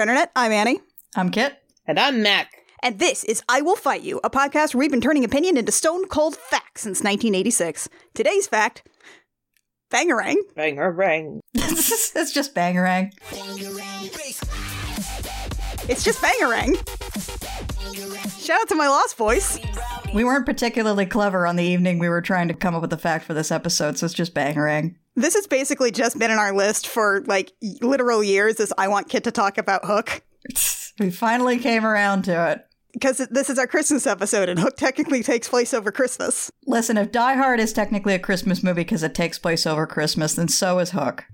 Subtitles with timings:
[0.00, 0.32] Hey Internet.
[0.34, 0.80] I'm Annie.
[1.14, 1.58] I'm Kit.
[1.86, 2.50] And I'm Mac.
[2.82, 5.72] And this is I Will Fight You, a podcast where we've been turning opinion into
[5.72, 7.86] stone cold facts since 1986.
[8.14, 8.88] Today's fact
[9.92, 10.36] Bangarang.
[10.56, 11.40] Bangarang.
[11.54, 13.12] it's just bangarang.
[15.90, 16.76] It's just Bangarang.
[18.42, 19.58] Shout out to my lost voice.
[20.14, 22.96] We weren't particularly clever on the evening we were trying to come up with the
[22.96, 24.94] fact for this episode, so it's just bangarang.
[25.20, 27.52] This has basically just been in our list for like
[27.82, 30.22] literal years as I want Kit to talk about Hook.
[30.98, 32.66] We finally came around to it.
[32.92, 36.50] Because this is our Christmas episode, and Hook technically takes place over Christmas.
[36.66, 40.34] Listen, if Die Hard is technically a Christmas movie because it takes place over Christmas,
[40.34, 41.24] then so is Hook.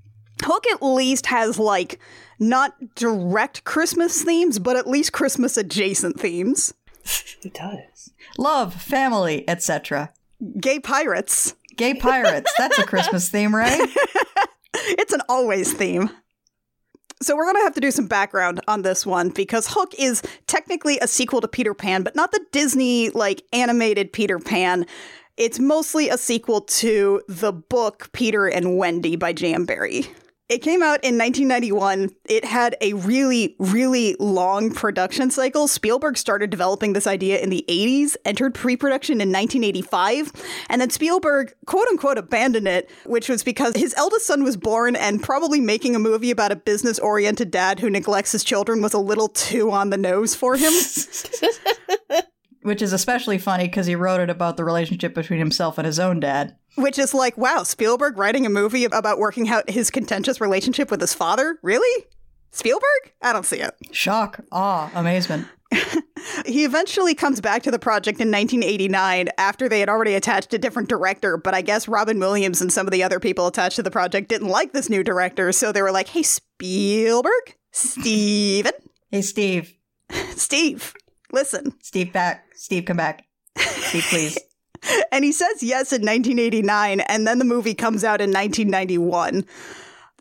[0.44, 1.98] Hook at least has like
[2.38, 6.72] not direct Christmas themes, but at least Christmas adjacent themes.
[7.42, 8.12] It does.
[8.38, 10.12] Love, family, etc.
[10.60, 11.54] Gay pirates.
[11.76, 12.52] Gay pirates.
[12.58, 13.80] That's a Christmas theme, right?
[14.74, 16.10] it's an always theme.
[17.22, 20.22] So we're going to have to do some background on this one because Hook is
[20.46, 24.84] technically a sequel to Peter Pan, but not the Disney like animated Peter Pan.
[25.38, 29.64] It's mostly a sequel to the book Peter and Wendy by J.M.
[29.64, 30.06] Barrie.
[30.48, 32.10] It came out in 1991.
[32.26, 35.66] It had a really, really long production cycle.
[35.66, 40.30] Spielberg started developing this idea in the 80s, entered pre production in 1985,
[40.70, 44.94] and then Spielberg, quote unquote, abandoned it, which was because his eldest son was born
[44.94, 48.94] and probably making a movie about a business oriented dad who neglects his children was
[48.94, 50.72] a little too on the nose for him.
[52.66, 56.00] Which is especially funny because he wrote it about the relationship between himself and his
[56.00, 56.56] own dad.
[56.74, 61.00] Which is like, wow, Spielberg writing a movie about working out his contentious relationship with
[61.00, 61.60] his father?
[61.62, 62.06] Really?
[62.50, 63.12] Spielberg?
[63.22, 63.72] I don't see it.
[63.92, 65.46] Shock, awe, amazement.
[66.44, 70.58] he eventually comes back to the project in 1989 after they had already attached a
[70.58, 73.84] different director, but I guess Robin Williams and some of the other people attached to
[73.84, 77.56] the project didn't like this new director, so they were like, hey, Spielberg?
[77.70, 78.72] Steven?
[79.12, 79.72] Hey, Steve.
[80.30, 80.94] Steve,
[81.36, 81.72] listen.
[81.82, 82.46] Steve, back.
[82.54, 83.24] Steve, come back.
[83.58, 84.38] Steve, please.
[85.12, 89.44] and he says yes in 1989, and then the movie comes out in 1991.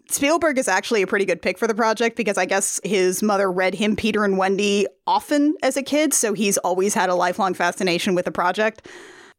[0.09, 3.51] Spielberg is actually a pretty good pick for the project because I guess his mother
[3.51, 7.53] read him Peter and Wendy often as a kid, so he's always had a lifelong
[7.53, 8.87] fascination with the project.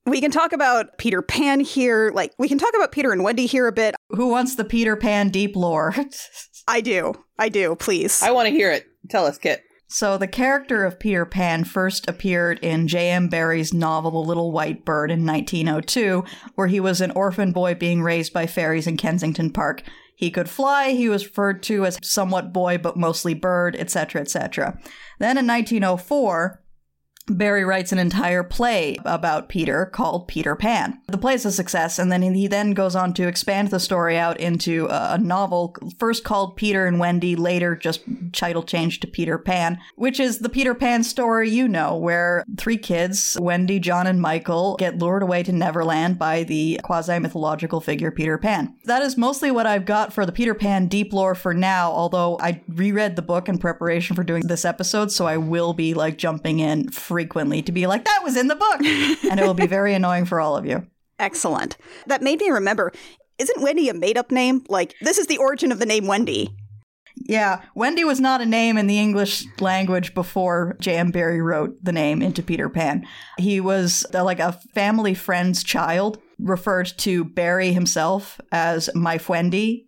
[0.06, 2.10] We can talk about Peter Pan here.
[2.14, 3.94] Like, we can talk about Peter and Wendy here a bit.
[4.10, 5.94] Who wants the Peter Pan deep lore?
[6.68, 7.14] I do.
[7.38, 8.22] I do, please.
[8.22, 8.86] I want to hear it.
[9.10, 9.62] Tell us, Kit.
[9.88, 13.28] So, the character of Peter Pan first appeared in J.M.
[13.28, 16.24] Barrie's novel The Little White Bird in 1902,
[16.56, 19.84] where he was an orphan boy being raised by fairies in Kensington Park.
[20.16, 24.76] He could fly, he was referred to as somewhat boy but mostly bird, etc., etc.
[25.20, 26.62] Then in 1904,
[27.28, 31.00] Barrie writes an entire play about Peter called Peter Pan.
[31.08, 34.16] The play is a success, and then he then goes on to expand the story
[34.16, 39.38] out into a novel first called Peter and Wendy, later just title changed to Peter
[39.38, 44.20] Pan, which is the Peter Pan story you know, where three kids, Wendy, John, and
[44.20, 48.74] Michael, get lured away to Neverland by the quasi mythological figure Peter Pan.
[48.84, 52.38] That is mostly what I've got for the Peter Pan deep lore for now, although
[52.40, 56.18] I reread the book in preparation for doing this episode, so I will be like
[56.18, 58.80] jumping in frequently to be like, that was in the book.
[59.30, 60.86] and it will be very annoying for all of you.
[61.18, 61.78] Excellent.
[62.06, 62.92] That made me remember
[63.38, 64.64] isn't Wendy a made up name?
[64.68, 66.54] Like, this is the origin of the name Wendy.
[67.16, 71.10] Yeah, Wendy was not a name in the English language before J.M.
[71.10, 73.06] Barrie wrote the name into Peter Pan.
[73.38, 79.86] He was uh, like a family friend's child, referred to Barrie himself as my Wendy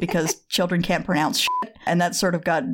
[0.00, 1.76] because children can't pronounce shit.
[1.86, 2.64] And that sort of got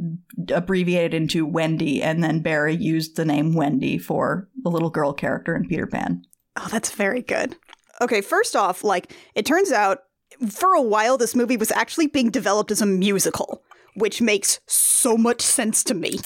[0.49, 5.57] abbreviated into Wendy, and then Barrie used the name Wendy for the little girl character
[5.57, 6.23] in Peter Pan.
[6.57, 7.57] Oh, that's very good.
[8.01, 10.01] Okay, first off, like, it turns out
[10.49, 13.63] for a while this movie was actually being developed as a musical,
[13.95, 16.19] which makes so much sense to me.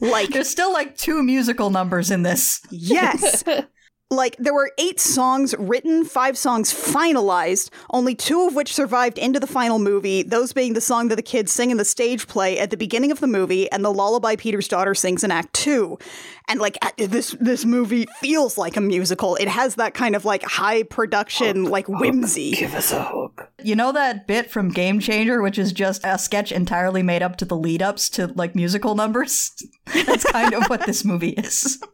[0.00, 2.60] like, there's still like two musical numbers in this.
[2.70, 3.44] Yes.
[4.16, 9.40] like there were eight songs written, five songs finalized, only two of which survived into
[9.40, 12.58] the final movie, those being the song that the kids sing in the stage play
[12.58, 15.98] at the beginning of the movie and the lullaby Peter's daughter sings in Act 2.
[16.46, 19.36] And like this this movie feels like a musical.
[19.36, 22.50] It has that kind of like high production, hook, like whimsy.
[22.50, 23.50] Hook, give us a hook.
[23.62, 27.36] You know that bit from Game Changer, which is just a sketch entirely made up
[27.36, 29.52] to the lead ups to like musical numbers?
[30.06, 31.82] That's kind of what this movie is.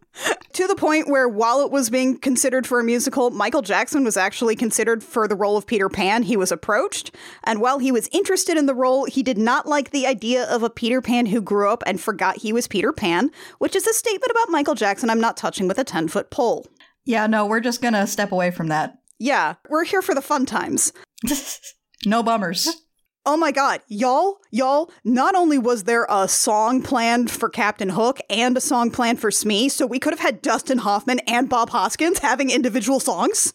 [0.52, 4.16] to the point where while it was being considered for a musical, Michael Jackson was
[4.16, 6.22] actually considered for the role of Peter Pan.
[6.22, 7.14] He was approached,
[7.44, 10.62] and while he was interested in the role, he did not like the idea of
[10.62, 13.94] a Peter Pan who grew up and forgot he was Peter Pan, which is a
[13.94, 16.66] statement about Michael Jackson I'm not touching with a 10 foot pole.
[17.04, 18.98] Yeah, no, we're just gonna step away from that.
[19.18, 20.92] Yeah, we're here for the fun times.
[22.06, 22.68] no bummers.
[23.26, 28.18] Oh my god, y'all, y'all, not only was there a song planned for Captain Hook
[28.30, 31.70] and a song planned for Smee, so we could have had Dustin Hoffman and Bob
[31.70, 33.52] Hoskins having individual songs,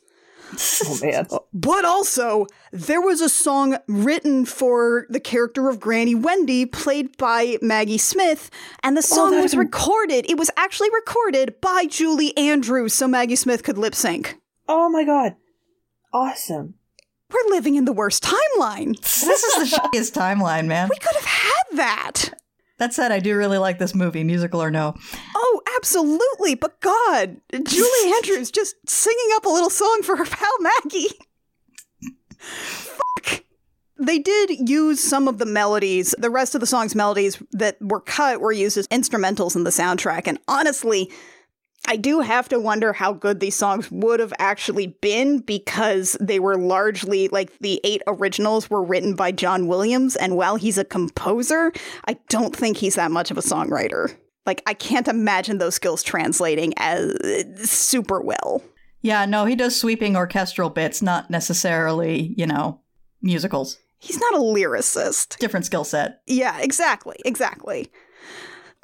[0.85, 1.25] Oh man.
[1.53, 7.57] but also there was a song written for the character of Granny Wendy, played by
[7.59, 8.51] Maggie Smith,
[8.83, 10.29] and the oh, song that- was recorded.
[10.29, 14.37] It was actually recorded by Julie Andrews so Maggie Smith could lip sync.
[14.67, 15.35] Oh my god.
[16.13, 16.75] Awesome.
[17.35, 18.99] We're living in the worst timeline.
[19.01, 20.87] This is the shittiest timeline, man.
[20.89, 22.33] We could have had that.
[22.77, 24.95] That said, I do really like this movie, musical or no.
[25.35, 26.55] Oh, absolutely.
[26.55, 31.09] But God, Julie Andrews just singing up a little song for her pal Maggie.
[32.39, 33.43] Fuck.
[33.97, 38.01] They did use some of the melodies, the rest of the song's melodies that were
[38.01, 40.23] cut were used as instrumentals in the soundtrack.
[40.27, 41.11] And honestly,
[41.87, 46.39] I do have to wonder how good these songs would have actually been because they
[46.39, 50.15] were largely like the eight originals were written by John Williams.
[50.15, 51.71] And while he's a composer,
[52.07, 54.15] I don't think he's that much of a songwriter.
[54.45, 58.61] Like, I can't imagine those skills translating as super well.
[59.01, 62.81] Yeah, no, he does sweeping orchestral bits, not necessarily, you know,
[63.21, 63.79] musicals.
[63.99, 65.37] He's not a lyricist.
[65.39, 66.21] Different skill set.
[66.27, 67.91] Yeah, exactly, exactly.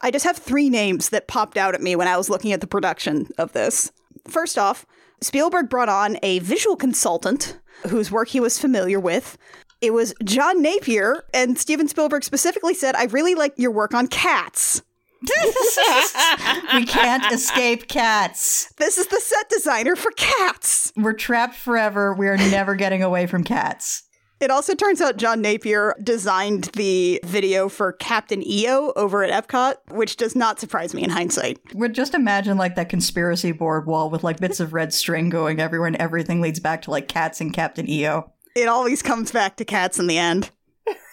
[0.02, 2.62] I just have three names that popped out at me when I was looking at
[2.62, 3.92] the production of this.
[4.28, 4.86] First off,
[5.22, 9.38] Spielberg brought on a visual consultant whose work he was familiar with.
[9.80, 14.08] It was John Napier, and Steven Spielberg specifically said, I really like your work on
[14.08, 14.84] cats.
[16.74, 18.74] we can't escape cats.
[18.78, 20.92] This is the set designer for cats.
[20.96, 22.14] We're trapped forever.
[22.14, 24.04] We are never getting away from cats.
[24.42, 29.76] It also turns out John Napier designed the video for Captain EO over at Epcot,
[29.92, 31.60] which does not surprise me in hindsight.
[31.76, 35.60] Would just imagine like that conspiracy board wall with like bits of red string going
[35.60, 38.32] everywhere and everything leads back to like cats and Captain EO.
[38.56, 40.50] It always comes back to cats in the end.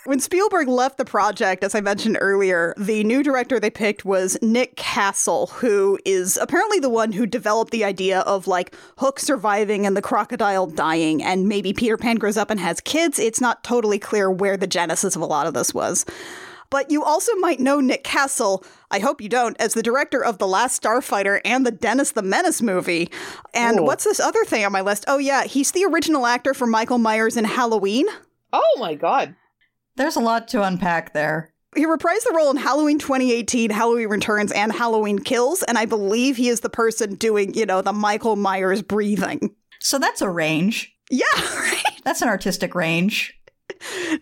[0.09, 4.39] When Spielberg left the project, as I mentioned earlier, the new director they picked was
[4.41, 9.85] Nick Castle, who is apparently the one who developed the idea of like Hook surviving
[9.85, 13.19] and the crocodile dying, and maybe Peter Pan grows up and has kids.
[13.19, 16.07] It's not totally clear where the genesis of a lot of this was.
[16.71, 20.39] But you also might know Nick Castle, I hope you don't, as the director of
[20.39, 23.11] The Last Starfighter and the Dennis the Menace movie.
[23.53, 23.85] And Ooh.
[23.85, 25.05] what's this other thing on my list?
[25.07, 28.07] Oh, yeah, he's the original actor for Michael Myers in Halloween.
[28.55, 29.35] Oh my god.
[29.99, 31.53] There's a lot to unpack there.
[31.75, 36.37] He reprised the role in Halloween 2018, Halloween Returns, and Halloween Kills, and I believe
[36.37, 39.57] he is the person doing, you know, the Michael Myers breathing.
[39.81, 40.95] So that's a range.
[41.11, 41.83] Yeah, right?
[42.05, 43.35] That's an artistic range.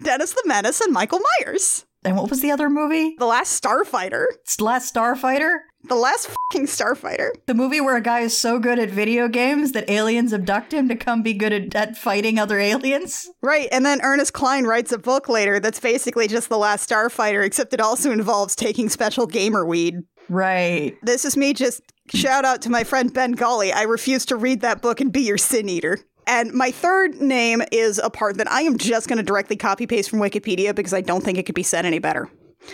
[0.02, 1.84] Dennis the Menace and Michael Myers.
[2.04, 3.14] And what was the other movie?
[3.18, 4.24] The Last Starfighter.
[4.40, 5.58] It's Last Starfighter?
[5.88, 7.30] The last fucking Starfighter.
[7.46, 10.88] The movie where a guy is so good at video games that aliens abduct him
[10.88, 13.30] to come be good at, at fighting other aliens?
[13.40, 17.44] Right, and then Ernest Cline writes a book later that's basically just The Last Starfighter,
[17.44, 20.00] except it also involves taking special gamer weed.
[20.28, 20.96] Right.
[21.02, 23.72] This is me just shout out to my friend Ben Golly.
[23.72, 26.00] I refuse to read that book and be your sin eater.
[26.26, 29.86] And my third name is a part that I am just going to directly copy
[29.86, 32.28] paste from Wikipedia because I don't think it could be said any better.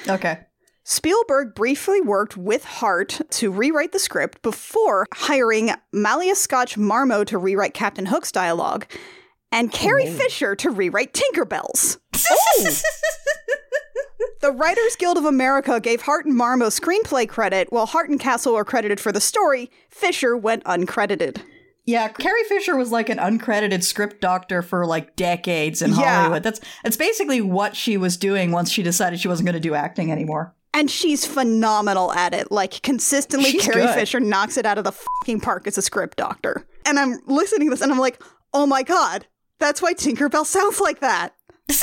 [0.08, 0.38] Okay.
[0.84, 7.38] Spielberg briefly worked with Hart to rewrite the script before hiring Malia Scotch Marmo to
[7.38, 8.86] rewrite Captain Hook's dialogue
[9.52, 11.98] and oh, Carrie Fisher to rewrite Tinkerbell's.
[14.40, 18.56] The Writers Guild of America gave Hart and Marmo screenplay credit, while Hart and Castle
[18.56, 19.70] are credited for the story.
[19.88, 21.40] Fisher went uncredited.
[21.84, 26.22] Yeah, Carrie Fisher was like an uncredited script doctor for like decades in Yeah.
[26.22, 26.42] Hollywood.
[26.42, 29.74] That's it's basically what she was doing once she decided she wasn't going to do
[29.74, 30.54] acting anymore.
[30.74, 32.50] And she's phenomenal at it.
[32.50, 33.94] Like, consistently, She's Carrie good.
[33.94, 36.66] Fisher knocks it out of the fucking park as a script doctor.
[36.86, 38.22] And I'm listening to this and I'm like,
[38.54, 39.26] oh my god,
[39.58, 41.34] that's why Tinkerbell sounds like that.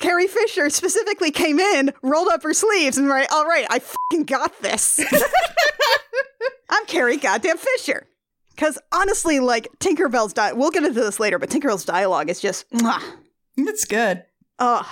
[0.00, 4.24] Carrie Fisher specifically came in, rolled up her sleeves, and right, all right, I fucking
[4.24, 5.00] got this.
[6.70, 8.06] I'm Carrie goddamn Fisher.
[8.50, 12.68] Because honestly, like Tinkerbell's di- we'll get into this later, but Tinkerbell's dialogue is just,
[12.70, 13.00] mwah.
[13.56, 14.24] it's good.
[14.58, 14.84] Ugh.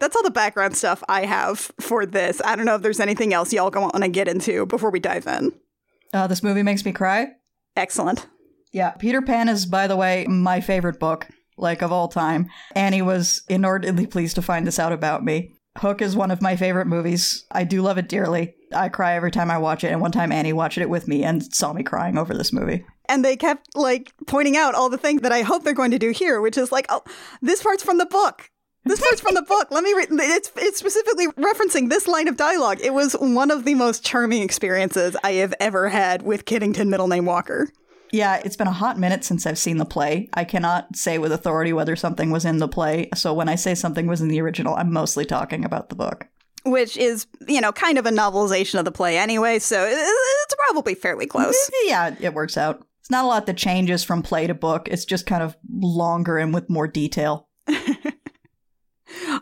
[0.00, 2.40] That's all the background stuff I have for this.
[2.44, 5.26] I don't know if there's anything else y'all want to get into before we dive
[5.26, 5.52] in.
[6.12, 7.28] Uh, this movie makes me cry.
[7.76, 8.26] Excellent.
[8.72, 12.48] Yeah, Peter Pan is, by the way, my favorite book, like of all time.
[12.74, 15.54] Annie was inordinately pleased to find this out about me.
[15.78, 17.44] Hook is one of my favorite movies.
[17.50, 18.54] I do love it dearly.
[18.72, 21.22] I cry every time I watch it, and one time Annie watched it with me
[21.24, 22.84] and saw me crying over this movie.
[23.08, 25.98] And they kept like pointing out all the things that I hope they're going to
[25.98, 27.02] do here, which is like, oh,
[27.42, 28.50] this part's from the book.
[28.84, 29.68] This part's from the book.
[29.70, 30.08] Let me read.
[30.10, 32.78] It's it's specifically referencing this line of dialogue.
[32.82, 37.08] It was one of the most charming experiences I have ever had with Kiddington middle
[37.08, 37.68] name Walker.
[38.12, 40.28] Yeah, it's been a hot minute since I've seen the play.
[40.34, 43.08] I cannot say with authority whether something was in the play.
[43.14, 46.26] So when I say something was in the original, I'm mostly talking about the book.
[46.64, 50.94] Which is, you know, kind of a novelization of the play anyway, so it's probably
[50.94, 51.54] fairly close.
[51.54, 51.88] Mm-hmm.
[51.88, 52.84] Yeah, it works out.
[53.00, 54.88] It's not a lot that changes from play to book.
[54.90, 57.48] It's just kind of longer and with more detail.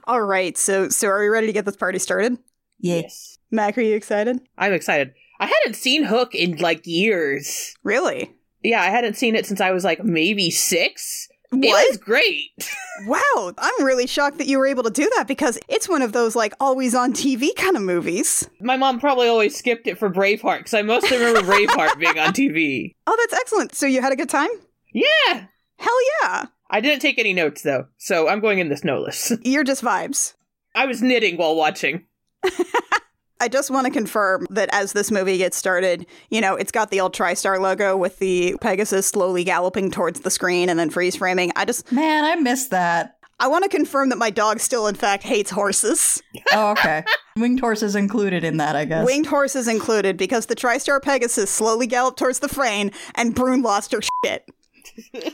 [0.08, 2.38] All right, so so are we ready to get this party started?
[2.80, 3.36] Yes.
[3.50, 4.40] Mac, are you excited?
[4.56, 5.12] I'm excited.
[5.38, 7.74] I hadn't seen Hook in like years.
[7.84, 8.34] Really?
[8.62, 11.28] Yeah, I hadn't seen it since I was like maybe six.
[11.52, 12.50] It was great.
[13.06, 16.10] Wow, I'm really shocked that you were able to do that because it's one of
[16.10, 18.50] those like always on TV kind of movies.
[18.60, 22.32] My mom probably always skipped it for Braveheart because I mostly remember Braveheart being on
[22.32, 22.96] TV.
[23.06, 23.72] Oh, that's excellent.
[23.76, 24.50] So you had a good time?
[24.92, 25.44] Yeah.
[25.76, 26.46] Hell yeah.
[26.70, 29.32] I didn't take any notes though, so I'm going in this noteless.
[29.42, 30.34] You're just vibes.
[30.74, 32.04] I was knitting while watching.
[33.40, 36.90] I just want to confirm that as this movie gets started, you know, it's got
[36.90, 41.14] the old TriStar logo with the Pegasus slowly galloping towards the screen and then freeze
[41.16, 41.52] framing.
[41.54, 43.14] I just, Man, I missed that.
[43.40, 46.22] I want to confirm that my dog still, in fact, hates horses.
[46.52, 47.04] Oh, okay.
[47.36, 49.04] Winged horses included in that, I guess.
[49.04, 53.92] Winged horses included because the TriStar Pegasus slowly galloped towards the frame and Brune lost
[53.92, 54.48] her shit.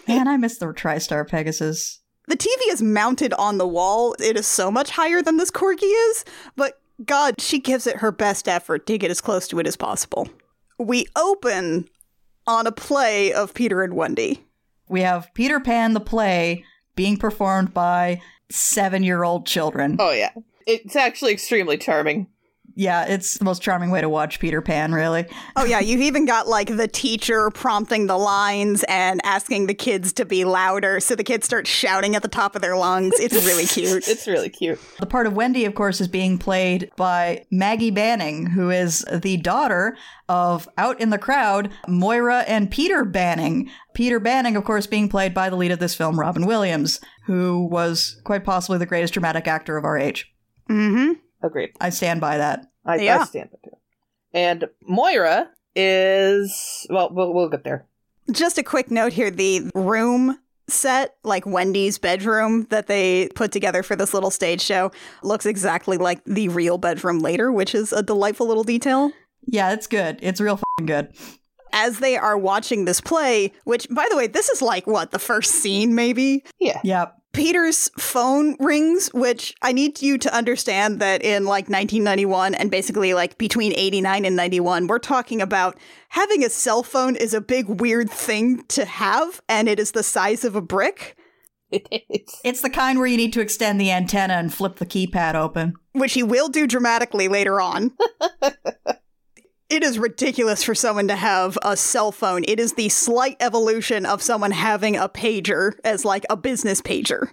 [0.09, 2.01] Man, I miss the TriStar Pegasus.
[2.27, 4.15] The TV is mounted on the wall.
[4.19, 6.25] It is so much higher than this corgi is,
[6.57, 9.77] but God, she gives it her best effort to get as close to it as
[9.77, 10.29] possible.
[10.79, 11.89] We open
[12.47, 14.45] on a play of Peter and Wendy.
[14.89, 19.97] We have Peter Pan the play being performed by seven year old children.
[19.99, 20.31] Oh yeah.
[20.67, 22.29] It's actually extremely charming.
[22.77, 25.27] Yeah, it's the most charming way to watch Peter Pan, really.
[25.55, 30.13] Oh, yeah, you've even got like the teacher prompting the lines and asking the kids
[30.15, 33.15] to be louder so the kids start shouting at the top of their lungs.
[33.19, 34.09] It's really cute.
[34.09, 34.81] It's really cute.
[34.99, 39.37] The part of Wendy, of course, is being played by Maggie Banning, who is the
[39.37, 39.97] daughter
[40.29, 43.71] of out in the crowd, Moira and Peter Banning.
[43.95, 47.67] Peter Banning, of course, being played by the lead of this film, Robin Williams, who
[47.67, 50.33] was quite possibly the greatest dramatic actor of our age.
[50.69, 51.21] Mm-hmm.
[51.45, 51.73] Agreed.
[51.81, 52.67] I stand by that.
[52.87, 53.19] I, Yeah.
[53.21, 53.73] I stand by you.
[54.33, 57.87] And Moira is well, we'll we'll get there.
[58.33, 63.83] Just a quick note here the room set, like Wendy's bedroom that they put together
[63.83, 64.91] for this little stage show,
[65.23, 69.13] looks exactly like the real bedroom later, which is a delightful little detail.
[69.47, 70.19] Yeah, it's good.
[70.23, 71.13] It's real fing good.
[71.75, 75.19] As they are watching this play, which, by the way, this is like what, the
[75.19, 76.45] first scene, maybe?
[76.59, 76.81] Yeah.
[76.83, 77.15] Yep.
[77.35, 83.13] Peter's phone rings, which I need you to understand that in like 1991 and basically
[83.13, 85.77] like between 89 and 91, we're talking about
[86.11, 90.03] having a cell phone is a big weird thing to have, and it is the
[90.03, 91.17] size of a brick,
[91.71, 95.35] It's It's the kind where you need to extend the antenna and flip the keypad
[95.35, 95.75] open.
[95.93, 97.93] which he will do dramatically later on.
[99.75, 102.45] It is ridiculous for someone to have a cell phone.
[102.47, 107.33] It is the slight evolution of someone having a pager as like a business pager.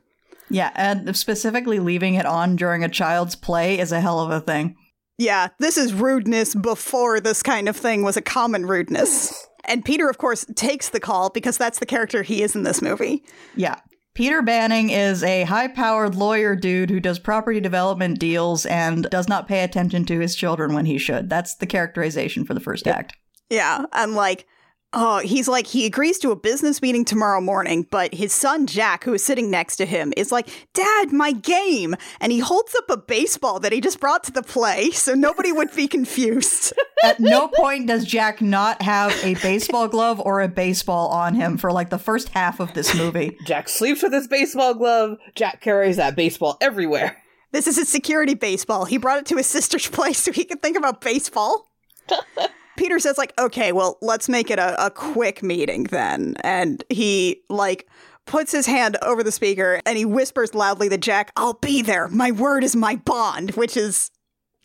[0.50, 4.42] Yeah, and specifically leaving it on during a child's play is a hell of a
[4.42, 4.76] thing.
[5.20, 9.48] Yeah, this is rudeness before this kind of thing was a common rudeness.
[9.66, 12.82] And Peter, of course, takes the call because that's the character he is in this
[12.82, 13.24] movie.
[13.56, 13.76] Yeah.
[14.14, 19.30] Peter Banning is a high powered lawyer dude who does property development deals and does
[19.30, 21.30] not pay attention to his children when he should.
[21.30, 23.16] That's the characterization for the first act.
[23.50, 24.46] Yeah, and like,
[24.94, 29.06] oh, he's like, he agrees to a business meeting tomorrow morning, but his son Jack,
[29.06, 31.96] who is sitting next to him, is like, Dad, my game.
[32.20, 35.52] And he holds up a baseball that he just brought to the play so nobody
[35.52, 36.74] would be confused.
[37.04, 41.58] At no point does Jack not have a baseball glove or a baseball on him
[41.58, 43.38] for like the first half of this movie.
[43.46, 45.18] Jack sleeps with his baseball glove.
[45.36, 47.18] Jack carries that baseball everywhere.
[47.52, 48.86] This is his security baseball.
[48.86, 51.68] He brought it to his sister's place so he could think about baseball.
[52.78, 56.36] Peter says, like, okay, well, let's make it a, a quick meeting then.
[56.42, 57.88] And he, like,
[58.26, 62.08] puts his hand over the speaker and he whispers loudly to Jack, I'll be there.
[62.08, 64.10] My word is my bond, which is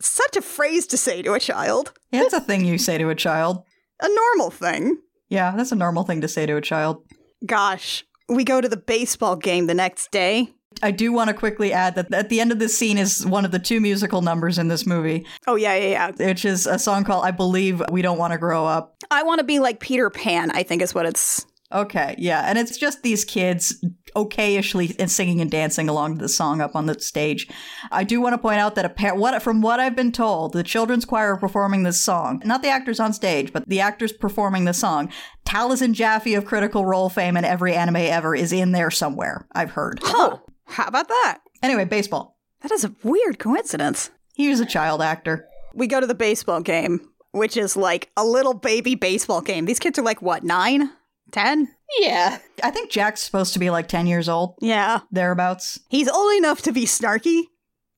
[0.01, 1.93] such a phrase to say to a child.
[2.11, 3.63] It's a thing you say to a child.
[4.01, 4.97] A normal thing.
[5.27, 7.03] Yeah, that's a normal thing to say to a child.
[7.45, 10.53] Gosh, we go to the baseball game the next day.
[10.83, 13.43] I do want to quickly add that at the end of this scene is one
[13.43, 16.27] of the two musical numbers in this movie, Oh, yeah, yeah, yeah.
[16.27, 18.95] which is a song called I Believe We Don't Want to Grow Up.
[19.09, 21.43] I want to be like Peter Pan, I think is what it's.
[21.71, 23.83] Okay, yeah, and it's just these kids
[24.15, 27.47] okayishly and singing and dancing along to the song up on the stage.
[27.91, 30.63] I do want to point out that appa- what from what I've been told, the
[30.63, 32.41] children's choir are performing this song.
[32.45, 35.11] Not the actors on stage, but the actors performing the song.
[35.45, 39.47] Taliesin Jaffe of Critical Role fame and every anime ever is in there somewhere.
[39.53, 39.99] I've heard.
[40.03, 41.39] Oh, how about that?
[41.63, 42.37] Anyway, baseball.
[42.61, 44.09] That is a weird coincidence.
[44.35, 45.47] He was a child actor.
[45.73, 49.65] we go to the baseball game, which is like a little baby baseball game.
[49.65, 50.91] These kids are like what, nine?
[51.31, 51.69] 10?
[51.99, 52.39] Yeah.
[52.63, 54.99] I think Jack's supposed to be like 10 years old, Yeah.
[55.11, 55.79] thereabouts.
[55.89, 57.43] He's old enough to be snarky.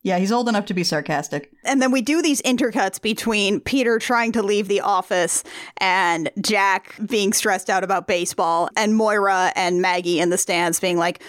[0.01, 1.51] Yeah, he's old enough to be sarcastic.
[1.65, 5.43] And then we do these intercuts between Peter trying to leave the office
[5.77, 10.97] and Jack being stressed out about baseball and Moira and Maggie in the stands being
[10.97, 11.21] like,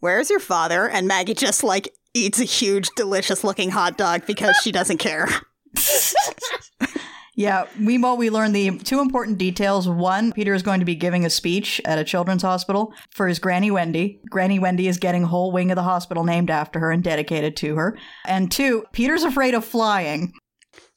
[0.00, 0.88] Where's your father?
[0.88, 5.26] And Maggie just like eats a huge, delicious looking hot dog because she doesn't care.
[7.38, 9.88] Yeah, meanwhile, we learn the two important details.
[9.88, 13.38] One, Peter is going to be giving a speech at a children's hospital for his
[13.38, 14.20] Granny Wendy.
[14.28, 17.56] Granny Wendy is getting a whole wing of the hospital named after her and dedicated
[17.58, 17.96] to her.
[18.26, 20.32] And two, Peter's afraid of flying.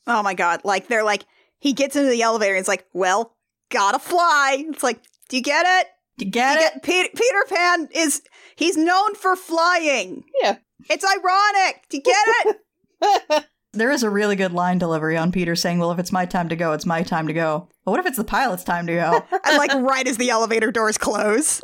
[0.07, 0.61] Oh my God.
[0.63, 1.25] Like, they're like,
[1.59, 3.35] he gets into the elevator and it's like, Well,
[3.69, 4.65] gotta fly.
[4.67, 5.89] It's like, Do you get it?
[6.17, 6.73] Do you get You it?
[6.73, 8.23] get- Peter, Peter Pan is,
[8.55, 10.23] he's known for flying.
[10.41, 10.57] Yeah.
[10.89, 11.83] It's ironic.
[11.89, 12.55] Do you get
[13.03, 13.45] it?
[13.73, 16.49] There is a really good line delivery on Peter saying, Well, if it's my time
[16.49, 17.69] to go, it's my time to go.
[17.85, 19.25] But what if it's the pilot's time to go?
[19.45, 21.61] and like right as the elevator doors close.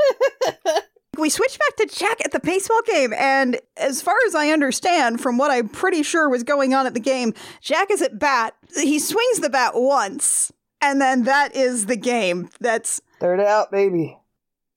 [1.18, 5.20] we switch back to Jack at the baseball game, and as far as I understand,
[5.20, 8.56] from what I'm pretty sure was going on at the game, Jack is at bat.
[8.76, 12.50] He swings the bat once, and then that is the game.
[12.60, 14.17] That's Third out, baby.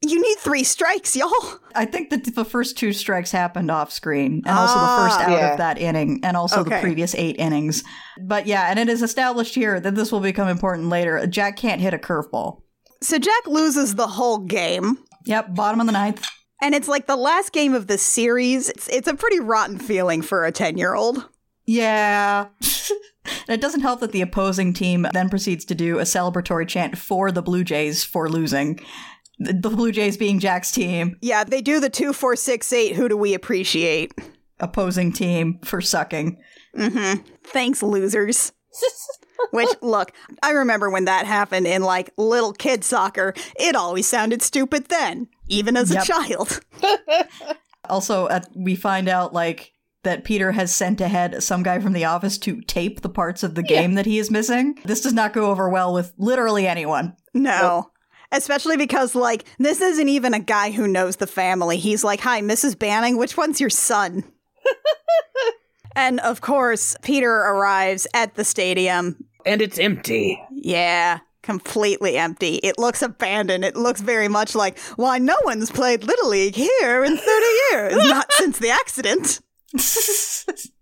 [0.02, 1.30] You need three strikes, y'all.
[1.75, 5.25] I think that the first two strikes happened off screen, and also the first Ah.
[5.25, 5.52] out Yeah.
[5.52, 7.85] of that inning, and also the previous eight innings.
[8.21, 11.26] But yeah, and it is established here that this will become important later.
[11.26, 12.62] Jack can't hit a curveball.
[13.02, 14.99] So Jack loses the whole game.
[15.26, 16.26] Yep, bottom of the ninth.
[16.62, 18.69] And it's like the last game of the series.
[18.69, 21.26] It's, it's a pretty rotten feeling for a 10 year old.
[21.66, 22.47] Yeah.
[23.47, 26.97] And it doesn't help that the opposing team then proceeds to do a celebratory chant
[26.97, 28.80] for the Blue Jays for losing.
[29.42, 32.94] The Blue Jays being Jack's team, Yeah, they do the two, four, six, eight.
[32.97, 34.12] Who do we appreciate?
[34.62, 36.38] opposing team for sucking.
[36.76, 37.23] Mm-hmm.
[37.44, 38.52] Thanks, losers.
[39.52, 40.12] Which, look,
[40.43, 43.32] I remember when that happened in like little kid soccer.
[43.58, 46.02] It always sounded stupid then, even as Yep.
[46.02, 46.60] a child.
[47.88, 49.73] Also, at, we find out like
[50.04, 53.54] that Peter has sent ahead some guy from the office to tape the parts of
[53.56, 54.78] the game that he is missing.
[54.84, 57.17] This does not go over well with literally anyone.
[57.34, 57.91] No.
[58.32, 61.78] Especially because, like, this isn't even a guy who knows the family.
[61.78, 62.78] He's like, Hi, Mrs.
[62.78, 64.25] Banning, which one's your son?
[65.97, 69.25] and of course, Peter arrives at the stadium.
[69.45, 70.40] And it's empty.
[70.52, 72.56] Yeah, completely empty.
[72.56, 73.64] It looks abandoned.
[73.64, 77.95] It looks very much like, why, no one's played Little League here in 30 years,
[78.08, 79.40] not since the accident.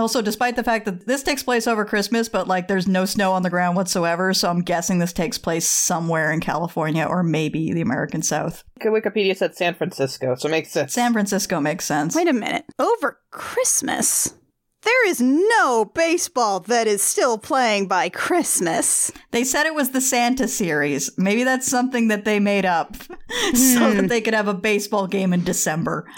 [0.00, 3.32] Also, despite the fact that this takes place over Christmas, but like there's no snow
[3.32, 7.72] on the ground whatsoever, so I'm guessing this takes place somewhere in California or maybe
[7.72, 8.64] the American South.
[8.80, 10.94] Wikipedia said San Francisco, so it makes sense.
[10.94, 12.16] San Francisco makes sense.
[12.16, 12.64] Wait a minute.
[12.78, 14.34] Over Christmas?
[14.82, 19.12] There is no baseball that is still playing by Christmas.
[19.30, 21.10] They said it was the Santa series.
[21.18, 22.96] Maybe that's something that they made up
[23.54, 23.96] so hmm.
[23.96, 26.06] that they could have a baseball game in December.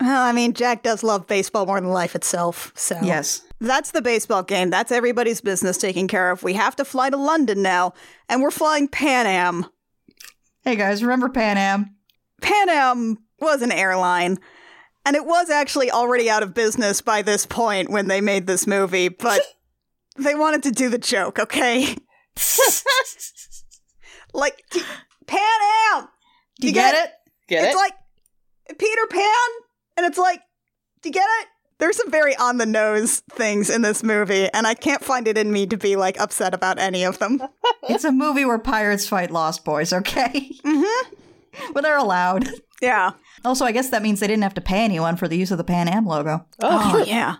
[0.00, 2.98] Well, I mean, Jack does love baseball more than life itself, so.
[3.02, 3.42] Yes.
[3.60, 4.70] That's the baseball game.
[4.70, 6.42] That's everybody's business taken care of.
[6.42, 7.92] We have to fly to London now,
[8.28, 9.66] and we're flying Pan Am.
[10.64, 11.94] Hey guys, remember Pan Am?
[12.40, 14.38] Pan Am was an airline,
[15.04, 18.66] and it was actually already out of business by this point when they made this
[18.66, 19.42] movie, but
[20.16, 21.94] they wanted to do the joke, okay?
[24.32, 24.64] like,
[25.26, 25.40] Pan
[25.92, 26.08] Am!
[26.60, 27.12] Do you get it?
[27.48, 27.78] Get it's it?
[27.78, 27.92] like
[28.78, 29.48] Peter Pan,
[30.00, 30.40] and it's like,
[31.02, 31.48] do you get it?
[31.78, 35.36] There's some very on the nose things in this movie, and I can't find it
[35.38, 37.42] in me to be like upset about any of them.
[37.88, 40.50] It's a movie where pirates fight lost boys, okay?
[40.64, 41.14] mm-hmm.
[41.72, 42.48] but they're allowed.
[42.82, 43.12] Yeah.
[43.44, 45.58] Also, I guess that means they didn't have to pay anyone for the use of
[45.58, 46.46] the Pan Am logo.
[46.62, 47.36] oh, Oh, yeah.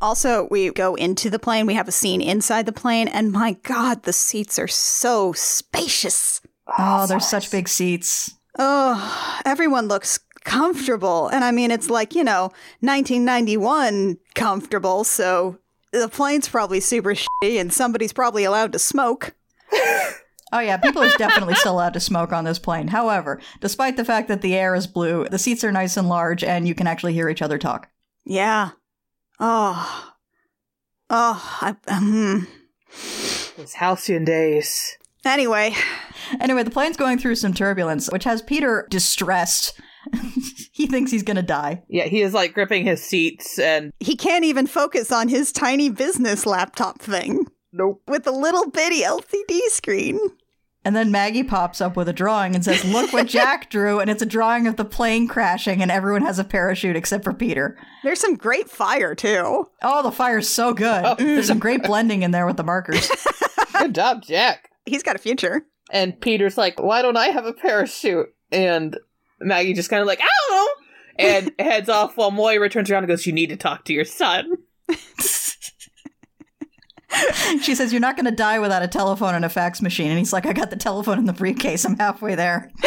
[0.00, 1.66] Also, we go into the plane.
[1.66, 6.40] We have a scene inside the plane, and my God, the seats are so spacious.
[6.78, 8.34] Oh, there's such big seats.
[8.58, 11.28] Oh, everyone looks comfortable.
[11.28, 15.04] And I mean, it's like, you know, 1991 comfortable.
[15.04, 15.58] So
[15.92, 19.34] the plane's probably super shitty, and somebody's probably allowed to smoke.
[20.54, 22.88] Oh yeah, people are definitely still allowed to smoke on this plane.
[22.88, 26.44] However, despite the fact that the air is blue, the seats are nice and large
[26.44, 27.88] and you can actually hear each other talk.
[28.26, 28.70] Yeah.
[29.40, 30.12] Oh.
[31.08, 31.58] Oh.
[31.62, 32.46] I, um,
[33.56, 34.98] Those halcyon days.
[35.24, 35.74] anyway,
[36.40, 39.78] Anyway, the plane's going through some turbulence, which has Peter distressed.
[40.72, 41.82] he thinks he's gonna die.
[41.88, 45.90] Yeah, he is like gripping his seats and he can't even focus on his tiny
[45.90, 48.02] business laptop thing nope.
[48.06, 50.18] with a little bitty LCD screen.
[50.84, 54.00] And then Maggie pops up with a drawing and says, Look what Jack drew.
[54.00, 57.32] And it's a drawing of the plane crashing, and everyone has a parachute except for
[57.32, 57.78] Peter.
[58.02, 59.68] There's some great fire, too.
[59.82, 61.04] Oh, the fire's so good.
[61.04, 61.14] Oh.
[61.14, 63.08] There's some great blending in there with the markers.
[63.78, 64.70] Good job, Jack.
[64.84, 65.62] he's got a future.
[65.90, 68.28] And Peter's like, why don't I have a parachute?
[68.50, 68.98] And
[69.44, 70.68] Maggie just kind of like, I don't know.
[71.18, 74.04] And heads off while Moira turns around and goes, You need to talk to your
[74.04, 74.52] son.
[77.60, 80.10] she says, You're not going to die without a telephone and a fax machine.
[80.10, 81.84] And he's like, I got the telephone in the briefcase.
[81.84, 82.70] I'm halfway there.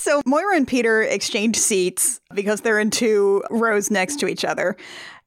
[0.00, 4.76] So Moira and Peter exchange seats because they're in two rows next to each other.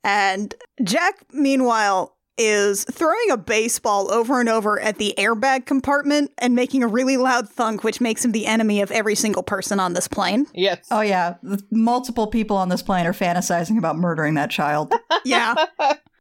[0.03, 6.55] And Jack, meanwhile, is throwing a baseball over and over at the airbag compartment and
[6.55, 9.93] making a really loud thunk, which makes him the enemy of every single person on
[9.93, 10.47] this plane.
[10.53, 10.87] Yes.
[10.89, 11.35] Oh, yeah.
[11.71, 14.93] Multiple people on this plane are fantasizing about murdering that child.
[15.25, 15.53] Yeah.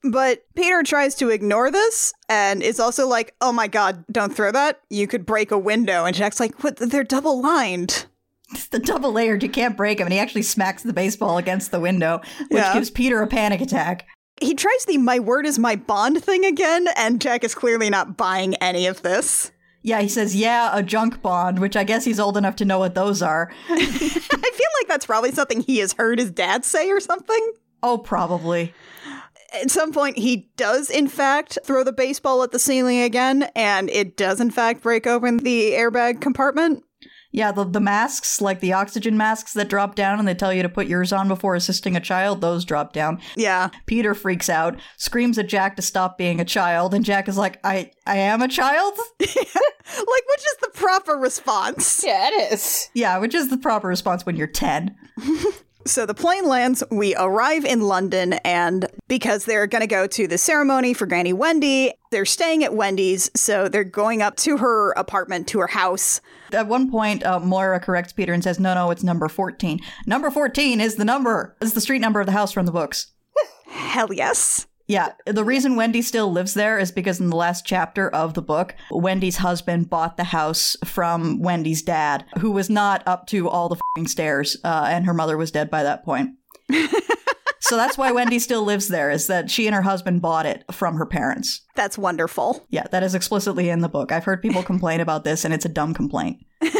[0.04, 4.52] But Peter tries to ignore this and is also like, oh my god, don't throw
[4.52, 4.80] that.
[4.90, 6.04] You could break a window.
[6.04, 6.76] And Jack's like, what?
[6.76, 8.06] They're double lined.
[8.52, 9.42] It's the double layered.
[9.42, 10.06] You can't break him.
[10.06, 12.74] And he actually smacks the baseball against the window, which Yeah.
[12.74, 14.06] gives Peter a panic attack.
[14.42, 18.16] He tries the my word is my bond thing again, and Jack is clearly not
[18.16, 19.52] buying any of this.
[19.82, 22.78] Yeah, he says, yeah, a junk bond, which I guess he's old enough to know
[22.78, 23.52] what those are.
[23.68, 27.52] I feel like that's probably something he has heard his dad say or something.
[27.82, 28.74] Oh, probably.
[29.54, 33.90] At some point, he does, in fact, throw the baseball at the ceiling again, and
[33.90, 36.84] it does, in fact, break open the airbag compartment.
[37.32, 40.62] Yeah, the, the masks, like the oxygen masks that drop down and they tell you
[40.62, 43.20] to put yours on before assisting a child, those drop down.
[43.36, 43.70] Yeah.
[43.86, 47.58] Peter freaks out, screams at Jack to stop being a child, and Jack is like,
[47.64, 48.94] I, I am a child?
[49.84, 52.04] Like, which is the proper response?
[52.06, 52.88] Yeah, it is.
[52.94, 54.94] Yeah, which is the proper response when you're 10.
[55.84, 60.28] So the plane lands, we arrive in London, and because they're going to go to
[60.28, 64.92] the ceremony for Granny Wendy, they're staying at Wendy's, so they're going up to her
[64.92, 66.20] apartment, to her house.
[66.52, 69.80] At one point, uh, Moira corrects Peter and says, no, no, it's number 14.
[70.06, 73.08] Number 14 is the number, is the street number of the house from the books.
[73.66, 74.66] Hell yes.
[74.86, 78.42] Yeah, the reason Wendy still lives there is because in the last chapter of the
[78.42, 83.68] book, Wendy's husband bought the house from Wendy's dad, who was not up to all
[83.68, 86.30] the fing stairs, uh, and her mother was dead by that point.
[87.60, 90.64] so that's why Wendy still lives there, is that she and her husband bought it
[90.72, 91.62] from her parents.
[91.76, 92.66] That's wonderful.
[92.70, 94.12] Yeah, that is explicitly in the book.
[94.12, 96.38] I've heard people complain about this, and it's a dumb complaint.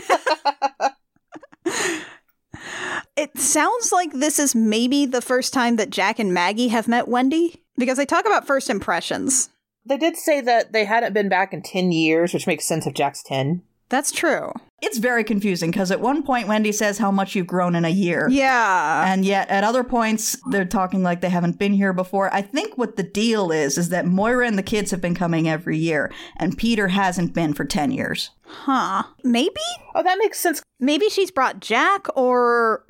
[3.14, 7.08] It sounds like this is maybe the first time that Jack and Maggie have met
[7.08, 9.50] Wendy, because they talk about first impressions.
[9.85, 12.94] They did say that they hadn't been back in 10 years, which makes sense if
[12.94, 13.62] Jack's 10.
[13.88, 14.52] That's true.
[14.80, 17.90] It's very confusing because at one point, Wendy says how much you've grown in a
[17.90, 18.26] year.
[18.30, 19.04] Yeah.
[19.06, 22.32] And yet, at other points, they're talking like they haven't been here before.
[22.32, 25.46] I think what the deal is is that Moira and the kids have been coming
[25.46, 28.30] every year, and Peter hasn't been for 10 years.
[28.46, 29.02] Huh.
[29.24, 29.61] Maybe?
[29.94, 30.62] Oh, that makes sense.
[30.80, 32.87] Maybe she's brought Jack or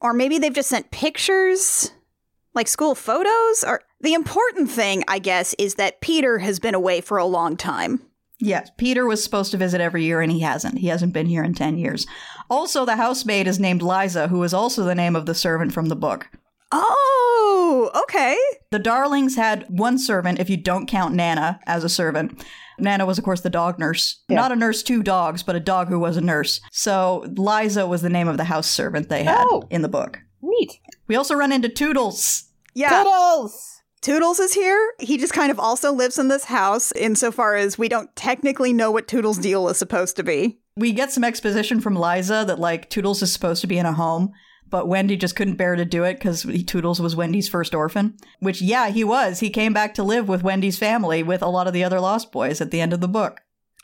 [0.00, 1.90] or maybe they've just sent pictures
[2.58, 7.00] like school photos or the important thing I guess is that Peter has been away
[7.00, 8.02] for a long time.
[8.40, 10.78] Yes, Peter was supposed to visit every year, and he hasn't.
[10.78, 12.06] He hasn't been here in 10 years.
[12.50, 15.86] Also, the housemaid is named Liza, who is also the name of the servant from
[15.86, 16.28] the book.
[16.70, 18.36] Oh, okay.
[18.70, 22.44] The Darlings had one servant, if you don't count Nana as a servant.
[22.78, 24.22] Nana was, of course, the dog nurse.
[24.28, 24.36] Yeah.
[24.36, 26.60] Not a nurse to dogs, but a dog who was a nurse.
[26.70, 29.64] So Liza was the name of the house servant they had Oh.
[29.70, 30.20] in the book.
[30.42, 30.78] Neat.
[31.08, 32.44] We also run into Toodles.
[32.78, 33.02] Yeah.
[33.02, 33.82] Toodles!
[34.02, 34.92] Toodles is here.
[35.00, 38.92] He just kind of also lives in this house insofar as we don't technically know
[38.92, 40.60] what Toodles' deal is supposed to be.
[40.76, 43.92] We get some exposition from Liza that, like, Toodles is supposed to be in a
[43.92, 44.30] home,
[44.68, 48.16] but Wendy just couldn't bear to do it because Toodles was Wendy's first orphan.
[48.38, 49.40] Which, yeah, he was.
[49.40, 52.30] He came back to live with Wendy's family with a lot of the other Lost
[52.30, 53.40] Boys at the end of the book.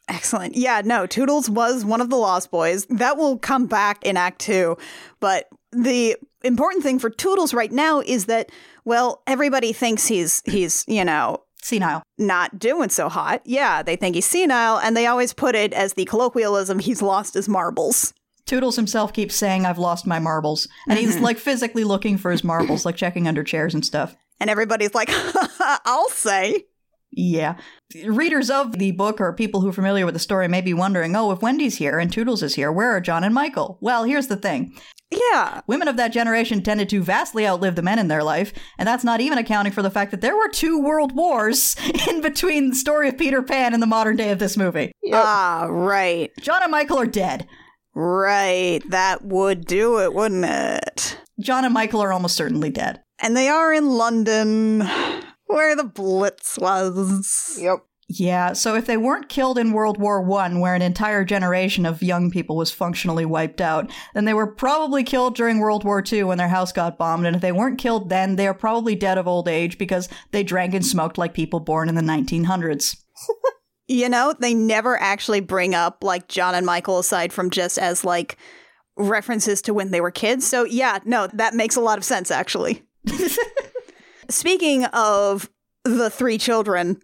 [0.07, 0.55] Excellent.
[0.55, 2.87] Yeah, no, Toodles was one of the Lost Boys.
[2.87, 4.77] That will come back in Act Two.
[5.19, 8.51] But the important thing for Toodles right now is that,
[8.85, 12.03] well, everybody thinks he's he's, you know, Senile.
[12.19, 13.43] not doing so hot.
[13.45, 17.35] Yeah, they think he's senile, and they always put it as the colloquialism he's lost
[17.35, 18.13] his marbles.
[18.47, 20.69] Toodles himself keeps saying, I've lost my marbles.
[20.89, 24.15] And he's like physically looking for his marbles, like checking under chairs and stuff.
[24.41, 25.09] And everybody's like,
[25.85, 26.67] I'll say.
[27.17, 27.57] Yeah.
[28.05, 31.15] Readers of the book or people who are familiar with the story may be wondering,
[31.15, 33.79] oh, if Wendy's here and Toodles is here, where are John and Michael?
[33.81, 34.77] Well, here's the thing.
[35.33, 35.61] Yeah.
[35.67, 39.05] Women of that generation tended to vastly outlive the men in their life, and that's
[39.05, 41.77] not even accounting for the fact that there were two world wars
[42.09, 44.93] in between the story of Peter Pan and the modern day of this movie.
[45.03, 45.23] Yep.
[45.25, 46.31] Ah, right.
[46.41, 47.47] John and Michael are dead.
[47.95, 48.81] Right.
[48.89, 51.19] That would do it, wouldn't it?
[51.41, 53.03] John and Michael are almost certainly dead.
[53.21, 54.83] And they are in London,
[55.47, 57.57] where the Blitz was.
[57.61, 57.85] Yep.
[58.09, 62.03] Yeah, so if they weren't killed in World War One, where an entire generation of
[62.03, 66.27] young people was functionally wiped out, then they were probably killed during World War Two
[66.27, 67.27] when their house got bombed.
[67.27, 70.43] And if they weren't killed then, they are probably dead of old age because they
[70.43, 72.97] drank and smoked like people born in the 1900s.
[73.87, 78.03] You know, they never actually bring up like John and Michael aside from just as
[78.03, 78.39] like
[78.97, 80.47] references to when they were kids.
[80.47, 82.83] So, yeah, no, that makes a lot of sense actually.
[84.31, 85.51] Speaking of
[85.85, 87.03] the three children,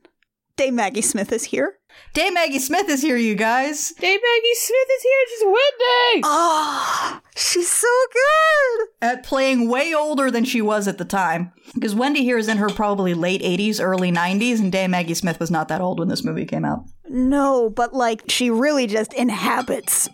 [0.61, 1.79] Dame Maggie Smith is here.
[2.13, 3.95] Dame Maggie Smith is here, you guys.
[3.99, 5.27] Dame Maggie Smith is here.
[5.31, 6.23] She's Wendy.
[6.23, 8.89] Oh, ah, she's so good.
[9.01, 11.51] At playing way older than she was at the time.
[11.73, 15.41] Because Wendy here is in her probably late 80s, early 90s, and Dame Maggie Smith
[15.41, 16.85] was not that old when this movie came out.
[17.09, 20.11] No, but like she really just inhabits.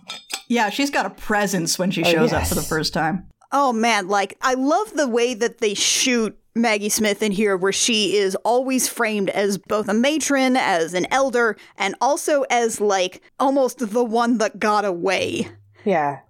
[0.46, 3.26] Yeah, she's got a presence when she Oh, shows up for the first time.
[3.50, 7.73] Oh man, like I love the way that they shoot Maggie Smith in here, where
[7.73, 13.23] she is always framed as both a matron, as an elder, and also as like
[13.38, 15.49] almost the one that got away.
[15.85, 16.21] Yeah.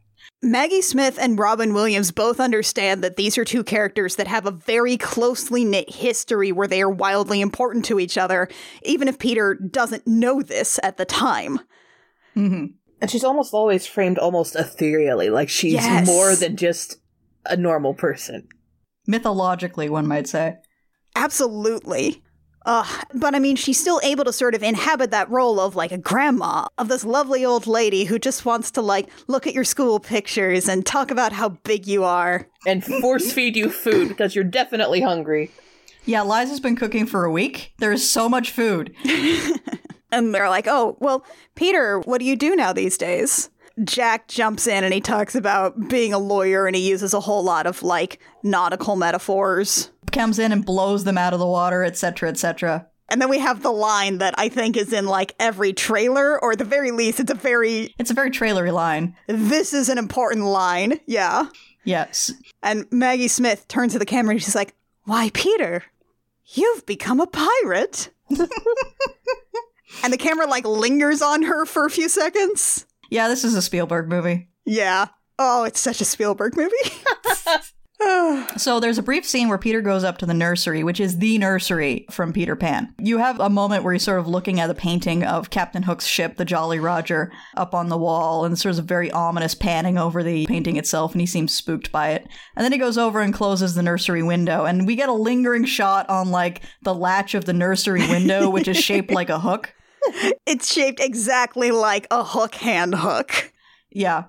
[0.43, 4.51] Maggie Smith and Robin Williams both understand that these are two characters that have a
[4.51, 8.49] very closely knit history where they are wildly important to each other,
[8.83, 11.61] even if Peter doesn't know this at the time.
[12.35, 12.67] hmm
[13.01, 16.07] And she's almost always framed almost ethereally, like she's Yes.
[16.07, 16.99] more than just
[17.47, 18.49] a normal person.
[19.07, 20.57] Mythologically, one might say.
[21.15, 22.23] Absolutely.
[22.65, 25.93] Ugh, but I mean, she's still able to sort of inhabit that role of like
[25.93, 29.65] a grandma, of this lovely old lady who just wants to like look at your
[29.65, 32.49] school pictures and talk about how big you are.
[32.67, 35.53] And force feed you food because you're definitely hungry.
[36.05, 37.73] Yeah, Liza's been cooking for a week.
[37.79, 38.95] There's so much food.
[40.13, 43.51] And they're like, oh, well, Peter, what do you do now these days?
[43.85, 47.43] Jack jumps in and he talks about being a lawyer and he uses a whole
[47.43, 49.91] lot of like nautical metaphors.
[50.13, 52.87] Comes in and blows them out of the water, etc., etc.
[53.09, 56.53] And then we have the line that I think is in like every trailer, or
[56.53, 59.15] at the very least, it's a very, It's a very trailery line.
[59.27, 60.99] this is an important line.
[61.07, 61.49] Yeah.
[61.85, 62.33] Yes.
[62.63, 65.85] And Maggie Smith turns to the camera and she's like, Why, Peter,
[66.47, 68.11] you've become a pirate.
[70.03, 72.86] and the camera like lingers on her for a few seconds.
[73.11, 74.49] Yeah, this is a Spielberg movie.
[74.65, 75.07] Yeah.
[75.39, 76.75] Oh, it's such a Spielberg movie.
[78.57, 81.39] So there's a brief scene where Peter goes up to the nursery, which is the
[81.39, 82.95] nursery from Peter Pan.
[82.99, 86.07] You have a moment where he's sort of looking at a painting of Captain Hook's
[86.07, 89.99] ship, the Jolly Roger, up on the wall, and sort of a very ominous panning
[89.99, 92.27] over the painting itself, and he seems spooked by it.
[92.55, 95.65] And then he goes over and closes the nursery window, and we get a lingering
[95.65, 99.75] shot on like the latch of the nursery window, which is shaped like a hook.
[100.47, 103.53] it's shaped exactly like a hook hand hook.
[103.91, 104.25] Yeah.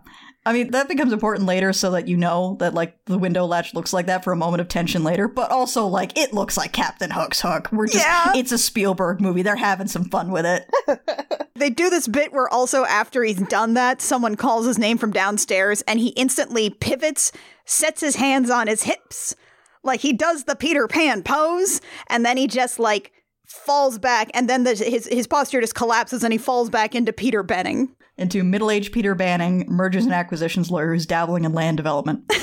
[0.46, 3.74] I mean, that becomes important later so that you know that, like, the window latch
[3.74, 6.72] looks like that for a moment of tension later, but also, like, it looks like
[6.72, 7.68] Captain Hook's hook.
[7.74, 8.32] We're just, Yeah.
[8.34, 9.42] it's a Spielberg movie.
[9.42, 10.70] They're having some fun with it.
[11.58, 15.12] They do this bit where also after he's done that, someone calls his name from
[15.12, 17.32] downstairs and he instantly pivots,
[17.66, 19.36] sets his hands on his hips.
[19.84, 23.12] Like he does the Peter Pan pose, and then he just like
[23.58, 27.12] falls back, and then the, his his posture just collapses, and he falls back into
[27.12, 27.96] Peter Banning.
[28.18, 32.24] Into middle aged Peter Banning, mergers and acquisitions lawyer who's dabbling in land development.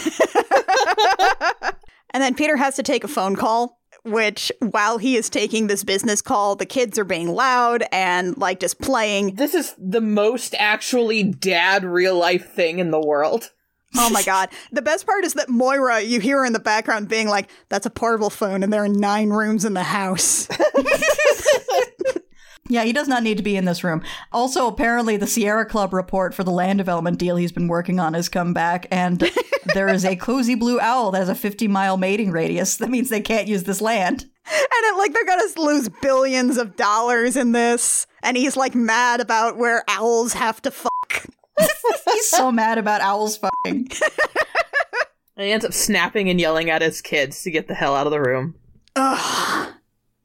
[2.14, 5.83] And then Peter has to take a phone call, which while he is taking this
[5.83, 9.35] business call, the kids are being loud and like just playing.
[9.35, 13.50] This is the most actually dad real life thing in the world.
[13.96, 14.50] Oh my god.
[14.72, 17.87] The best part is that Moira, you hear her in the background being like, that's
[17.87, 20.48] a portable phone and there are nine rooms in the house.
[22.68, 24.02] Yeah, he does not need to be in this room.
[24.33, 28.14] Also, apparently, the Sierra Club report for the land development deal he's been working on
[28.14, 29.30] has come back, and
[29.74, 32.78] there is a cozy blue owl that has a 50 mile mating radius.
[32.78, 34.22] That means they can't use this land.
[34.46, 38.07] and it, like they're gonna lose billions of dollars in this.
[38.22, 41.26] And he's like mad about where owls have to fuck.
[42.12, 43.88] He's so mad about owls fucking.
[45.37, 48.07] And he ends up snapping and yelling at his kids to get the hell out
[48.07, 48.55] of the room.
[48.97, 49.73] Ugh.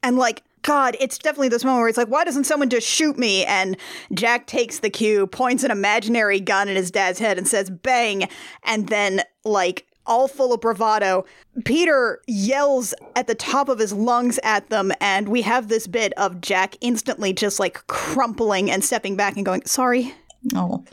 [0.02, 3.18] And like, God, it's definitely this moment where it's like, why doesn't someone just shoot
[3.18, 3.44] me?
[3.46, 3.76] And
[4.12, 8.28] Jack takes the cue, points an imaginary gun at his dad's head, and says, bang.
[8.64, 11.24] And then, like, all full of bravado,
[11.64, 14.92] Peter yells at the top of his lungs at them.
[15.00, 19.46] And we have this bit of Jack instantly just like crumpling and stepping back and
[19.46, 20.14] going, sorry.
[20.54, 20.84] Oh.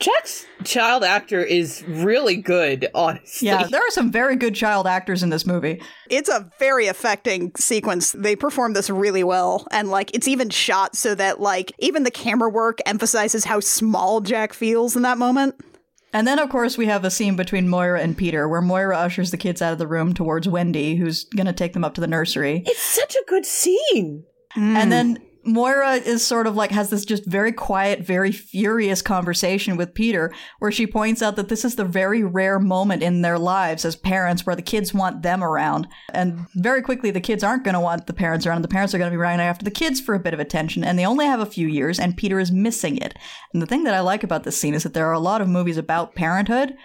[0.00, 3.46] Jack's child actor is really good, honestly.
[3.46, 5.80] Yeah, there are some very good child actors in this movie.
[6.10, 8.12] It's a very affecting sequence.
[8.12, 9.66] They perform this really well.
[9.70, 14.20] And like it's even shot so that like even the camera work emphasizes how small
[14.20, 15.54] Jack feels in that moment.
[16.12, 19.30] And then, of course, we have a scene between Moira and Peter where Moira ushers
[19.30, 22.00] the kids out of the room towards Wendy, who's going to take them up to
[22.00, 22.62] the nursery.
[22.66, 24.24] It's such a good scene.
[24.54, 29.76] And then Moira is sort of like has this just very quiet, very furious conversation
[29.76, 33.38] with Peter where she points out that this is the very rare moment in their
[33.38, 35.88] lives as parents where the kids want them around.
[36.12, 38.62] And very quickly, the kids aren't going to want the parents around.
[38.62, 40.84] The parents are going to be running after the kids for a bit of attention.
[40.84, 43.16] And they only have a few years, and Peter is missing it.
[43.52, 45.40] And the thing that I like about this scene is that there are a lot
[45.40, 46.76] of movies about parenthood.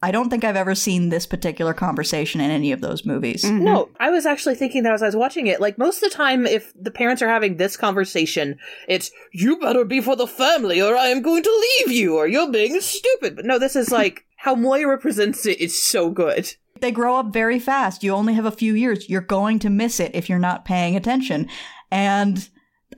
[0.00, 3.44] I don't think I've ever seen this particular conversation in any of those movies.
[3.44, 3.64] Mm-hmm.
[3.64, 5.60] No, I was actually thinking that as I was watching it.
[5.60, 9.84] Like most of the time, if the parents are having this conversation, it's "you better
[9.84, 13.34] be for the family, or I am going to leave you, or you're being stupid."
[13.34, 16.54] But no, this is like how Moira presents it is so good.
[16.80, 18.04] They grow up very fast.
[18.04, 19.08] You only have a few years.
[19.08, 21.48] You're going to miss it if you're not paying attention.
[21.90, 22.48] And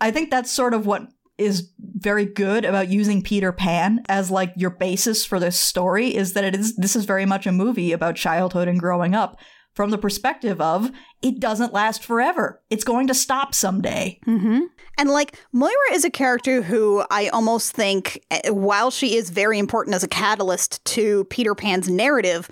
[0.02, 1.08] I think that's sort of what
[1.40, 6.35] is very good about using Peter Pan as like your basis for this story is
[6.35, 9.38] that it is this is very much a movie about childhood and growing up
[9.74, 10.90] from the perspective of
[11.22, 12.61] it doesn't last forever.
[12.70, 14.18] It's going to stop someday.
[14.26, 14.61] Mm-hmm.
[14.98, 19.59] And like Moira is a character who I almost think, eh, while she is very
[19.59, 22.50] important as a catalyst to Peter Pan's narrative,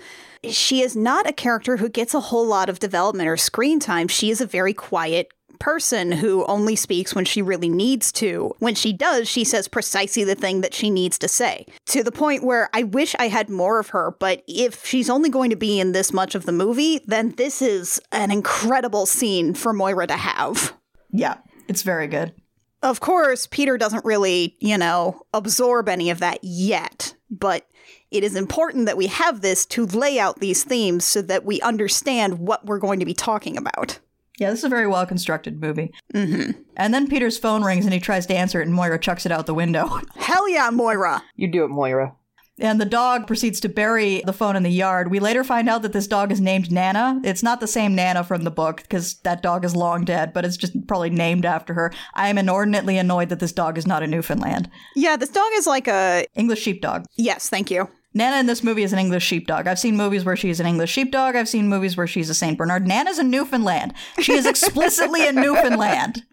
[0.49, 4.07] she is not a character who gets a whole lot of development or screen time.
[4.07, 8.55] She is a very quiet person who only speaks when she really needs to.
[8.59, 11.65] When she does, she says precisely the thing that she needs to say.
[11.87, 15.29] To the point where I wish I had more of her, but if she's only
[15.29, 19.53] going to be in this much of the movie, then this is an incredible scene
[19.53, 20.73] for Moira to have.
[21.11, 22.33] Yeah, it's very good.
[22.81, 27.65] Of course, Peter doesn't really, you know, absorb any of that yet, but
[28.09, 31.59] it is important that we have this to lay out these themes so that we
[31.61, 33.99] understand what we're going to be talking about.
[34.39, 35.93] Yeah, this is a very well constructed movie.
[36.13, 36.61] Mm-hmm.
[36.77, 39.31] And then Peter's phone rings and he tries to answer it, and Moira chucks it
[39.31, 39.99] out the window.
[40.15, 41.21] Hell yeah, Moira!
[41.35, 42.15] You do it, Moira.
[42.61, 45.09] And the dog proceeds to bury the phone in the yard.
[45.09, 47.21] We later find out that this dog is named Nana.
[47.23, 50.43] It's not the same Nana from the book because that dog is long dead, but
[50.43, 51.93] it's just probably named after her.
[52.15, 54.69] I am inordinately annoyed that this dog is not a Newfoundland.
[54.95, 56.25] Yeah, this dog is like a.
[56.35, 57.05] English sheepdog.
[57.15, 57.89] Yes, thank you.
[58.13, 59.67] Nana in this movie is an English sheepdog.
[59.67, 61.35] I've seen movies where she's an English sheepdog.
[61.35, 62.57] I've seen movies where she's a St.
[62.57, 62.87] Bernard.
[62.87, 63.93] Nana's a Newfoundland.
[64.19, 66.23] She is explicitly a Newfoundland.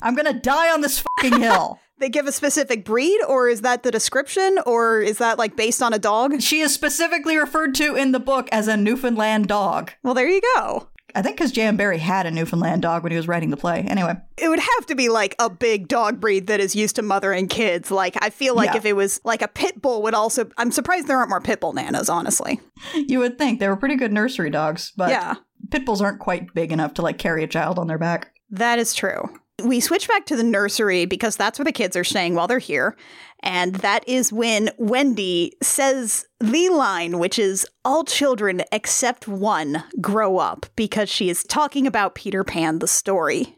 [0.00, 1.78] I'm gonna die on this fucking hill.
[2.00, 5.82] They give a specific breed, or is that the description, or is that like based
[5.82, 6.40] on a dog?
[6.40, 9.90] She is specifically referred to in the book as a Newfoundland dog.
[10.04, 10.90] Well, there you go.
[11.14, 11.76] I think because J.M.
[11.76, 13.80] Barrie had a Newfoundland dog when he was writing the play.
[13.88, 17.02] Anyway, It would have to be like a big dog breed that is used to
[17.02, 17.90] mothering kids.
[17.90, 18.76] Like, I feel like Yeah.
[18.76, 20.48] if it was like a pit bull, would also.
[20.58, 22.60] I'm surprised there aren't more pit bull nanas, honestly.
[22.94, 25.36] you would think they were pretty good nursery dogs, but yeah.
[25.70, 28.32] pit bulls aren't quite big enough to like carry a child on their back.
[28.50, 29.22] That is true.
[29.62, 32.60] We switch back to the nursery because that's where the kids are staying while they're
[32.60, 32.96] here.
[33.40, 40.38] And that is when Wendy says the line, which is all children except one grow
[40.38, 43.57] up because she is talking about Peter Pan, the story.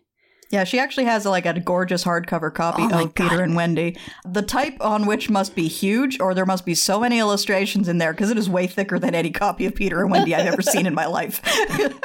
[0.51, 3.97] Yeah, she actually has like a gorgeous hardcover copy Oh of Peter and Wendy.
[4.25, 7.99] The type on which must be huge, or there must be so many illustrations in
[7.99, 10.63] there because it is way thicker than any copy of Peter and Wendy I've ever
[10.63, 11.41] seen in my life.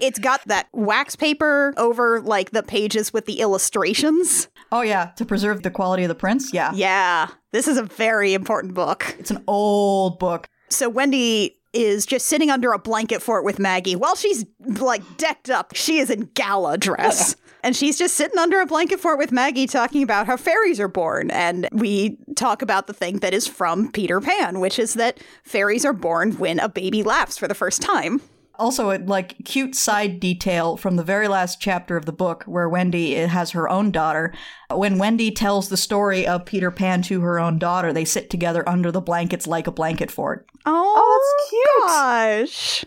[0.00, 4.48] It's got that wax paper over like the pages with the illustrations.
[4.72, 6.52] oh yeah, to preserve the quality of the prints.
[6.54, 9.14] Yeah, Yeah, this is a very important book.
[9.18, 10.48] it's an old book.
[10.70, 15.50] So Wendy is just sitting under a blanket fort with Maggie while she's like decked
[15.50, 15.74] up.
[15.74, 17.36] She is in gala dress.
[17.64, 20.86] And she's just sitting under a blanket fort with Maggie talking about how fairies are
[20.86, 21.30] born.
[21.30, 25.86] And we talk about the thing that is from Peter Pan, which is that fairies
[25.86, 28.20] are born when a baby laughs for the first time.
[28.58, 32.68] Also, a like cute side detail from the very last chapter of the book, where
[32.68, 34.32] Wendy has her own daughter.
[34.70, 38.68] When Wendy tells the story of Peter Pan to her own daughter, they sit together
[38.68, 40.46] under the blankets like a blanket fort.
[40.66, 41.88] Oh, that's cute.
[41.88, 42.84] Gosh.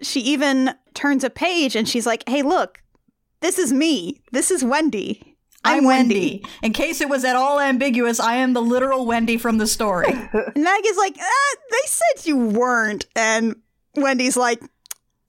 [0.00, 2.82] She even turns a page and she's like, hey, look,
[3.40, 4.20] this is me.
[4.32, 5.36] This is Wendy.
[5.64, 6.44] I'm, Wendy.
[6.62, 10.06] In case it was at all ambiguous, I am the literal Wendy from the story.
[10.32, 13.06] And Maggie's like, ah, they said you weren't.
[13.16, 13.56] And
[13.96, 14.62] Wendy's like,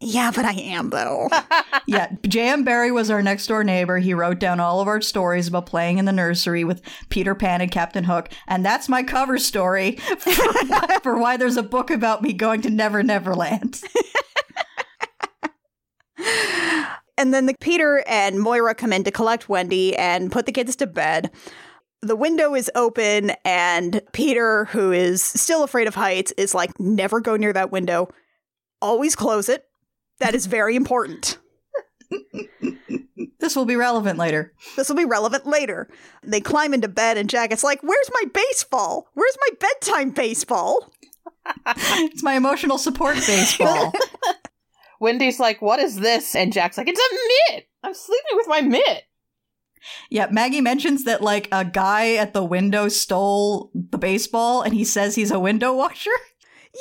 [0.01, 1.27] yeah, but I am, though.
[1.87, 2.63] yeah, J.M.
[2.63, 3.97] Barrie was our next door neighbor.
[3.97, 7.59] He wrote down all of our stories about playing in the nursery with Peter Pan
[7.59, 10.31] and Captain Hook, and that's my cover story for,
[11.03, 13.81] for why there's a book about me going to Never Never Land.
[17.17, 20.77] and then the Peter and Moira come in to collect Wendy and put the kids
[20.77, 21.29] to bed.
[22.01, 27.19] The window is open, and Peter, who is still afraid of heights, is like, never
[27.19, 28.07] go near that window.
[28.81, 29.68] Always close it.
[30.19, 31.37] That is very important.
[33.39, 34.53] This will be relevant later.
[34.75, 35.89] This will be relevant later.
[36.23, 39.07] They climb into bed, and Jacket's like, Where's my baseball?
[39.13, 40.91] Where's my bedtime baseball?
[41.65, 43.91] It's my emotional support baseball.
[44.99, 47.67] Wendy's like, "What is this?" And Jack's like, "It's a mitt.
[47.81, 49.03] I'm sleeping with my mitt."
[50.09, 54.83] Yeah, Maggie mentions that like a guy at the window stole the baseball and he
[54.83, 56.11] says he's a window washer.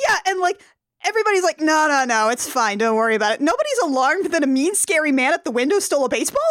[0.07, 0.61] Yeah, and like
[1.05, 2.77] everybody's like, no, no, no, it's fine.
[2.77, 3.41] Don't worry about it.
[3.41, 6.41] Nobody's alarmed that a mean, scary man at the window stole a baseball?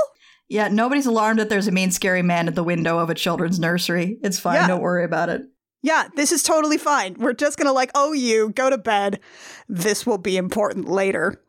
[0.48, 3.58] Yeah, nobody's alarmed that there's a mean, scary man at the window of a children's
[3.60, 4.18] nursery.
[4.22, 4.54] It's fine.
[4.54, 4.68] Yeah.
[4.68, 5.42] Don't worry about it.
[5.82, 7.14] Yeah, this is totally fine.
[7.18, 9.20] We're just gonna like, oh, you go to bed.
[9.68, 11.40] This will be important later.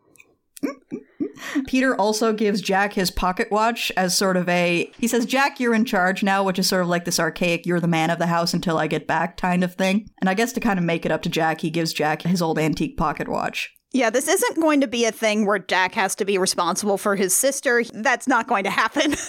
[1.68, 4.92] Peter also gives Jack his pocket watch as sort of a.
[4.98, 7.80] He says, Jack, you're in charge now, which is sort of like this archaic, you're
[7.80, 10.10] the man of the house until I get back kind of thing.
[10.20, 12.42] And I guess to kind of make it up to Jack, he gives Jack his
[12.42, 13.72] old antique pocket watch.
[13.92, 17.16] Yeah, this isn't going to be a thing where Jack has to be responsible for
[17.16, 17.84] his sister.
[17.92, 19.16] That's not going to happen.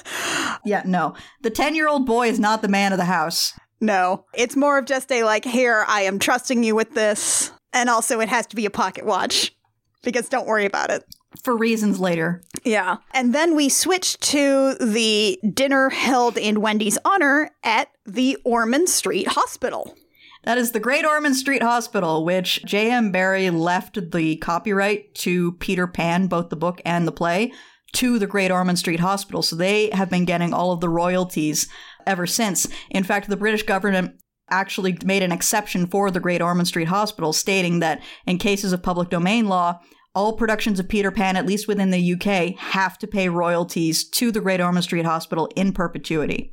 [0.65, 1.15] Yeah, no.
[1.43, 3.55] The 10 year old boy is not the man of the house.
[3.81, 7.51] no, it's more of just a like, here, I am trusting you with this.
[7.73, 9.55] And also, it has to be a pocket watch
[10.03, 11.05] because don't worry about it.
[11.43, 12.43] For reasons later.
[12.65, 12.97] Yeah.
[13.15, 19.29] And then we switch to the dinner held in Wendy's honor at the Ormond Street
[19.29, 19.97] Hospital.
[20.45, 23.13] That is the Great Ormond Street Hospital, which J.M.
[23.13, 27.53] Barrie left the copyright to Peter Pan, both the book and the play,
[27.93, 29.43] to the Great Ormond Street Hospital.
[29.43, 31.69] So they have been getting all of the royalties
[32.07, 32.67] ever since.
[32.91, 37.33] In fact, the British government actually made an exception for the Great Ormond Street Hospital,
[37.33, 39.79] stating that in cases of public domain law,
[40.15, 44.33] all productions of Peter Pan, at least within the UK, have to pay royalties to
[44.33, 46.53] the Great Ormond Street Hospital in perpetuity.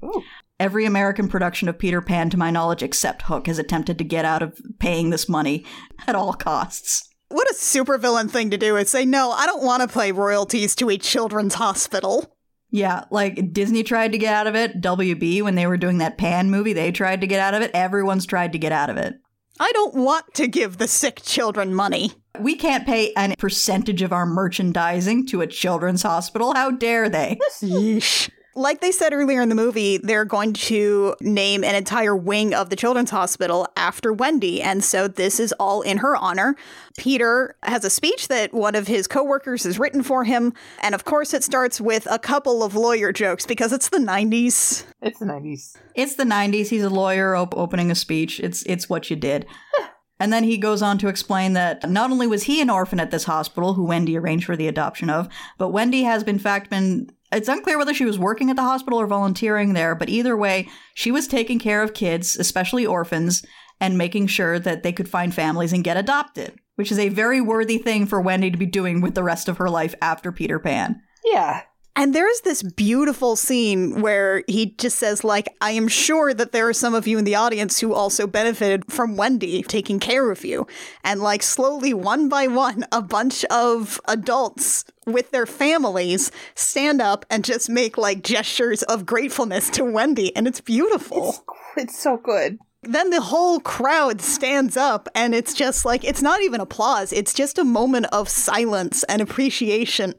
[0.60, 4.26] Every American production of Peter Pan, to my knowledge, except Hook, has attempted to get
[4.26, 5.66] out of paying this money
[6.08, 7.08] at all costs.
[7.30, 10.76] What a supervillain thing to do is say, no, I don't want to pay royalties
[10.76, 12.34] to a children's hospital.
[12.70, 14.82] Yeah, like Disney tried to get out of it.
[14.82, 17.72] WB, when they were doing that Pan movie, they tried to get out of it.
[17.74, 19.16] Everyone's tried to get out of it.
[19.60, 22.12] I don't want to give the sick children money.
[22.40, 26.54] We can't pay a percentage of our merchandising to a children's hospital.
[26.54, 27.40] How dare they?
[27.62, 28.30] Yeesh.
[28.58, 32.72] Like they said earlier in the movie, they're going to name an entire wing of
[32.72, 34.64] the children's hospital after Wendy.
[34.64, 36.56] And so this is all in her honor.
[36.98, 40.54] Peter has a speech that one of his coworkers has written for him.
[40.82, 44.86] And of course, it starts with a couple of lawyer jokes because it's the 90s.
[45.04, 45.78] It's the 90s.
[45.94, 46.70] It's the 90s.
[46.70, 48.40] He's a lawyer op- opening a speech.
[48.40, 49.46] It's it's what you did.
[50.20, 53.12] And then he goes on to explain that not only was he an orphan at
[53.12, 55.30] this hospital, who Wendy arranged for the adoption of,
[55.60, 57.12] but Wendy has in fact been.
[57.32, 60.70] It's unclear whether she was working at the hospital or volunteering there, but either way,
[60.94, 63.46] she was taking care of kids, especially orphans,
[63.80, 67.42] and making sure that they could find families and get adopted, which is a very
[67.42, 70.58] worthy thing for Wendy to be doing with the rest of her life after Peter
[70.58, 71.02] Pan.
[71.26, 71.64] Yeah.
[72.00, 76.70] And there's this beautiful scene where he just says, like, I am sure that there
[76.70, 80.46] are some of you in the audience who also benefited from Wendy taking care of
[80.46, 80.68] you.
[81.04, 87.26] And, like, slowly, one by one, a bunch of adults with their families stand up
[87.32, 90.36] and just make, like, gestures of gratefulness to Wendy.
[90.36, 91.44] And it's beautiful.
[91.76, 92.60] It's so good.
[92.88, 97.12] Then the whole crowd stands up and it's just like it's not even applause.
[97.14, 100.14] It's just a moment of silence and appreciation.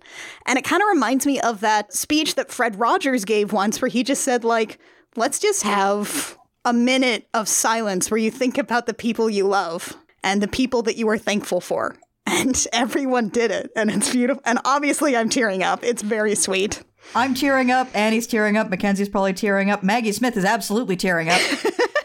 [0.47, 3.89] And it kind of reminds me of that speech that fred rogers gave once where
[3.89, 4.79] he just said like
[5.17, 9.97] let's just have a minute of silence where you think about the people you love
[10.23, 11.97] and the people that you are thankful for.
[12.31, 14.43] And everyone did it and it's beautiful.
[14.45, 15.83] And obviously i'm tearing up.
[15.83, 16.83] It's very sweet.
[17.15, 21.31] I'm tearing up, Annie's tearing up, Mackenzie's probably tearing up, Maggie Smith is absolutely tearing
[21.31, 21.41] up.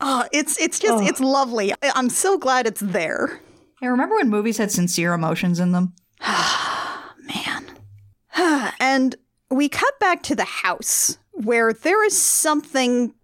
[0.00, 3.40] oh it's it's just it's lovely I- i'm so glad it's there
[3.80, 5.94] Hey, remember when movies had sincere emotions in them?
[6.20, 7.64] Man.
[8.78, 9.16] and
[9.50, 13.14] we cut back to the house where there is something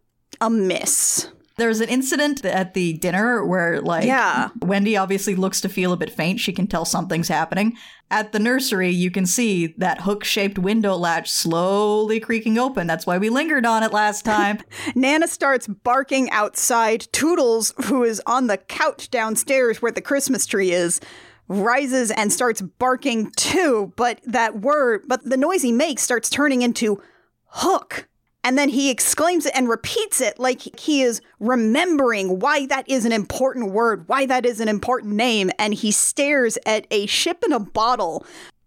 [0.40, 1.28] amiss.
[1.58, 4.50] There was an incident at the dinner where, like, Yeah.
[4.60, 6.38] Wendy obviously looks to feel a bit faint.
[6.38, 7.78] She can tell something's happening.
[8.10, 12.86] At the nursery, you can see that hook shaped window latch slowly creaking open.
[12.86, 14.58] That's why we lingered on it last time.
[14.94, 17.08] Nana starts barking outside.
[17.12, 21.00] Toodles, who is on the couch downstairs where the Christmas tree is,
[21.48, 23.94] rises and starts barking too.
[23.96, 27.02] But that word, but the noise he makes starts turning into
[27.46, 28.08] hook.
[28.46, 33.04] And then he exclaims it and repeats it like he is remembering why that is
[33.04, 35.50] an important word, why that is an important name.
[35.58, 38.24] And he stares at a ship in a bottle,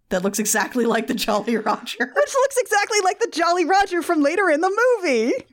[0.09, 1.97] that looks exactly like the Jolly Roger.
[2.13, 5.33] which looks exactly like the Jolly Roger from later in the movie.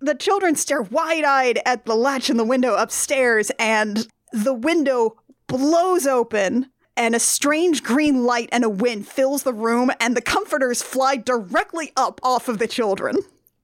[0.00, 5.16] The children stare wide eyed at the latch in the window upstairs, and the window
[5.48, 6.70] blows open.
[6.96, 11.16] And a strange green light and a wind fills the room, and the comforters fly
[11.16, 13.16] directly up off of the children.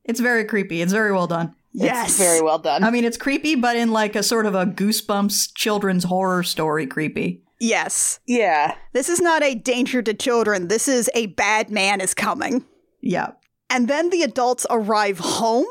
[0.05, 0.83] It's very creepy.
[0.83, 1.55] It's very well done.
[1.73, 2.11] Yes.
[2.11, 2.85] It's very well done.
[2.85, 6.87] I mean, it's creepy, but in like a sort of a goosebumps children's horror story
[6.87, 7.43] creepy.
[7.61, 8.21] Yes.
[8.27, 8.75] yeah.
[8.93, 10.69] This is not a danger to children.
[10.69, 12.65] This is a bad man is coming.
[13.01, 13.33] Yeah.
[13.71, 15.67] And then the adults arrive home.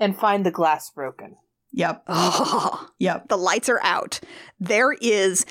[0.00, 1.36] And find the glass broken.
[1.72, 2.04] Yep.
[2.08, 3.28] Oh, Yep.
[3.28, 4.20] the lights are out.
[4.58, 5.44] There is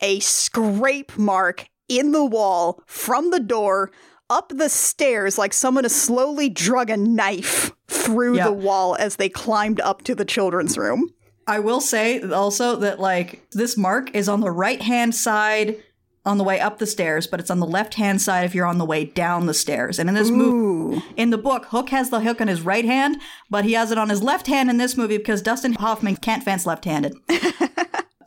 [0.00, 3.90] a scrape mark in the wall from the door
[4.30, 8.44] up the stairs like someone has slowly drug a knife through Yeah.
[8.44, 11.08] the wall as they climbed up to the children's room.
[11.46, 15.76] I will say also that like this mark is on the right hand side
[16.26, 18.66] on the way up the stairs, but it's on the left hand side if you're
[18.66, 19.98] on the way down the stairs.
[19.98, 23.16] And in this movie, in the book, Hook has the hook on his right hand,
[23.48, 26.42] but he has it on his left hand in this movie because Dustin Hoffman can't
[26.44, 27.14] fence left handed.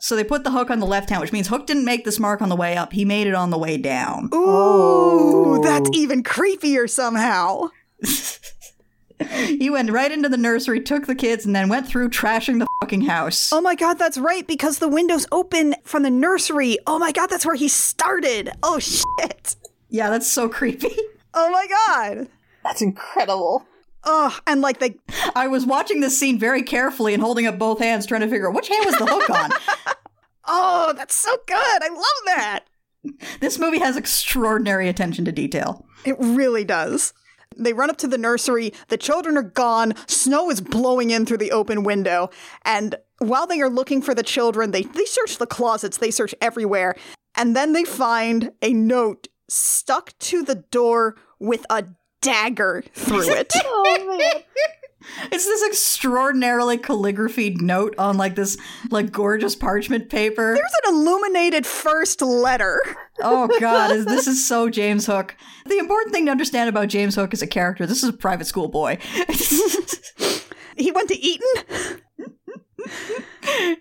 [0.02, 2.18] so they put the hook on the left hand, which means Hook didn't make this
[2.18, 2.92] mark on the way up.
[2.92, 4.28] He made it on the way down.
[4.34, 5.62] Ooh, Oh.
[5.62, 7.68] that's even creepier somehow.
[9.46, 12.66] He went right into the nursery, took the kids, and then went through trashing the
[12.80, 13.52] fucking house.
[13.52, 16.76] Oh my god, that's right, because the window's open from the nursery.
[16.88, 18.50] Oh my god, that's where he started.
[18.64, 19.54] Oh shit.
[19.90, 20.94] Yeah, that's so creepy.
[21.34, 22.28] Oh my god.
[22.62, 23.64] That's incredible.
[24.04, 24.96] Oh, and like they
[25.34, 28.48] I was watching this scene very carefully and holding up both hands, trying to figure
[28.48, 29.50] out which hand was the hook on.
[30.44, 31.56] Oh, that's so good.
[31.82, 32.64] I love that.
[33.40, 35.86] this movie has extraordinary attention to detail.
[36.04, 37.14] It really does.
[37.56, 38.72] They run up to the nursery.
[38.88, 39.94] The children are gone.
[40.08, 42.30] Snow is blowing in through the open window.
[42.64, 46.34] And while they are looking for the children, they, they search the closets, they search
[46.40, 46.96] everywhere.
[47.36, 51.84] And then they find a note stuck to the door with a
[52.22, 53.52] dagger through it.
[53.64, 54.42] Oh man.
[55.32, 58.56] It's this extraordinarily calligraphied note on like this
[58.88, 60.54] like gorgeous parchment paper.
[60.54, 62.80] There's an illuminated first letter.
[63.20, 65.36] Oh god, is- this is so James Hook.
[65.66, 68.46] The important thing to understand about James Hook as a character, this is a private
[68.46, 68.98] school boy.
[70.76, 72.00] He went to Eton.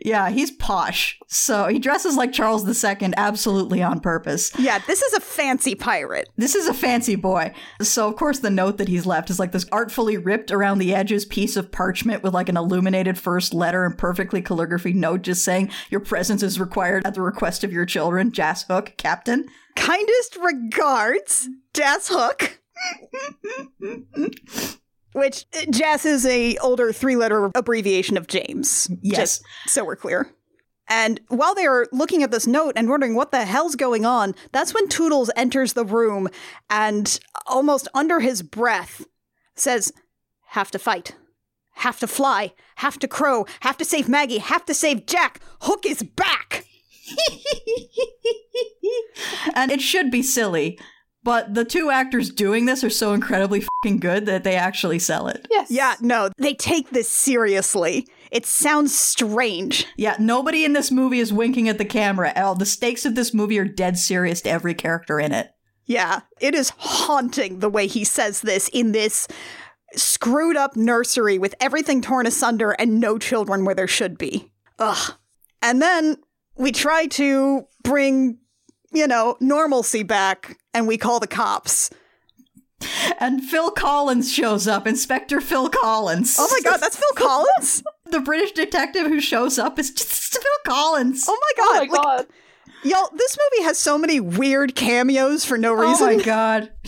[0.01, 1.19] Yeah, he's posh.
[1.27, 4.51] So he dresses like Charles II absolutely on purpose.
[4.57, 6.29] Yeah, this is a fancy pirate.
[6.37, 7.53] This is a fancy boy.
[7.81, 10.93] So, of course, the note that he's left is like this artfully ripped around the
[10.93, 15.43] edges piece of parchment with like an illuminated first letter and perfectly calligraphy note just
[15.43, 19.47] saying, Your presence is required at the request of your children, Jas Hook, Captain.
[19.75, 22.59] Kindest regards, Jas Hook.
[25.13, 28.89] Which uh, Jas is a older three-letter abbreviation of James.
[29.01, 29.17] Yes.
[29.17, 30.29] Just so we're clear.
[30.87, 34.35] And while they are looking at this note and wondering what the hell's going on,
[34.51, 36.27] that's when Toodles enters the room
[36.69, 39.05] and almost under his breath
[39.55, 39.93] says,
[40.47, 41.15] Have to fight.
[41.75, 42.51] Have to fly.
[42.75, 43.45] Have to crow.
[43.61, 44.39] Have to save Maggie.
[44.39, 45.39] Have to save Jack.
[45.61, 46.65] Hook is back.
[49.55, 50.77] and it should be silly,
[51.23, 55.27] but the two actors doing this are so incredibly fucking good that they actually sell
[55.27, 55.47] it.
[55.49, 55.69] Yes.
[55.69, 58.07] Yeah, no, they take this seriously.
[58.31, 59.85] It sounds strange.
[59.97, 62.33] Yeah, nobody in this movie is winking at the camera.
[62.35, 65.51] Oh, the stakes of this movie are dead serious to every character in it.
[65.85, 69.27] Yeah, it is haunting the way he says this in this
[69.93, 74.51] screwed up nursery with everything torn asunder and no children where there should be.
[74.79, 75.15] Ugh.
[75.61, 76.17] And then
[76.55, 78.37] we try to bring,
[78.91, 81.89] you know, normalcy back and we call the cops.
[83.19, 86.35] And Phil Collins shows up, Inspector Phil Collins.
[86.39, 87.83] Oh my god, that's Phil Collins?
[88.09, 91.25] the British detective who shows up is just Phil Collins.
[91.27, 91.73] Oh my Oh god.
[91.73, 92.27] my like, god.
[92.83, 96.07] Y'all, this movie has so many weird cameos for no reason.
[96.07, 96.17] Oh reason.
[96.17, 96.71] my god.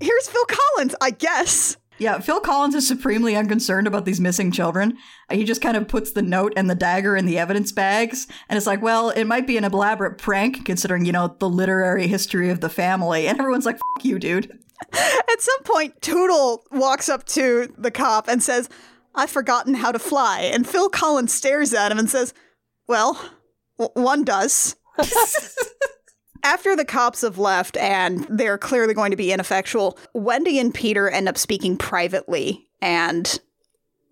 [0.00, 1.76] Here's Phil Collins, I guess.
[2.02, 4.98] Yeah, Phil Collins is supremely unconcerned about these missing children.
[5.30, 8.26] Uh, he just kind of puts the note and the dagger in the evidence bags,
[8.48, 12.08] and it's like, well, it might be an elaborate prank considering, you know, the literary
[12.08, 13.28] history of the family.
[13.28, 14.58] And everyone's like, fuck you, dude.
[14.92, 18.68] At some point, Toodle walks up to the cop and says,
[19.14, 20.40] I've forgotten how to fly.
[20.40, 22.34] And Phil Collins stares at him and says,
[22.88, 23.14] Well,
[23.78, 24.76] w- one does.
[26.44, 31.08] After the cops have left and they're clearly going to be ineffectual, Wendy and Peter
[31.08, 32.68] end up speaking privately.
[32.80, 33.38] And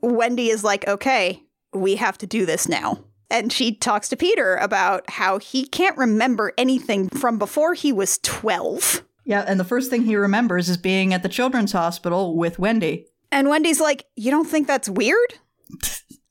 [0.01, 3.05] Wendy is like, Okay, we have to do this now.
[3.31, 8.19] And she talks to Peter about how he can't remember anything from before he was
[8.19, 9.05] 12.
[9.25, 13.07] Yeah, and the first thing he remembers is being at the children's hospital with Wendy.
[13.31, 15.35] And Wendy's like, You don't think that's weird?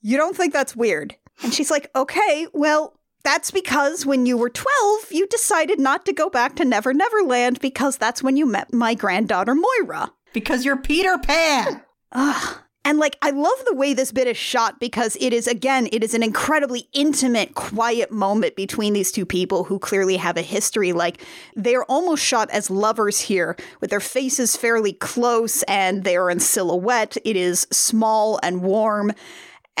[0.02, 1.14] you don't think that's weird?
[1.42, 6.12] And she's like, Okay, well, that's because when you were 12, you decided not to
[6.12, 10.12] go back to Never Never Land because that's when you met my granddaughter Moira.
[10.32, 11.82] Because you're Peter Pan!
[12.12, 12.58] Ugh.
[12.82, 16.02] And like, I love the way this bit is shot because it is, again, it
[16.02, 20.94] is an incredibly intimate, quiet moment between these two people who clearly have a history.
[20.94, 21.22] Like,
[21.54, 26.40] they're almost shot as lovers here, with their faces fairly close and they are in
[26.40, 27.18] silhouette.
[27.22, 29.12] It is small and warm.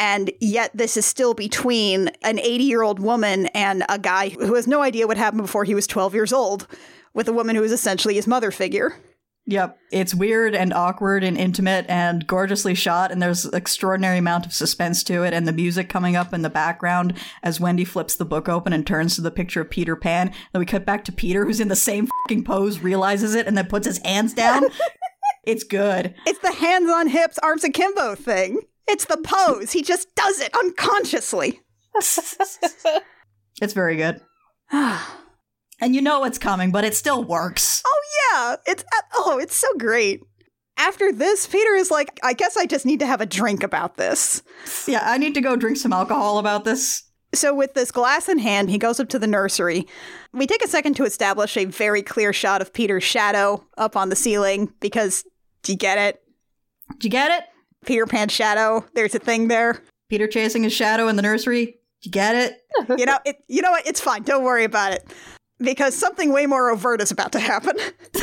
[0.00, 4.54] And yet, this is still between an 80 year old woman and a guy who
[4.54, 6.66] has no idea what happened before he was 12 years old.
[7.12, 8.96] with a woman who is essentially his mother figure.
[9.46, 9.78] Yep.
[9.90, 15.02] It's weird and awkward and intimate and gorgeously shot, and there's extraordinary amount of suspense
[15.04, 18.48] to it, and the music coming up in the background as Wendy flips the book
[18.48, 20.32] open and turns to the picture of Peter Pan.
[20.52, 23.58] Then we cut back to Peter, who's in the same fucking pose, realizes it, and
[23.58, 24.62] then puts his hands down.
[25.44, 26.14] it's good.
[26.26, 28.60] It's the hands on hips, arms akimbo thing.
[28.92, 29.72] It's the pose.
[29.72, 31.60] He just does it unconsciously.
[33.62, 34.20] It's very good.
[35.82, 37.82] And you know it's coming, but it still works.
[37.86, 38.02] Oh
[38.34, 40.20] yeah, it's uh, oh, it's so great.
[40.76, 43.96] After this, Peter is like, I guess I just need to have a drink about
[43.96, 44.42] this.
[44.86, 47.04] Yeah, I need to go drink some alcohol about this.
[47.32, 49.86] So with this glass in hand, he goes up to the nursery.
[50.34, 54.10] We take a second to establish a very clear shot of Peter's shadow up on
[54.10, 55.24] the ceiling because
[55.62, 56.22] do you get it?
[56.98, 57.48] Do you get it?
[57.86, 58.84] Peter Pan's shadow.
[58.94, 59.82] There's a thing there.
[60.08, 61.76] Peter chasing his shadow in the nursery.
[62.02, 62.56] You get it?
[62.98, 63.86] You know, it, you know what?
[63.86, 64.22] It's fine.
[64.22, 65.06] Don't worry about it.
[65.58, 67.76] Because something way more overt is about to happen.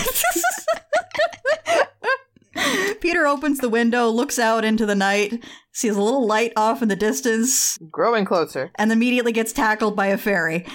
[3.02, 6.88] Peter opens the window, looks out into the night, sees a little light off in
[6.90, 8.72] the distance, Growing closer.
[8.76, 10.66] and immediately gets tackled by a fairy.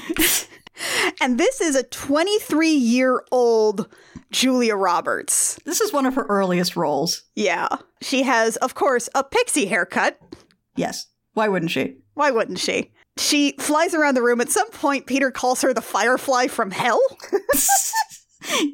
[1.20, 3.88] And this is a 23 year old
[4.30, 5.60] Julia Roberts.
[5.64, 7.22] This is one of her earliest roles.
[7.34, 7.68] Yeah.
[8.00, 10.18] She has, of course, a pixie haircut.
[10.74, 11.06] Yes.
[11.34, 11.96] Why wouldn't she?
[12.14, 12.90] Why wouldn't she?
[13.18, 14.40] She flies around the room.
[14.40, 17.00] At some point, Peter calls her the firefly from hell.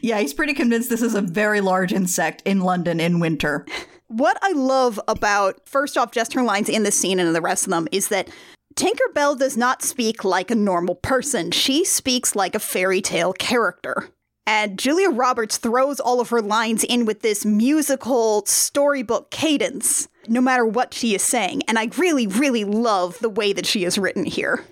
[0.00, 3.66] yeah, he's pretty convinced this is a very large insect in London in winter.
[4.08, 7.40] What I love about, first off, just her lines in this scene and in the
[7.40, 8.28] rest of them is that
[8.76, 11.50] Tinkerbell does not speak like a normal person.
[11.50, 14.10] She speaks like a fairy tale character.
[14.46, 20.42] And Julia Roberts throws all of her lines in with this musical storybook cadence, no
[20.42, 21.62] matter what she is saying.
[21.66, 24.62] And I really, really love the way that she is written here.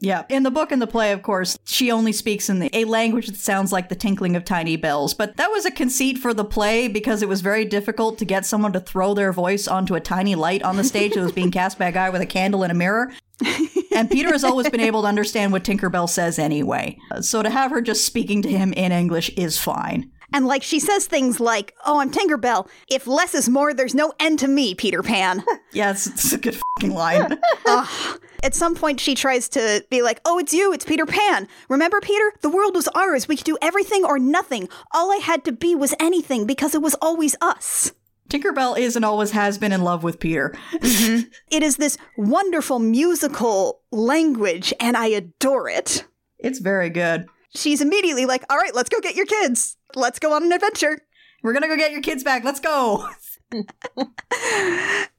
[0.00, 0.24] Yeah.
[0.28, 3.26] In the book and the play, of course, she only speaks in the, a language
[3.26, 5.12] that sounds like the tinkling of tiny bells.
[5.12, 8.46] But that was a conceit for the play because it was very difficult to get
[8.46, 11.50] someone to throw their voice onto a tiny light on the stage that was being
[11.50, 13.12] cast by a guy with a candle and a mirror.
[13.94, 16.96] and Peter has always been able to understand what Tinkerbell says anyway.
[17.20, 20.10] So to have her just speaking to him in English is fine.
[20.32, 22.68] And like she says things like, "Oh, I'm Tinkerbell.
[22.88, 25.42] If less is more, there's no end to me, Peter Pan."
[25.72, 27.38] yeah, it's, it's a good fucking line.
[27.66, 28.20] Ugh.
[28.42, 30.72] At some point, she tries to be like, "Oh, it's you.
[30.72, 31.48] It's Peter Pan.
[31.68, 32.32] Remember, Peter?
[32.40, 33.26] The world was ours.
[33.26, 34.68] We could do everything or nothing.
[34.92, 37.92] All I had to be was anything because it was always us."
[38.28, 40.54] Tinkerbell is and always has been in love with Peter.
[40.74, 41.28] Mm-hmm.
[41.50, 46.04] It is this wonderful musical language, and I adore it.
[46.38, 47.26] It's very good.
[47.54, 49.76] She's immediately like, All right, let's go get your kids.
[49.94, 51.00] Let's go on an adventure.
[51.42, 52.44] We're gonna go get your kids back.
[52.44, 53.08] Let's go.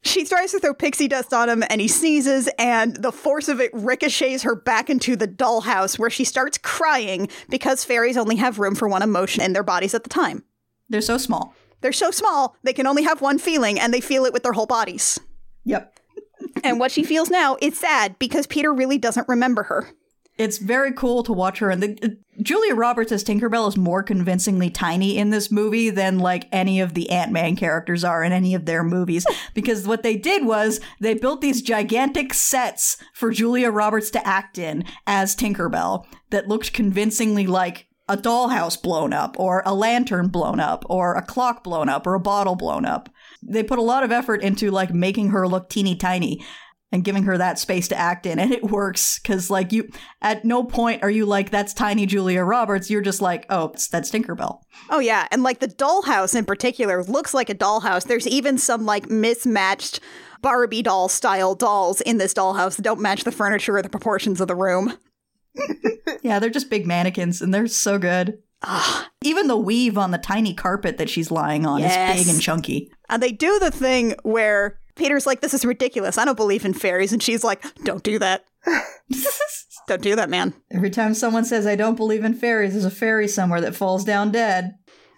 [0.01, 3.59] she tries to throw pixie dust on him and he sneezes, and the force of
[3.59, 8.59] it ricochets her back into the dollhouse where she starts crying because fairies only have
[8.59, 10.43] room for one emotion in their bodies at the time.
[10.89, 11.53] They're so small.
[11.81, 14.53] They're so small, they can only have one feeling and they feel it with their
[14.53, 15.19] whole bodies.
[15.65, 15.97] Yep.
[16.63, 19.89] and what she feels now is sad because Peter really doesn't remember her.
[20.39, 21.69] It's very cool to watch her.
[21.69, 22.07] And the, uh,
[22.41, 26.93] Julia Roberts as Tinkerbell is more convincingly tiny in this movie than like any of
[26.93, 29.25] the Ant Man characters are in any of their movies.
[29.53, 34.57] because what they did was they built these gigantic sets for Julia Roberts to act
[34.57, 40.59] in as Tinkerbell that looked convincingly like a dollhouse blown up, or a lantern blown
[40.59, 43.07] up, or a clock blown up, or a bottle blown up.
[43.43, 46.43] They put a lot of effort into like making her look teeny tiny
[46.91, 49.89] and giving her that space to act in and it works because like you
[50.21, 52.89] at no point are you like that's tiny julia roberts.
[52.89, 57.33] You're just like oh that's tinkerbell oh yeah and like the dollhouse in particular looks
[57.33, 58.05] like a dollhouse.
[58.05, 59.99] There's even some like mismatched
[60.41, 64.41] barbie doll style dolls in this dollhouse that don't match the furniture or the proportions
[64.41, 64.97] of the room.
[66.21, 68.39] Yeah they're just big mannequins and they're so good.
[68.61, 69.09] Ah.
[69.23, 72.19] Even the weave on the tiny carpet that she's lying on yes.
[72.19, 72.91] is big and chunky.
[73.09, 76.17] And they do the thing where Peter's like, this is ridiculous.
[76.17, 77.13] I don't believe in fairies.
[77.13, 78.45] And she's like, don't do that.
[79.87, 80.53] don't do that, man.
[80.69, 84.03] Every time someone says, I don't believe in fairies, there's a fairy somewhere that falls
[84.03, 84.75] down dead.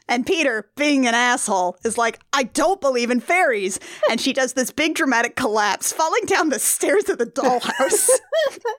[0.08, 3.80] And Peter, being an asshole, is like, I don't believe in fairies.
[4.10, 8.10] And she does this big dramatic collapse, falling down the stairs of the dollhouse.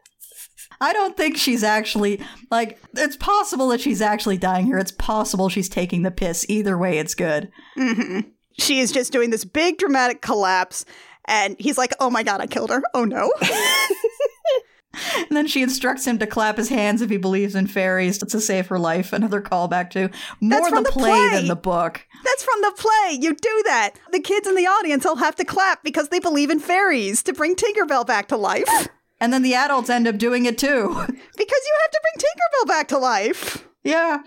[0.80, 4.78] I don't think she's actually, like, it's possible that she's actually dying here.
[4.78, 6.46] It's possible she's taking the piss.
[6.48, 7.50] Either way, it's good.
[7.76, 10.84] Mm-hmm she is just doing this big dramatic collapse
[11.26, 12.82] and he's like oh my god i killed her.
[12.94, 13.32] Oh no.
[15.16, 18.40] And then she instructs him to clap his hands if he believes in fairies to
[18.40, 19.12] save her life.
[19.12, 21.28] Another callback to more the, the play, play.
[21.30, 22.06] than the book.
[22.24, 23.18] That's from the play.
[23.18, 23.92] You do that.
[24.12, 27.32] The kids in the audience will have to clap because they believe in fairies to
[27.32, 28.68] bring tinkerbell back to life.
[29.20, 30.88] And then the adults end up doing it too.
[30.88, 33.68] Because you have to bring tinkerbell back to life.
[33.84, 34.18] Yeah.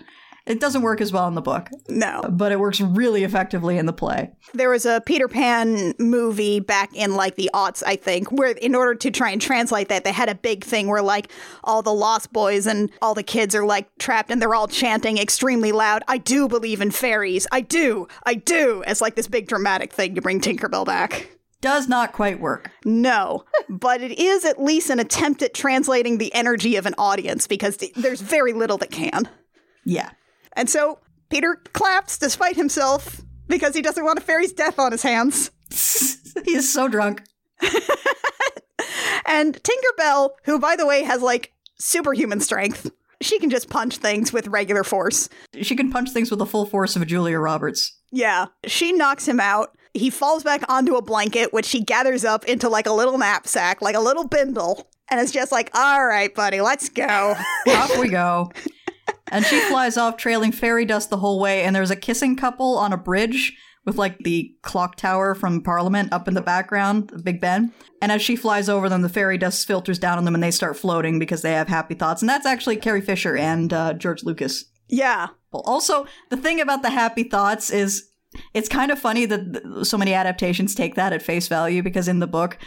[0.46, 2.22] It doesn't work as well in the book, No.
[2.30, 4.30] but it works really effectively in the play.
[4.54, 8.76] There was a Peter Pan movie back in like the aughts, I think, where in
[8.76, 11.32] order to try and translate that, they had a big thing where like
[11.64, 15.18] all the Lost Boys and all the kids are like trapped and they're all chanting
[15.18, 17.48] extremely loud, I do believe in fairies.
[17.50, 18.06] I do.
[18.24, 18.84] I do.
[18.86, 21.28] As like this big dramatic thing to bring Tinkerbell back.
[21.60, 22.70] Does not quite work.
[22.84, 27.48] No, but it is at least an attempt at translating the energy of an audience
[27.48, 29.28] because th- there's very little that can.
[29.84, 30.10] Yeah.
[30.56, 30.98] And so
[31.28, 35.52] Peter claps despite himself because he doesn't want a fairy's death on his hands.
[36.44, 37.22] he is so drunk.
[39.26, 42.90] And Tinkerbell, who by the way has like superhuman strength,
[43.20, 45.28] she can just punch things with regular force.
[45.60, 47.98] She can punch things with the full force of a Julia Roberts.
[48.12, 49.76] Yeah, she knocks him out.
[49.94, 53.82] He falls back onto a blanket, which she gathers up into like a little knapsack,
[53.82, 54.90] like a little bindle.
[55.10, 57.34] And it's just like, all right, buddy, let's go.
[57.68, 58.50] Off we go.
[59.32, 61.64] And she flies off, trailing fairy dust the whole way.
[61.64, 66.12] And there's a kissing couple on a bridge with like the clock tower from Parliament
[66.12, 67.72] up in the background, Big Ben.
[68.02, 70.50] And as she flies over them, the fairy dust filters down on them and they
[70.50, 72.20] start floating because they have happy thoughts.
[72.20, 74.64] And that's actually Carrie Fisher and uh, George Lucas.
[74.88, 75.28] yeah.
[75.52, 78.10] Well, also, the thing about the happy thoughts is
[78.52, 82.18] it's kind of funny that so many adaptations take that at face value because in
[82.18, 82.58] the book,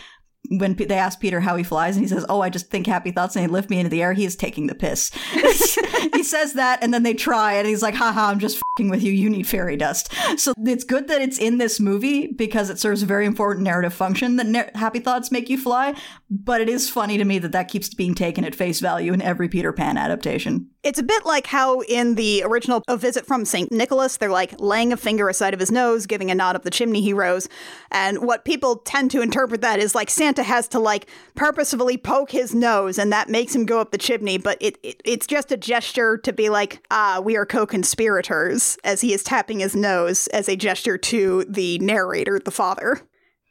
[0.50, 3.12] when they ask Peter how he flies, and he says, "Oh, I just think happy
[3.12, 5.12] thoughts and they lift me into the air." He is taking the piss.
[6.14, 9.04] he says that, and then they try, and he's like, "Haha, I'm just fing with
[9.04, 9.12] you.
[9.12, 13.04] You need fairy dust." So it's good that it's in this movie because it serves
[13.04, 15.94] a very important narrative function that nar- happy thoughts make you fly.
[16.30, 19.22] But it is funny to me that that keeps being taken at face value in
[19.22, 20.70] every Peter Pan adaptation.
[20.82, 23.70] It's a bit like how in the original A Visit from St.
[23.70, 26.70] Nicholas, they're like laying a finger aside of his nose, giving a nod up the
[26.70, 27.50] chimney he rose.
[27.92, 32.32] And what people tend to interpret that is like Santa has to like purposefully poke
[32.32, 34.38] his nose and that makes him go up the chimney.
[34.38, 38.78] But it, it it's just a gesture to be like, ah, we are co conspirators,
[38.86, 43.02] as he is tapping his nose as a gesture to the narrator, the father.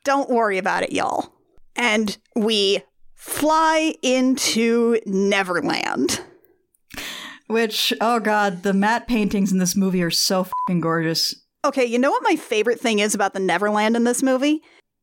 [0.03, 1.35] Don't worry about it, y'all.
[1.77, 2.83] And we
[3.15, 6.23] fly into Neverland.
[7.49, 11.35] Which, oh god, the matte paintings in this movie are so fucking gorgeous.
[11.65, 14.63] Okay, you know what my favorite thing is about the Neverland in this movie?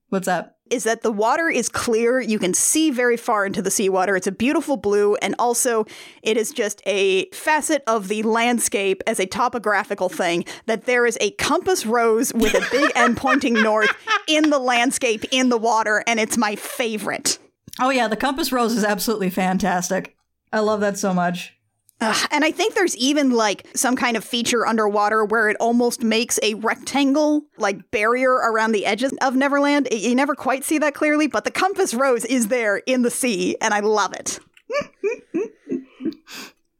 [0.09, 0.55] What's that?
[0.71, 2.19] Is that the water is clear.
[2.19, 4.15] You can see very far into the seawater.
[4.15, 5.85] It's a beautiful blue, and also
[6.23, 11.17] it is just a facet of the landscape as a topographical thing that there is
[11.21, 13.91] a compass rose with a big end pointing north
[14.27, 17.39] in the landscape in the water, and it's my favorite.
[17.79, 20.15] Oh yeah, the compass rose is absolutely fantastic.
[20.53, 21.54] I love that so much.
[22.01, 26.03] Ugh, and I think there's even like some kind of feature underwater where it almost
[26.03, 29.87] makes a rectangle like barrier around the edges of Neverland.
[29.91, 33.55] You never quite see that clearly, but the compass rose is there in the sea,
[33.61, 34.39] and I love it.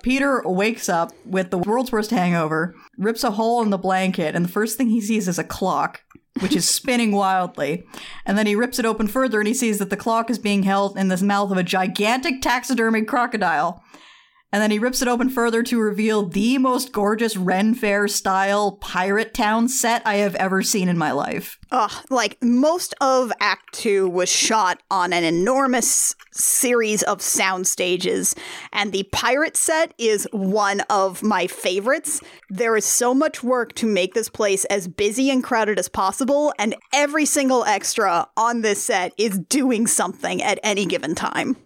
[0.03, 4.45] Peter wakes up with the world's worst hangover, rips a hole in the blanket, and
[4.45, 6.03] the first thing he sees is a clock,
[6.41, 7.87] which is spinning wildly.
[8.25, 10.61] And then he rips it open further and he sees that the clock is being
[10.61, 13.81] held in the mouth of a gigantic taxidermied crocodile.
[14.55, 18.77] And then he rips it open further to reveal the most gorgeous Ren Fair style
[18.77, 21.59] pirate town set I have ever seen in my life.
[21.71, 28.33] Ugh, like most of Act Two was shot on an enormous series of sound stages,
[28.71, 32.21] and the pirate set is one of my favorites.
[32.49, 36.53] There is so much work to make this place as busy and crowded as possible,
[36.57, 41.57] and every single extra on this set is doing something at any given time.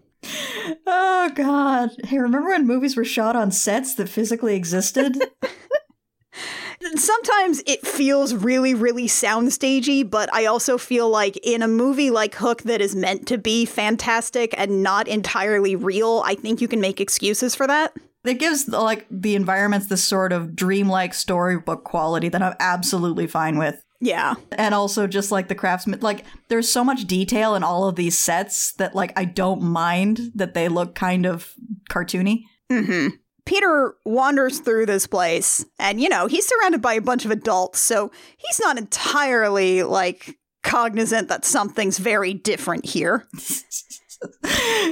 [0.86, 1.92] Oh god.
[2.04, 5.18] Hey, remember when movies were shot on sets that physically existed?
[6.96, 12.36] Sometimes it feels really, really soundstagey, but I also feel like in a movie like
[12.36, 16.80] Hook that is meant to be fantastic and not entirely real, I think you can
[16.80, 17.94] make excuses for that.
[18.26, 23.58] it gives like the environments this sort of dreamlike storybook quality that I'm absolutely fine
[23.58, 23.84] with.
[24.02, 24.36] Yeah.
[24.52, 28.18] And also just like the craftsman like there's so much detail in all of these
[28.18, 31.54] sets that like I don't mind that they look kind of
[31.90, 32.44] cartoony.
[32.72, 33.16] Mm-hmm.
[33.46, 37.80] Peter wanders through this place, and you know, he's surrounded by a bunch of adults,
[37.80, 43.28] so he's not entirely like cognizant that something's very different here.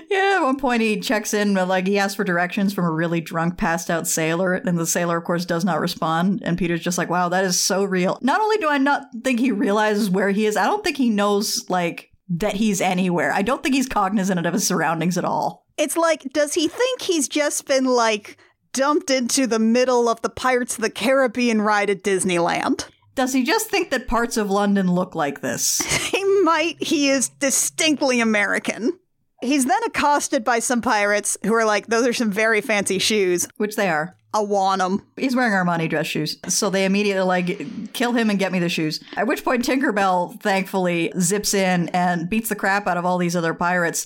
[0.09, 2.91] yeah, at one point he checks in, but, like he asks for directions from a
[2.91, 6.41] really drunk, passed out sailor, and the sailor, of course, does not respond.
[6.43, 9.39] And Peter's just like, "Wow, that is so real." Not only do I not think
[9.39, 13.31] he realizes where he is, I don't think he knows like that he's anywhere.
[13.31, 15.65] I don't think he's cognizant of his surroundings at all.
[15.77, 18.37] It's like, does he think he's just been like
[18.73, 22.87] dumped into the middle of the Pirates of the Caribbean ride at Disneyland?
[23.15, 25.81] Does he just think that parts of London look like this?
[26.17, 26.81] He might.
[26.81, 28.97] He is distinctly American.
[29.41, 33.47] He's then accosted by some pirates who are like, those are some very fancy shoes.
[33.57, 34.16] Which they are.
[34.33, 35.05] I want them.
[35.15, 36.37] He's wearing Armani dress shoes.
[36.47, 38.99] So they immediately like kill him and get me the shoes.
[39.15, 43.35] At which point Tinkerbell thankfully zips in and beats the crap out of all these
[43.35, 44.05] other pirates.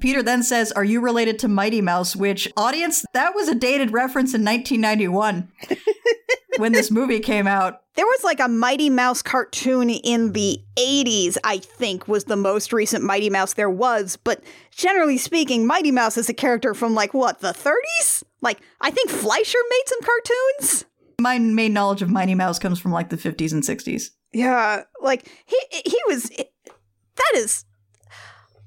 [0.00, 2.14] Peter then says, Are you related to Mighty Mouse?
[2.14, 5.50] Which, audience, that was a dated reference in 1991
[6.58, 7.80] when this movie came out.
[7.94, 12.72] There was like a Mighty Mouse cartoon in the 80s, I think, was the most
[12.72, 14.16] recent Mighty Mouse there was.
[14.16, 18.21] But generally speaking, Mighty Mouse is a character from like what, the 30s?
[18.42, 20.84] Like, I think Fleischer made some cartoons.
[21.20, 24.10] My main knowledge of Mighty Mouse comes from like the 50s and 60s.
[24.32, 27.64] Yeah, like he he was that is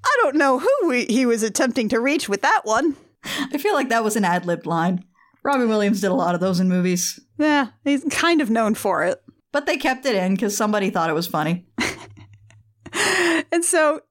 [0.05, 2.95] I don't know who he, he was attempting to reach with that one.
[3.23, 5.03] I feel like that was an ad libbed line.
[5.43, 7.19] Robin Williams did a lot of those in movies.
[7.37, 9.21] Yeah, he's kind of known for it.
[9.51, 11.65] But they kept it in because somebody thought it was funny.
[13.51, 14.01] and so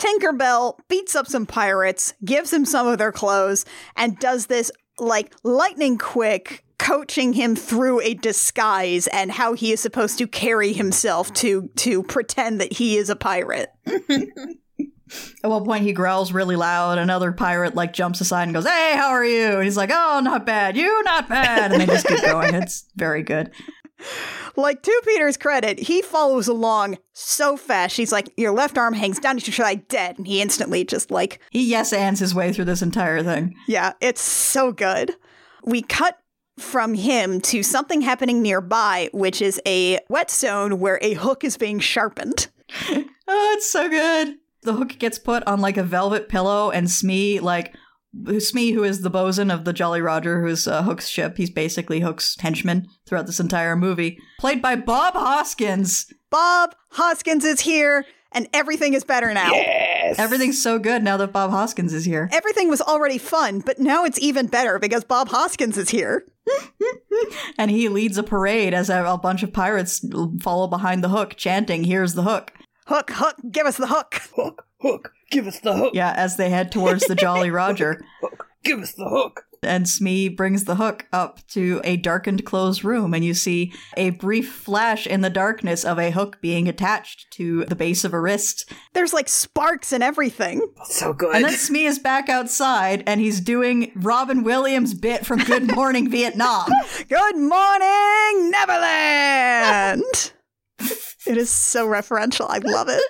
[0.00, 3.64] Tinkerbell beats up some pirates, gives him some of their clothes,
[3.96, 9.80] and does this like lightning quick coaching him through a disguise and how he is
[9.80, 13.70] supposed to carry himself to to pretend that he is a pirate.
[15.42, 16.98] At one point, he growls really loud.
[16.98, 20.20] Another pirate like jumps aside and goes, "Hey, how are you?" And he's like, "Oh,
[20.22, 20.76] not bad.
[20.76, 22.54] You, not bad." And they just keep going.
[22.54, 23.50] It's very good.
[24.56, 27.94] Like to Peter's credit, he follows along so fast.
[27.94, 29.36] She's like, "Your left arm hangs down.
[29.36, 32.64] You should try dead." And he instantly just like he yes ands his way through
[32.66, 33.54] this entire thing.
[33.68, 35.14] Yeah, it's so good.
[35.64, 36.18] We cut
[36.58, 41.78] from him to something happening nearby, which is a whetstone where a hook is being
[41.78, 42.48] sharpened.
[42.90, 47.40] oh, it's so good the hook gets put on like a velvet pillow, and Smee
[47.40, 47.74] like
[48.38, 51.50] Smee, who is the bosun of the Jolly Roger, who is uh, Hook's ship, he's
[51.50, 56.12] basically Hook's henchman throughout this entire movie, played by Bob Hoskins.
[56.28, 59.52] Bob Hoskins is here, and everything is better now.
[59.52, 60.18] Yes!
[60.18, 62.28] Everything's so good now that Bob Hoskins is here.
[62.32, 66.26] Everything was already fun, but now it's even better because Bob Hoskins is here.
[67.58, 70.04] and he leads a parade as a bunch of pirates
[70.40, 72.52] follow behind the hook, chanting, Here's the hook.
[72.86, 74.20] Hook, hook, give us the hook.
[74.34, 75.92] Hook, hook, give us the hook.
[75.94, 78.04] Yeah, as they head towards the Jolly Roger.
[78.20, 79.44] hook, give us the hook.
[79.62, 84.08] And Smee brings the hook up to a darkened closed room, and you see a
[84.08, 88.20] brief flash in the darkness of a hook being attached to the base of a
[88.20, 88.72] wrist.
[88.94, 90.66] There's like sparks and everything.
[90.84, 91.36] So good.
[91.36, 96.08] And then Smee is back outside, and he's doing Robin Williams' bit from Good Morning
[96.10, 96.70] Vietnam.
[97.10, 100.32] Good morning, Neverland!
[101.26, 102.46] It is so referential.
[102.48, 103.02] I love it.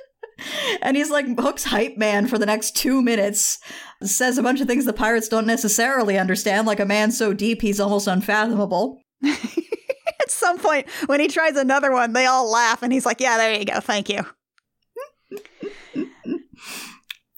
[0.82, 3.58] and he's like Hook's hype man for the next two minutes.
[4.02, 7.62] Says a bunch of things the pirates don't necessarily understand, like a man so deep
[7.62, 9.00] he's almost unfathomable.
[9.24, 13.36] At some point, when he tries another one, they all laugh, and he's like, Yeah,
[13.36, 13.80] there you go.
[13.80, 14.24] Thank you.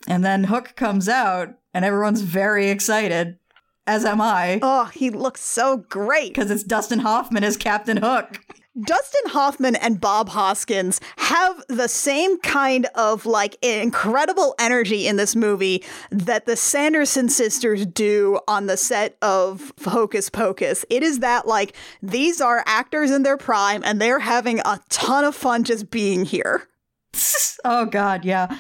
[0.07, 3.39] and then Hook comes out, and everyone's very excited.
[3.87, 4.61] As am I.
[4.63, 6.33] Oh, he looks so great.
[6.35, 8.39] Because it's Dustin Hoffman as Captain Hook.
[8.81, 15.37] Dustin Hoffman and Bob Hoskins have the same kind of like incredible energy in this
[15.37, 20.87] movie that the Sanderson sisters do on the set of Hocus Pocus.
[20.89, 25.25] It is that like these are actors in their prime and they're having a ton
[25.25, 26.67] of fun just being here.
[27.67, 28.57] oh god, yeah.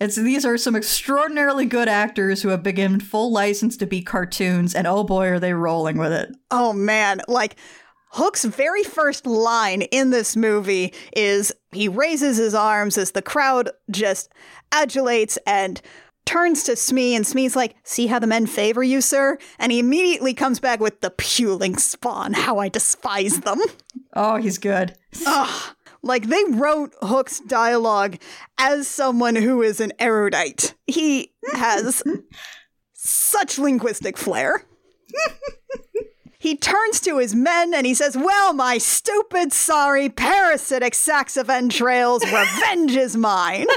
[0.00, 4.00] It's these are some extraordinarily good actors who have been given full license to be
[4.00, 6.30] cartoons, and oh boy, are they rolling with it.
[6.50, 7.56] Oh man, like
[8.10, 13.70] Hook's very first line in this movie is he raises his arms as the crowd
[13.90, 14.32] just
[14.72, 15.80] adulates and
[16.24, 19.38] turns to Smee, and Smee's like, See how the men favor you, sir?
[19.58, 23.60] And he immediately comes back with the puling spawn, how I despise them.
[24.14, 24.96] Oh, he's good.
[25.26, 25.74] Ugh.
[26.02, 28.16] Like they wrote Hook's dialogue
[28.58, 30.74] as someone who is an erudite.
[30.86, 32.02] He has
[32.94, 34.64] such linguistic flair.
[36.40, 41.50] He turns to his men and he says, Well, my stupid, sorry, parasitic sacks of
[41.50, 43.66] entrails, revenge is mine.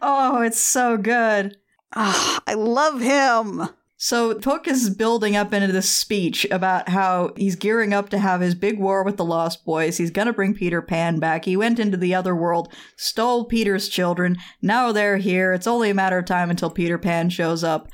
[0.00, 1.56] oh, it's so good.
[1.96, 3.68] Oh, I love him.
[3.96, 8.40] So Hook is building up into this speech about how he's gearing up to have
[8.40, 9.96] his big war with the Lost Boys.
[9.96, 11.46] He's gonna bring Peter Pan back.
[11.46, 14.38] He went into the other world, stole Peter's children.
[14.62, 15.52] Now they're here.
[15.52, 17.88] It's only a matter of time until Peter Pan shows up.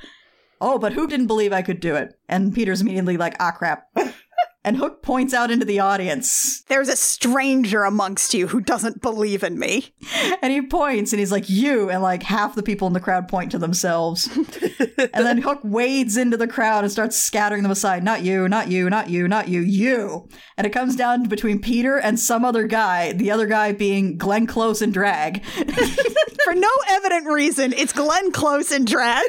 [0.61, 2.18] Oh, but who didn't believe I could do it?
[2.28, 3.88] And Peter's immediately like, ah, crap.
[4.67, 6.62] and Hook points out into the audience.
[6.62, 9.95] There's a stranger amongst you who doesn't believe in me.
[10.43, 11.89] And he points and he's like, You.
[11.89, 14.27] And like half the people in the crowd point to themselves.
[14.37, 18.03] and then Hook wades into the crowd and starts scattering them aside.
[18.03, 20.29] Not you, not you, not you, not you, you.
[20.57, 24.47] And it comes down between Peter and some other guy, the other guy being Glenn
[24.47, 25.45] Close and drag.
[26.45, 29.25] For no evident reason, it's Glenn Close and drag.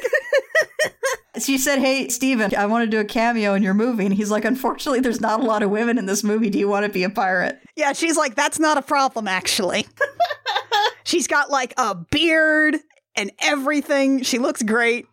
[1.40, 4.06] She said, Hey, Steven, I want to do a cameo in your movie.
[4.06, 6.50] And he's like, Unfortunately, there's not a lot of women in this movie.
[6.50, 7.60] Do you want to be a pirate?
[7.76, 9.86] Yeah, she's like, that's not a problem, actually.
[11.04, 12.78] she's got like a beard
[13.18, 14.22] and everything.
[14.22, 15.08] She looks great.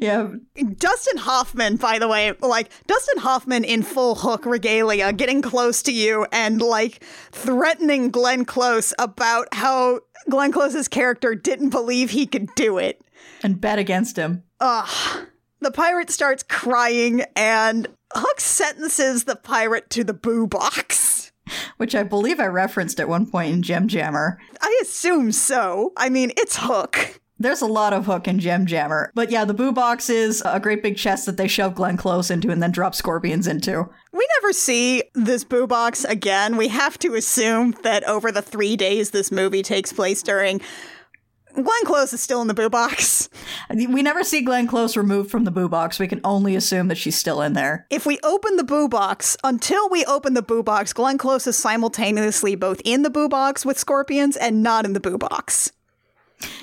[0.00, 0.28] Yeah.
[0.76, 5.92] Dustin Hoffman, by the way, like Dustin Hoffman in full hook regalia, getting close to
[5.92, 12.48] you and like threatening Glenn Close about how Glenn Close's character didn't believe he could
[12.54, 13.02] do it.
[13.42, 14.44] And bet against him.
[14.60, 15.26] Ugh.
[15.60, 21.32] The pirate starts crying and Hook sentences the pirate to the boo box.
[21.76, 24.38] Which I believe I referenced at one point in Gem Jammer.
[24.60, 25.92] I assume so.
[25.96, 27.20] I mean, it's Hook.
[27.38, 29.10] There's a lot of hook in Gem Jammer.
[29.14, 32.30] But yeah, the boo box is a great big chest that they shove Glenn Close
[32.30, 33.88] into and then drop scorpions into.
[34.12, 36.58] We never see this boo box again.
[36.58, 40.60] We have to assume that over the three days this movie takes place during,
[41.54, 43.28] Glenn Close is still in the boo box.
[43.72, 46.00] We never see Glenn Close removed from the boo box.
[46.00, 47.86] We can only assume that she's still in there.
[47.88, 51.56] If we open the boo box, until we open the boo box, Glenn Close is
[51.56, 55.70] simultaneously both in the boo box with scorpions and not in the boo box.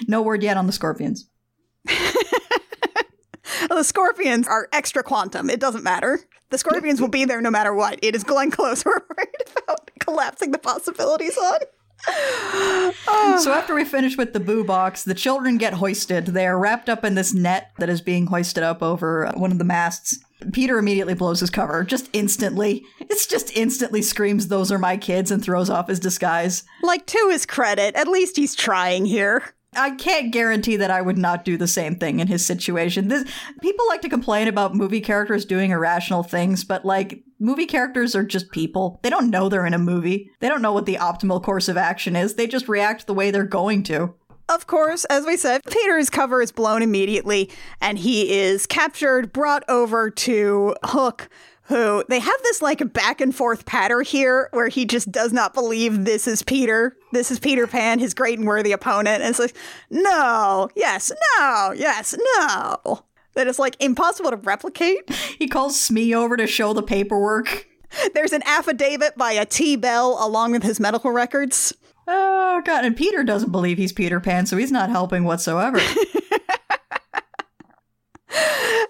[0.07, 1.29] No word yet on the scorpions.
[1.85, 5.49] the scorpions are extra quantum.
[5.49, 6.19] It doesn't matter.
[6.49, 7.99] The scorpions will be there no matter what.
[8.01, 11.59] It is Glenn Close we're worried about collapsing the possibilities on.
[12.05, 16.27] So after we finish with the boo box, the children get hoisted.
[16.27, 19.51] They are wrapped up in this net that is being hoisted up over uh, one
[19.51, 20.19] of the masts.
[20.53, 22.85] Peter immediately blows his cover, just instantly.
[22.99, 26.63] It's just instantly screams, Those are my kids, and throws off his disguise.
[26.83, 29.55] Like, to his credit, at least he's trying here.
[29.77, 33.07] I can't guarantee that I would not do the same thing in his situation.
[33.07, 33.29] This,
[33.61, 38.23] people like to complain about movie characters doing irrational things, but like movie characters are
[38.23, 38.99] just people.
[39.03, 40.31] They don't know they're in a movie.
[40.39, 42.35] They don't know what the optimal course of action is.
[42.35, 44.13] They just react the way they're going to.
[44.49, 47.51] Of course, as we said, Peter's cover is blown immediately
[47.81, 51.29] and he is captured, brought over to Hook,
[51.63, 55.53] who they have this like back and forth patter here where he just does not
[55.53, 56.95] believe this is Peter.
[57.11, 59.21] This is Peter Pan, his great and worthy opponent.
[59.21, 59.55] And it's like,
[59.89, 63.03] no, yes, no, yes, no.
[63.35, 65.09] That is like impossible to replicate.
[65.37, 67.67] He calls Smee over to show the paperwork.
[68.13, 71.73] There's an affidavit by a T Bell along with his medical records.
[72.07, 72.85] Oh, God.
[72.85, 75.79] And Peter doesn't believe he's Peter Pan, so he's not helping whatsoever.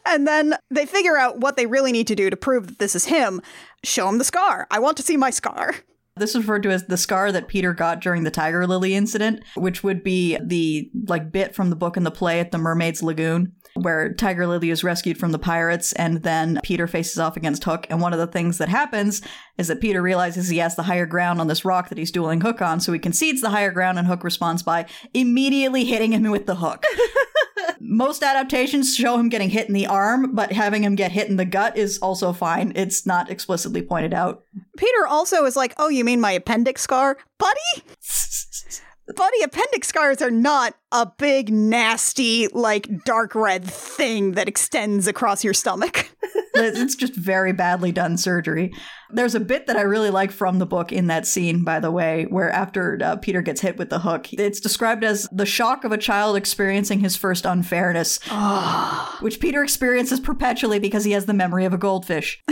[0.05, 2.95] and then they figure out what they really need to do to prove that this
[2.95, 3.41] is him.
[3.84, 4.68] Show him the scar.
[4.72, 5.76] I want to see my scar.
[6.20, 9.43] This is referred to as the scar that Peter got during the Tiger Lily incident,
[9.55, 13.03] which would be the like bit from the book and the play at the Mermaid's
[13.03, 17.63] Lagoon, where Tiger Lily is rescued from the pirates and then Peter faces off against
[17.63, 17.88] Hook.
[17.89, 19.21] And one of the things that happens
[19.57, 22.41] is that Peter realizes he has the higher ground on this rock that he's dueling
[22.41, 26.23] Hook on, so he concedes the higher ground and Hook responds by immediately hitting him
[26.23, 26.84] with the hook.
[27.80, 31.38] Most adaptations show him getting hit in the arm, but having him get hit in
[31.38, 32.71] the gut is also fine.
[32.75, 34.43] It's not explicitly pointed out.
[34.78, 37.17] Peter also is like, Oh, you mean my appendix scar?
[37.38, 37.84] Buddy?
[39.15, 45.45] Buddy, appendix scars are not a big, nasty, like dark red thing that extends across
[45.45, 46.09] your stomach.
[46.55, 48.73] it's just very badly done surgery.
[49.09, 51.89] There's a bit that I really like from the book in that scene, by the
[51.89, 55.85] way, where after uh, Peter gets hit with the hook, it's described as the shock
[55.85, 58.19] of a child experiencing his first unfairness,
[59.21, 62.43] which Peter experiences perpetually because he has the memory of a goldfish.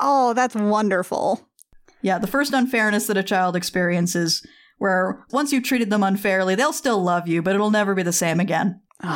[0.00, 1.48] oh, that's wonderful.
[2.02, 4.46] Yeah, the first unfairness that a child experiences,
[4.78, 8.12] where once you've treated them unfairly, they'll still love you, but it'll never be the
[8.12, 8.80] same again.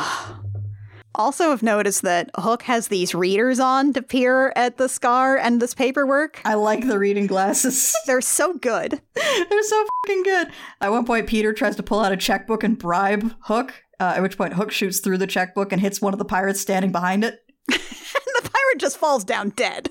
[1.13, 5.61] Also, have noticed that Hook has these readers on to peer at the scar and
[5.61, 6.39] this paperwork.
[6.45, 7.93] I like the reading glasses.
[8.07, 9.01] They're so good.
[9.13, 10.47] They're so fucking good.
[10.79, 14.21] At one point, Peter tries to pull out a checkbook and bribe Hook, uh, at
[14.21, 17.25] which point Hook shoots through the checkbook and hits one of the pirates standing behind
[17.25, 17.43] it.
[17.69, 19.89] and the pirate just falls down dead.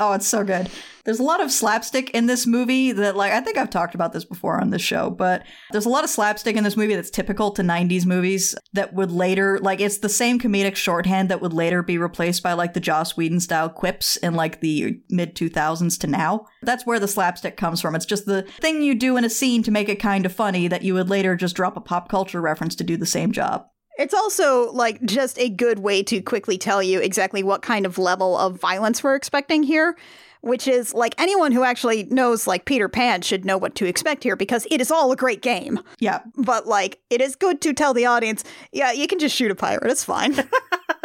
[0.00, 0.70] Oh, it's so good.
[1.04, 4.12] There's a lot of slapstick in this movie that, like, I think I've talked about
[4.12, 5.42] this before on this show, but
[5.72, 9.10] there's a lot of slapstick in this movie that's typical to 90s movies that would
[9.10, 12.80] later, like, it's the same comedic shorthand that would later be replaced by, like, the
[12.80, 16.46] Joss Whedon style quips in, like, the mid 2000s to now.
[16.62, 17.96] That's where the slapstick comes from.
[17.96, 20.68] It's just the thing you do in a scene to make it kind of funny
[20.68, 23.66] that you would later just drop a pop culture reference to do the same job.
[23.98, 27.98] It's also like just a good way to quickly tell you exactly what kind of
[27.98, 29.96] level of violence we're expecting here,
[30.40, 34.22] which is like anyone who actually knows like Peter Pan should know what to expect
[34.22, 35.80] here because it is all a great game.
[35.98, 36.20] Yeah.
[36.36, 39.56] But like it is good to tell the audience, yeah, you can just shoot a
[39.56, 40.34] pirate, it's fine.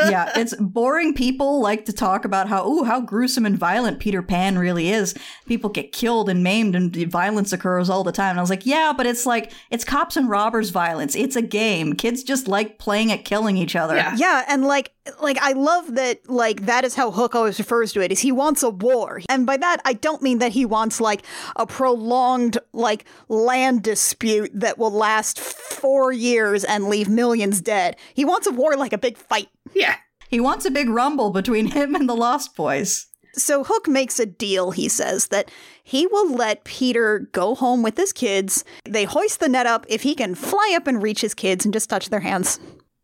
[0.10, 4.22] yeah, it's boring people like to talk about how ooh how gruesome and violent Peter
[4.22, 5.16] Pan really is.
[5.46, 8.32] People get killed and maimed and violence occurs all the time.
[8.32, 11.16] And I was like, yeah, but it's like it's cops and robbers violence.
[11.16, 11.94] It's a game.
[11.94, 13.96] Kids just like playing at killing each other.
[13.96, 14.16] Yeah.
[14.16, 14.92] Yeah, and like
[15.22, 18.32] like I love that like that is how Hook always refers to it is he
[18.32, 19.22] wants a war.
[19.30, 21.24] And by that I don't mean that he wants like
[21.56, 27.98] a prolonged like land dispute that will last 4 years and leave millions dead.
[28.14, 29.50] He wants a war like a big fight.
[29.74, 29.98] Yeah.
[30.30, 33.08] He wants a big rumble between him and the Lost Boys.
[33.36, 35.50] So Hook makes a deal, he says, that
[35.84, 38.64] he will let Peter go home with his kids.
[38.86, 41.74] They hoist the net up if he can fly up and reach his kids and
[41.74, 42.60] just touch their hands.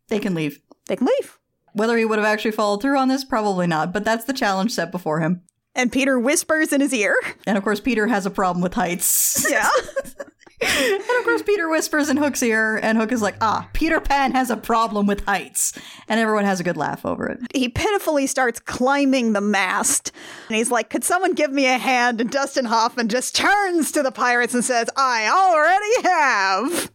[0.08, 0.60] They can leave.
[0.86, 1.38] They can leave.
[1.72, 4.72] Whether he would have actually followed through on this, probably not, but that's the challenge
[4.72, 5.42] set before him.
[5.74, 7.14] And Peter whispers in his ear.
[7.46, 9.46] And of course, Peter has a problem with heights.
[9.48, 9.68] Yeah.
[10.62, 14.32] and of course, Peter whispers in Hook's ear, and Hook is like, ah, Peter Pan
[14.32, 15.78] has a problem with heights.
[16.08, 17.40] And everyone has a good laugh over it.
[17.54, 20.12] he pitifully starts climbing the mast.
[20.48, 22.20] And he's like, Could someone give me a hand?
[22.20, 26.90] And Dustin Hoffman just turns to the pirates and says, I already have.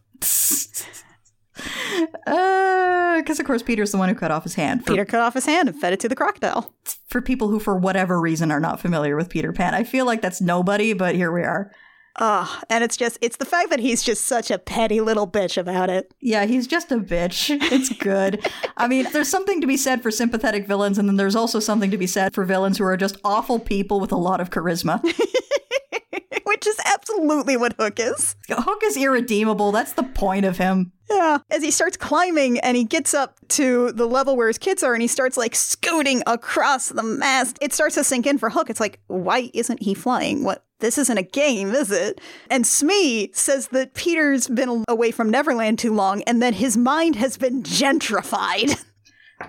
[2.26, 4.86] Because, of course, Peter's the one who cut off his hand.
[4.86, 6.74] For, Peter cut off his hand and fed it to the crocodile.
[7.08, 9.74] for people who, for whatever reason, are not familiar with Peter Pan.
[9.74, 11.72] I feel like that's nobody, but here we are.
[12.18, 12.66] Ugh.
[12.70, 15.90] And it's just, it's the fact that he's just such a petty little bitch about
[15.90, 16.14] it.
[16.22, 17.56] Yeah, he's just a bitch.
[17.76, 18.46] It's good.
[18.78, 21.92] I mean, there's something to be said for sympathetic villains, and then there's also something
[21.92, 25.04] to be said for villains who are just awful people with a lot of charisma.
[26.46, 28.36] Which is absolutely what Hook is.
[28.50, 29.72] Hook is irredeemable.
[29.72, 30.94] That's the point of him.
[31.10, 31.40] Yeah.
[31.50, 34.94] As he starts climbing and he gets up to the level where his kids are
[34.94, 38.70] and he starts like scooting across the mast, it starts to sink in for Hook.
[38.70, 40.44] It's like, why isn't he flying?
[40.44, 40.65] What?
[40.80, 42.20] This isn't a game, is it?
[42.50, 47.16] And Smee says that Peter's been away from Neverland too long and that his mind
[47.16, 48.84] has been gentrified.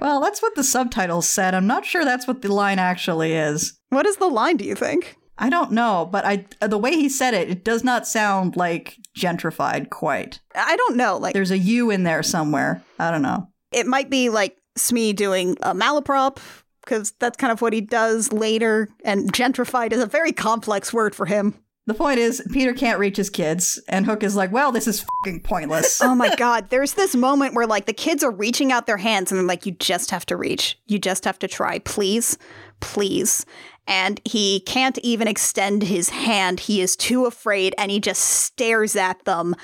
[0.01, 1.55] Well, that's what the subtitles said.
[1.55, 3.79] I'm not sure that's what the line actually is.
[3.91, 5.17] what is the line, do you think?
[5.39, 8.57] I don't know, but I uh, the way he said it, it does not sound
[8.57, 10.41] like gentrified quite.
[10.57, 11.19] I don't know.
[11.19, 12.83] Like, There's a U in there somewhere.
[12.99, 13.47] I don't know.
[13.71, 16.39] it might be like Smee doing a malaprop
[16.87, 18.89] because that's kind of what he does later.
[19.05, 21.55] And gentrified is a very complex word for him.
[21.87, 25.05] The point is, Peter can't reach his kids, and Hook is like, well, this is
[25.23, 26.01] fucking pointless.
[26.03, 29.31] oh my god there's this moment where like the kids are reaching out their hands
[29.31, 32.39] and they're like you just have to reach you just have to try please
[32.81, 33.45] please
[33.87, 38.97] and he can't even extend his hand he is too afraid and he just stares
[38.97, 39.55] at them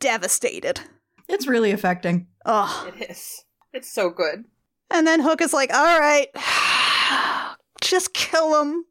[0.00, 0.80] devastated
[1.30, 2.26] it's really affecting.
[2.44, 2.88] Ugh.
[2.88, 3.44] It is.
[3.72, 4.46] It's so good.
[4.90, 6.28] And then hook is like all right
[7.80, 8.84] just kill him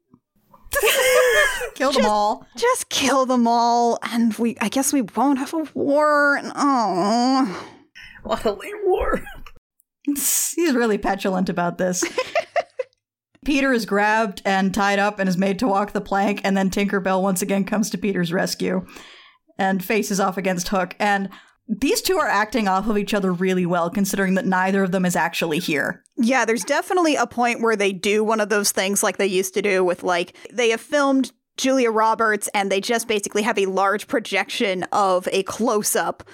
[1.74, 2.46] Kill them all.
[2.56, 7.66] just kill them all and we i guess we won't have a war and oh
[8.22, 8.52] What a
[8.84, 9.22] war.
[10.04, 12.04] He's really petulant about this.
[13.46, 16.68] Peter is grabbed and tied up and is made to walk the plank, and then
[16.70, 18.84] Tinkerbell once again comes to Peter's rescue
[19.58, 20.94] and faces off against Hook.
[20.98, 21.30] And
[21.70, 25.04] these two are acting off of each other really well, considering that neither of them
[25.04, 26.02] is actually here.
[26.16, 29.54] Yeah, there's definitely a point where they do one of those things like they used
[29.54, 33.66] to do with like they have filmed Julia Roberts and they just basically have a
[33.66, 36.24] large projection of a close up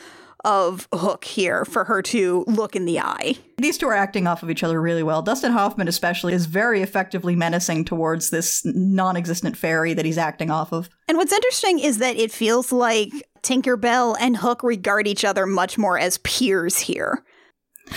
[0.46, 3.34] of Hook here for her to look in the eye.
[3.58, 5.20] These two are acting off of each other really well.
[5.20, 10.50] Dustin Hoffman, especially, is very effectively menacing towards this non existent fairy that he's acting
[10.50, 10.88] off of.
[11.08, 13.10] And what's interesting is that it feels like
[13.42, 17.24] Tinkerbell and Hook regard each other much more as peers here.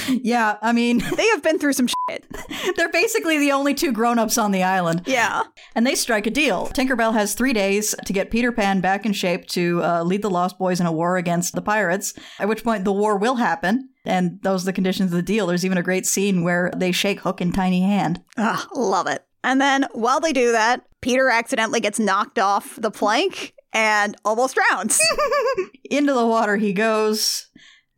[0.07, 2.25] Yeah, I mean, They have been through some shit.
[2.77, 5.03] they're basically the only two grown ups on the island.
[5.05, 5.43] Yeah.
[5.75, 6.67] And they strike a deal.
[6.67, 10.29] Tinkerbell has three days to get Peter Pan back in shape to uh, lead the
[10.29, 13.89] Lost Boys in a war against the pirates, at which point the war will happen.
[14.05, 15.47] And those are the conditions of the deal.
[15.47, 18.21] There's even a great scene where they shake Hook and Tiny Hand.
[18.37, 19.25] Ah, love it.
[19.43, 24.55] And then while they do that, Peter accidentally gets knocked off the plank and almost
[24.55, 24.99] drowns.
[25.89, 27.47] Into the water he goes.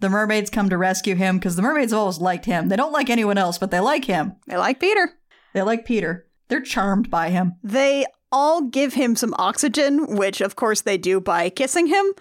[0.02, 2.70] The mermaids come to rescue him because the mermaids have always liked him.
[2.70, 4.36] They don't like anyone else, but they like him.
[4.48, 5.14] they like Peter.
[5.54, 6.28] They like Peter.
[6.48, 7.54] They're charmed by him.
[7.64, 12.14] They all give him some oxygen, which of course they do by kissing him.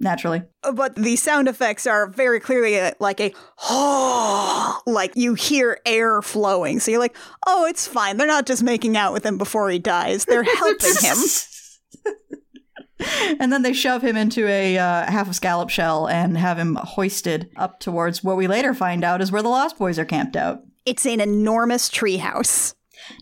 [0.00, 0.42] Naturally.
[0.74, 3.32] But the sound effects are very clearly a, like a
[4.86, 6.80] like you hear air flowing.
[6.80, 7.16] So you're like,
[7.46, 8.16] oh, it's fine.
[8.16, 10.24] They're not just making out with him before he dies.
[10.24, 11.16] They're helping him.
[13.40, 16.76] and then they shove him into a uh, half a scallop shell and have him
[16.76, 20.36] hoisted up towards what we later find out is where the Lost Boys are camped
[20.36, 20.62] out.
[20.84, 22.74] It's an enormous treehouse.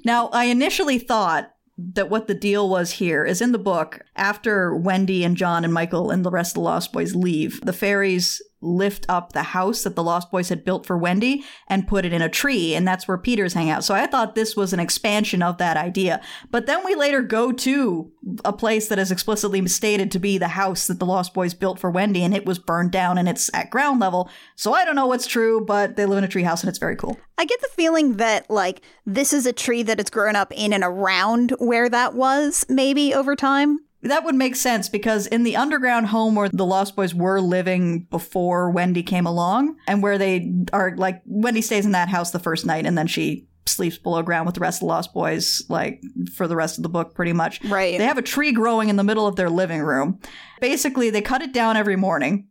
[0.04, 1.50] Now, I initially thought
[1.94, 5.72] that what the deal was here is in the book, after Wendy and John and
[5.72, 9.82] Michael and the rest of the Lost Boys leave, the fairies lift up the house
[9.82, 12.86] that the Lost Boys had built for Wendy and put it in a tree, and
[12.86, 13.84] that's where Peter's hang out.
[13.84, 16.20] So I thought this was an expansion of that idea.
[16.50, 18.12] But then we later go to
[18.44, 21.78] a place that is explicitly stated to be the house that the Lost Boys built
[21.78, 24.30] for Wendy, and it was burned down and it's at ground level.
[24.56, 26.78] So I don't know what's true, but they live in a tree house and it's
[26.78, 27.18] very cool.
[27.38, 30.72] I get the feeling that like this is a tree that it's grown up in
[30.72, 33.78] and around where that was, maybe over time.
[34.02, 38.04] That would make sense because in the underground home where the Lost Boys were living
[38.10, 42.38] before Wendy came along, and where they are like, Wendy stays in that house the
[42.38, 45.62] first night and then she sleeps below ground with the rest of the Lost Boys,
[45.68, 46.02] like
[46.34, 47.62] for the rest of the book, pretty much.
[47.64, 47.98] Right.
[47.98, 50.18] They have a tree growing in the middle of their living room.
[50.60, 52.48] Basically, they cut it down every morning.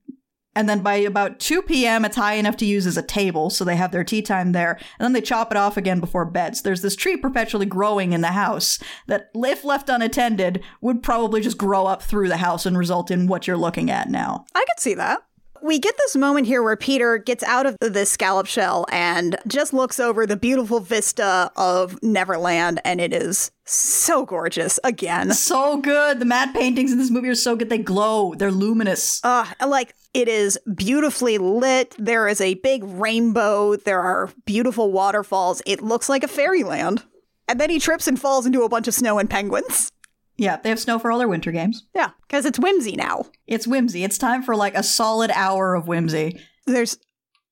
[0.60, 3.64] And then by about 2 p.m., it's high enough to use as a table, so
[3.64, 4.73] they have their tea time there.
[4.73, 6.57] And then they chop it off again before bed.
[6.57, 8.77] So there's this tree perpetually growing in the house
[9.07, 13.27] that, if left unattended, would probably just grow up through the house and result in
[13.27, 14.48] what you're looking at now.
[14.53, 15.22] I could see that.
[15.61, 19.73] We get this moment here where Peter gets out of this scallop shell and just
[19.73, 25.31] looks over the beautiful vista of Neverland, and it is so gorgeous again.
[25.34, 26.19] So good.
[26.19, 27.69] The matte paintings in this movie are so good.
[27.69, 29.23] They glow, they're luminous.
[29.23, 31.95] Uh, like it is beautifully lit.
[31.98, 33.76] There is a big rainbow.
[33.76, 35.61] There are beautiful waterfalls.
[35.65, 37.03] It looks like a fairyland.
[37.48, 39.91] And then he trips and falls into a bunch of snow and penguins.
[40.38, 41.86] Yeah, they have snow for all their winter games.
[41.94, 43.26] Yeah, because it's whimsy now.
[43.45, 44.03] It's whimsy.
[44.03, 46.40] It's time for like a solid hour of whimsy.
[46.65, 46.98] There's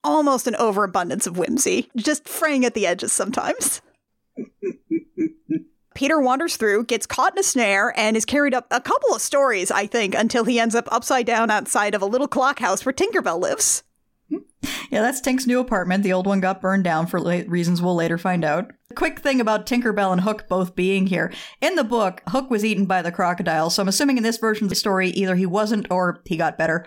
[0.04, 3.82] almost an overabundance of whimsy, just fraying at the edges sometimes.
[5.98, 9.20] Peter wanders through, gets caught in a snare, and is carried up a couple of
[9.20, 12.86] stories, I think, until he ends up upside down outside of a little clock house
[12.86, 13.82] where Tinkerbell lives.
[14.30, 14.38] Hmm.
[14.92, 16.04] Yeah, that's Tink's new apartment.
[16.04, 18.74] The old one got burned down for la- reasons we'll later find out.
[18.94, 21.34] Quick thing about Tinkerbell and Hook both being here.
[21.62, 24.66] In the book, Hook was eaten by the crocodile, so I'm assuming in this version
[24.66, 26.86] of the story, either he wasn't or he got better.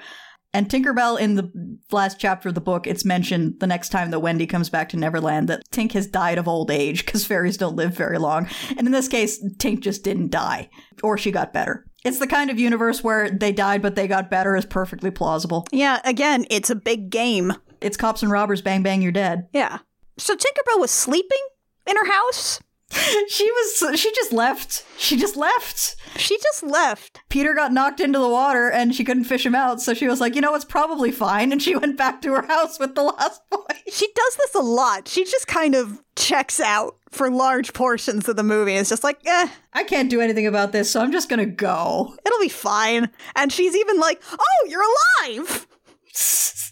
[0.53, 4.19] And Tinkerbell, in the last chapter of the book, it's mentioned the next time that
[4.19, 7.77] Wendy comes back to Neverland that Tink has died of old age because fairies don't
[7.77, 8.49] live very long.
[8.77, 10.69] And in this case, Tink just didn't die,
[11.03, 11.87] or she got better.
[12.05, 15.67] It's the kind of universe where they died but they got better is perfectly plausible.
[15.71, 17.53] Yeah, again, it's a big game.
[17.81, 19.49] It's cops and robbers, bang bang, you're dead.
[19.53, 19.79] Yeah.
[20.19, 21.47] So Tinkerbell was sleeping
[21.87, 22.61] in her house?
[23.29, 24.85] She was, she just left.
[24.99, 25.97] She just left.
[26.17, 27.21] She just left.
[27.29, 30.21] Peter got knocked into the water and she couldn't fish him out, so she was
[30.21, 31.53] like, you know, it's probably fine.
[31.53, 33.59] And she went back to her house with the lost boy.
[33.91, 35.07] She does this a lot.
[35.07, 38.75] She just kind of checks out for large portions of the movie.
[38.75, 42.15] It's just like, eh, I can't do anything about this, so I'm just gonna go.
[42.27, 43.11] it'll be fine.
[43.37, 44.85] And she's even like, oh, you're
[45.27, 45.67] alive.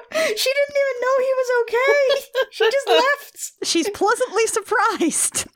[0.00, 2.20] she didn't even know he was okay.
[2.50, 3.52] she just left.
[3.64, 5.46] She's pleasantly surprised.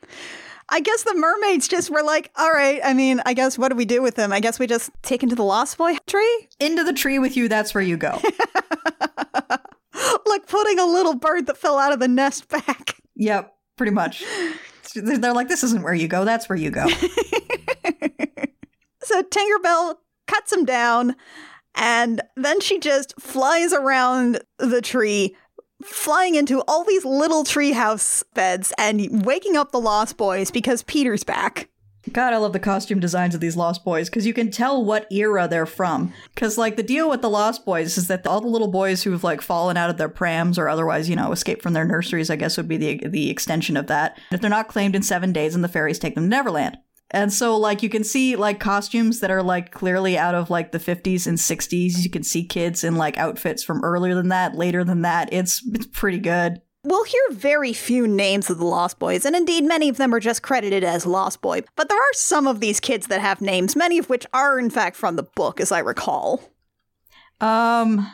[0.69, 3.75] I guess the mermaids just were like, all right, I mean, I guess what do
[3.75, 4.31] we do with him?
[4.31, 6.47] I guess we just take him to the Lost Boy tree?
[6.59, 8.11] Into the tree with you, that's where you go.
[10.25, 12.95] like putting a little bird that fell out of the nest back.
[13.15, 14.23] yep, pretty much.
[14.95, 16.87] They're like, this isn't where you go, that's where you go.
[19.03, 19.95] So Tinkerbell
[20.27, 21.15] cuts him down,
[21.75, 25.35] and then she just flies around the tree,
[25.83, 31.23] flying into all these little treehouse beds and waking up the Lost Boys because Peter's
[31.23, 31.69] back.
[32.11, 35.11] God, I love the costume designs of these Lost Boys because you can tell what
[35.11, 36.11] era they're from.
[36.33, 39.23] Because, like, the deal with the Lost Boys is that all the little boys who've,
[39.23, 42.37] like, fallen out of their prams or otherwise, you know, escaped from their nurseries, I
[42.37, 44.19] guess would be the, the extension of that.
[44.31, 46.79] If they're not claimed in seven days, and the fairies take them to Neverland.
[47.11, 50.71] And so, like, you can see, like, costumes that are, like, clearly out of, like,
[50.71, 52.03] the 50s and 60s.
[52.03, 55.31] You can see kids in, like, outfits from earlier than that, later than that.
[55.33, 56.61] It's, it's pretty good.
[56.83, 60.19] We'll hear very few names of the Lost Boys, and indeed many of them are
[60.19, 61.61] just credited as Lost Boy.
[61.75, 64.71] But there are some of these kids that have names, many of which are in
[64.71, 66.41] fact from the book, as I recall.
[67.39, 68.09] Um,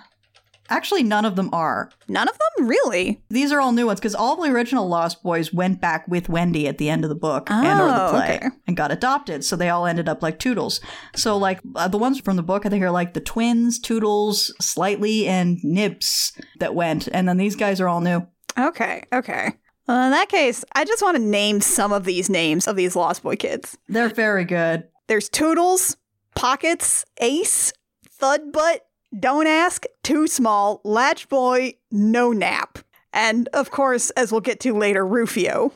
[0.70, 1.90] actually, none of them are.
[2.08, 2.68] None of them?
[2.68, 3.22] Really?
[3.30, 6.68] These are all new ones because all the original Lost Boys went back with Wendy
[6.68, 8.48] at the end of the book and or the Oh, play okay.
[8.68, 9.44] and got adopted.
[9.44, 10.82] So they all ended up like Toodles.
[11.16, 14.54] So like uh, the ones from the book, I think are like the twins, Toodles,
[14.62, 18.26] Slightly, and Nibs that went, and then these guys are all new.
[18.58, 19.52] Okay, okay.
[19.88, 22.96] Well, in that case, I just want to name some of these names of these
[22.96, 23.78] Lost Boy kids.
[23.88, 24.84] They're very good.
[25.08, 25.96] There's Toodles,
[26.36, 27.72] Pockets, Ace,
[28.10, 28.87] Thud Butt,
[29.18, 32.80] Don't Ask, Too Small, Latch Boy, No Nap.
[33.14, 35.72] And of course, as we'll get to later, Rufio.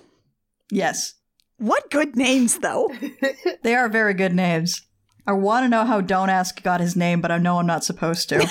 [0.70, 1.16] Yes,
[1.58, 2.90] What good names, though.
[3.64, 4.82] they are very good names.
[5.28, 7.84] I want to know how Don't Ask got his name, but I know I'm not
[7.84, 8.40] supposed to.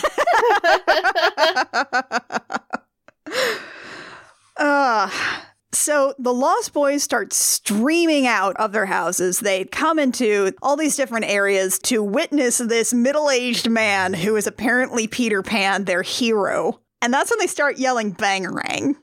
[4.56, 5.10] uh,
[5.72, 9.40] so the Lost Boys start streaming out of their houses.
[9.40, 14.46] They come into all these different areas to witness this middle aged man who is
[14.46, 16.80] apparently Peter Pan, their hero.
[17.02, 18.96] And that's when they start yelling bangarang.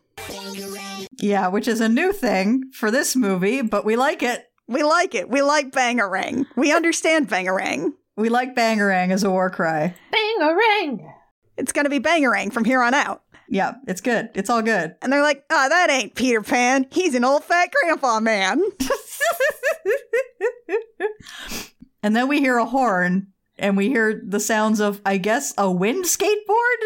[1.18, 4.46] Yeah, which is a new thing for this movie, but we like it.
[4.68, 5.30] We like it.
[5.30, 6.46] We like bangarang.
[6.56, 7.94] We understand bangarang.
[8.18, 9.96] We like bangarang as a war cry.
[10.12, 11.14] Bangarang!
[11.56, 13.24] It's going to be bangarang from here on out.
[13.50, 14.30] Yeah, it's good.
[14.34, 14.96] It's all good.
[15.02, 16.88] And they're like, ah, that ain't Peter Pan.
[16.92, 18.62] He's an old fat grandpa man.
[22.04, 25.72] and then we hear a horn and we hear the sounds of, I guess, a
[25.72, 26.78] wind skateboard?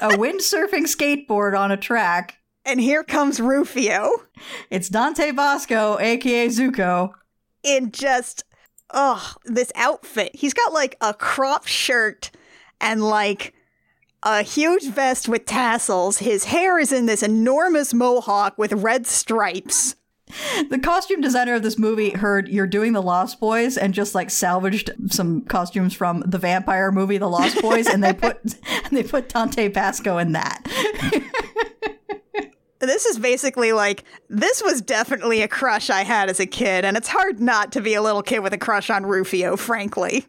[0.00, 2.38] a windsurfing skateboard on a track.
[2.64, 4.10] And here comes Rufio.
[4.70, 7.10] It's Dante Basco, aka Zuko.
[7.64, 8.44] In just,
[8.90, 10.30] oh, this outfit.
[10.34, 12.30] He's got like a crop shirt
[12.80, 13.54] and like
[14.22, 16.18] a huge vest with tassels.
[16.18, 19.96] His hair is in this enormous mohawk with red stripes.
[20.70, 24.30] The costume designer of this movie heard you're doing the Lost Boys and just like
[24.30, 28.38] salvaged some costumes from the vampire movie The Lost Boys and they put
[28.90, 30.62] they put Dante Basco in that.
[32.80, 36.96] this is basically like this was definitely a crush I had as a kid, and
[36.96, 40.26] it's hard not to be a little kid with a crush on Rufio, frankly.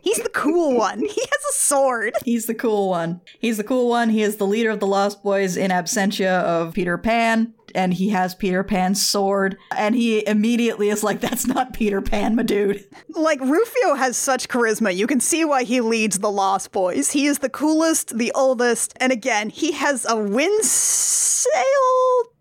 [0.00, 1.00] He's the cool one.
[1.00, 2.14] He has a sword.
[2.24, 3.20] He's the cool one.
[3.38, 4.10] He's the cool one.
[4.10, 8.10] He is the leader of the Lost Boys in absentia of Peter Pan, and he
[8.10, 9.56] has Peter Pan's sword.
[9.76, 14.48] And he immediately is like, "That's not Peter Pan, my dude." Like Rufio has such
[14.48, 14.94] charisma.
[14.94, 17.12] You can see why he leads the Lost Boys.
[17.12, 21.52] He is the coolest, the oldest, and again, he has a wind sail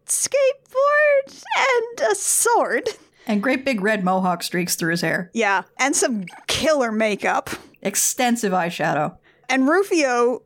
[0.05, 2.89] skateboard and a sword.
[3.31, 5.31] And great big red mohawk streaks through his hair.
[5.33, 7.49] Yeah, and some killer makeup.
[7.81, 9.15] Extensive eyeshadow.
[9.47, 10.41] And Rufio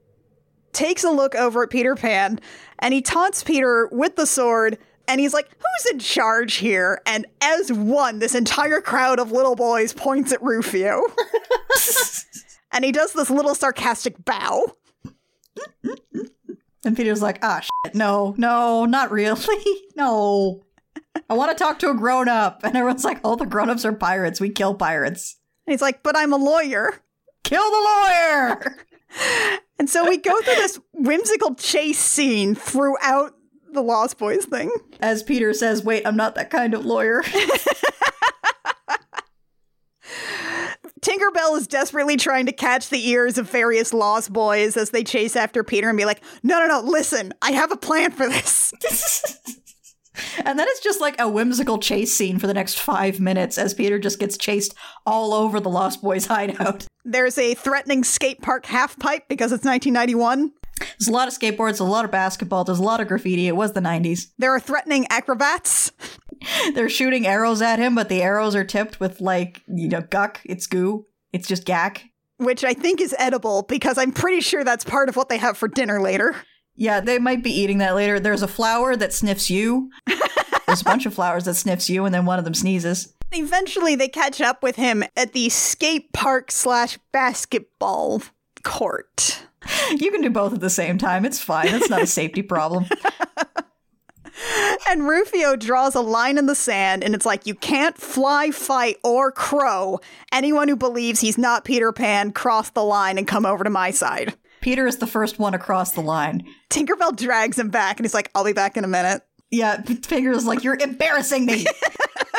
[0.72, 2.40] takes a look over at Peter Pan
[2.78, 7.02] and he taunts Peter with the sword and he's like, Who's in charge here?
[7.08, 11.02] And as one, this entire crowd of little boys points at Rufio.
[12.72, 14.76] and he does this little sarcastic bow.
[16.86, 19.58] And Peter's like, ah, shit, no, no, not really.
[19.96, 20.62] no.
[21.30, 22.64] I want to talk to a grown up.
[22.64, 24.40] And everyone's like, all the grown ups are pirates.
[24.40, 25.38] We kill pirates.
[25.66, 27.02] And he's like, but I'm a lawyer.
[27.44, 28.78] Kill the lawyer.
[29.80, 33.36] and so we go through this whimsical chase scene throughout
[33.72, 34.72] the Lost Boys thing.
[35.00, 37.22] As Peter says, wait, I'm not that kind of lawyer.
[41.02, 45.36] Tinkerbell is desperately trying to catch the ears of various Lost Boys as they chase
[45.36, 48.74] after Peter and be like, no, no, no, listen, I have a plan for this.
[50.46, 53.74] And then it's just like a whimsical chase scene for the next five minutes as
[53.74, 54.76] Peter just gets chased
[55.06, 56.86] all over the Lost Boys hideout.
[57.04, 60.52] There's a threatening skate park half pipe because it's 1991.
[60.80, 63.48] There's a lot of skateboards, a lot of basketball, there's a lot of graffiti.
[63.48, 64.28] It was the 90s.
[64.38, 65.92] There are threatening acrobats.
[66.74, 70.42] They're shooting arrows at him, but the arrows are tipped with, like, you know, guck.
[70.44, 71.06] It's goo.
[71.32, 72.10] It's just gack.
[72.38, 75.58] Which I think is edible because I'm pretty sure that's part of what they have
[75.58, 76.36] for dinner later.
[76.76, 78.20] Yeah, they might be eating that later.
[78.20, 79.92] There's a flower that sniffs you.
[80.68, 83.14] There's a bunch of flowers that sniffs you, and then one of them sneezes.
[83.32, 88.24] Eventually, they catch up with him at the skate park slash basketball
[88.64, 89.46] court.
[89.92, 91.26] You can do both at the same time.
[91.26, 91.68] It's fine.
[91.70, 92.86] It's not a safety problem.
[94.90, 98.98] and Rufio draws a line in the sand, and it's like, you can't fly, fight,
[99.04, 100.00] or crow.
[100.32, 103.92] Anyone who believes he's not Peter Pan, cross the line and come over to my
[103.92, 104.36] side.
[104.66, 106.44] Peter is the first one across the line.
[106.72, 109.22] Tinkerbell drags him back, and he's like, I'll be back in a minute.
[109.52, 111.68] Yeah, Finger's like, You're embarrassing me.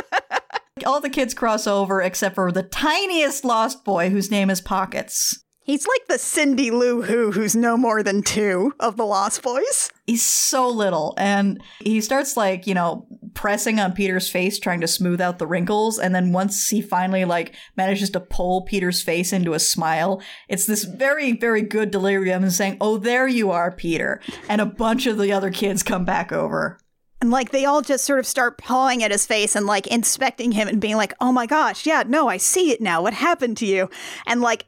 [0.86, 5.44] All the kids cross over except for the tiniest lost boy whose name is Pockets.
[5.60, 9.92] He's like the Cindy Lou Who, who's no more than two of the Lost Boys.
[10.04, 11.14] He's so little.
[11.18, 15.46] And he starts, like, you know, pressing on Peter's face, trying to smooth out the
[15.46, 16.00] wrinkles.
[16.00, 20.66] And then once he finally, like, manages to pull Peter's face into a smile, it's
[20.66, 24.20] this very, very good delirium and saying, Oh, there you are, Peter.
[24.48, 26.78] And a bunch of the other kids come back over.
[27.20, 30.52] And like they all just sort of start pawing at his face and like inspecting
[30.52, 33.02] him and being like, oh my gosh, yeah, no, I see it now.
[33.02, 33.88] What happened to you?
[34.26, 34.66] And like,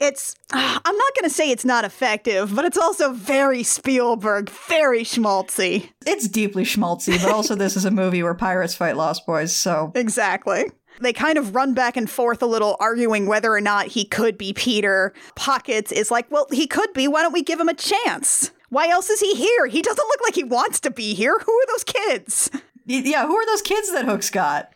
[0.00, 4.50] it's, uh, I'm not going to say it's not effective, but it's also very Spielberg,
[4.50, 5.90] very schmaltzy.
[6.06, 9.92] It's deeply schmaltzy, but also this is a movie where pirates fight Lost Boys, so.
[9.94, 10.70] Exactly.
[11.00, 14.38] They kind of run back and forth a little, arguing whether or not he could
[14.38, 15.12] be Peter.
[15.34, 17.06] Pockets is like, well, he could be.
[17.06, 18.50] Why don't we give him a chance?
[18.70, 19.66] Why else is he here?
[19.66, 21.38] He doesn't look like he wants to be here.
[21.38, 22.50] Who are those kids?
[22.86, 24.72] Yeah, who are those kids that Hook's got?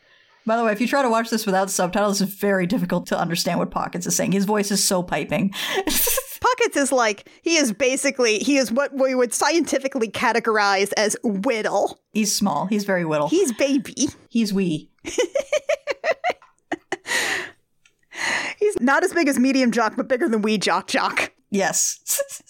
[0.50, 3.16] By the way, if you try to watch this without subtitles, it's very difficult to
[3.16, 4.32] understand what Pockets is saying.
[4.32, 5.50] His voice is so piping.
[6.40, 12.00] Pockets is like, he is basically, he is what we would scientifically categorize as whittle.
[12.12, 12.66] He's small.
[12.66, 13.28] He's very whittle.
[13.28, 14.08] He's baby.
[14.28, 14.90] He's wee.
[18.58, 21.30] He's not as big as medium jock, but bigger than wee jock jock.
[21.50, 22.20] Yes.